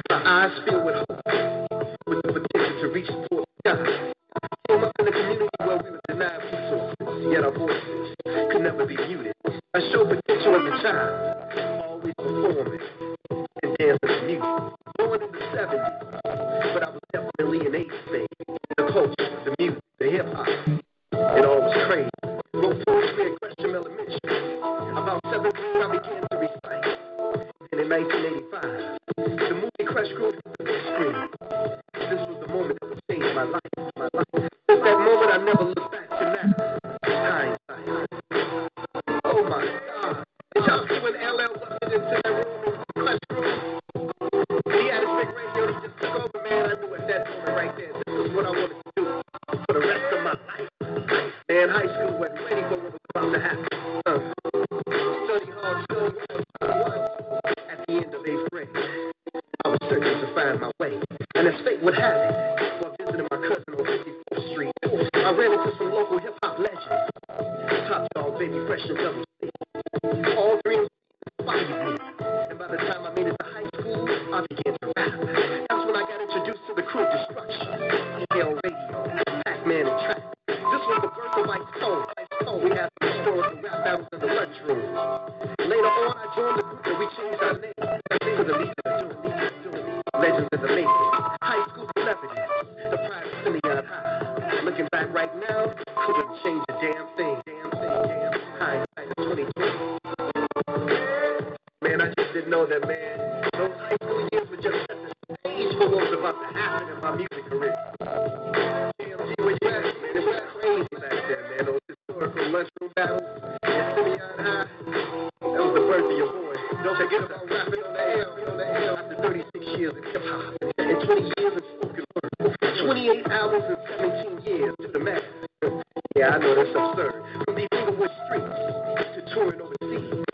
[129.41, 130.25] overseas.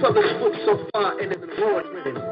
[0.00, 2.29] So far and in the world.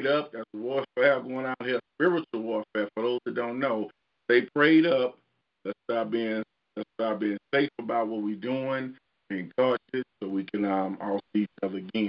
[0.00, 0.32] Prayed up.
[0.32, 2.88] That's warfare going out here, spiritual warfare.
[2.94, 3.90] For those that don't know,
[4.28, 5.18] they prayed up.
[5.64, 6.42] Let's start being
[6.76, 8.96] let's being safe about what we're doing,
[9.28, 12.08] being cautious, so we can um, all see each other again.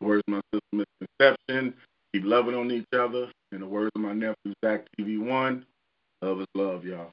[0.00, 1.74] Words of my sister Misconception,
[2.12, 3.30] keep loving on each other.
[3.52, 5.64] In the words of my nephew Zach TV1,
[6.22, 7.12] love is love, y'all.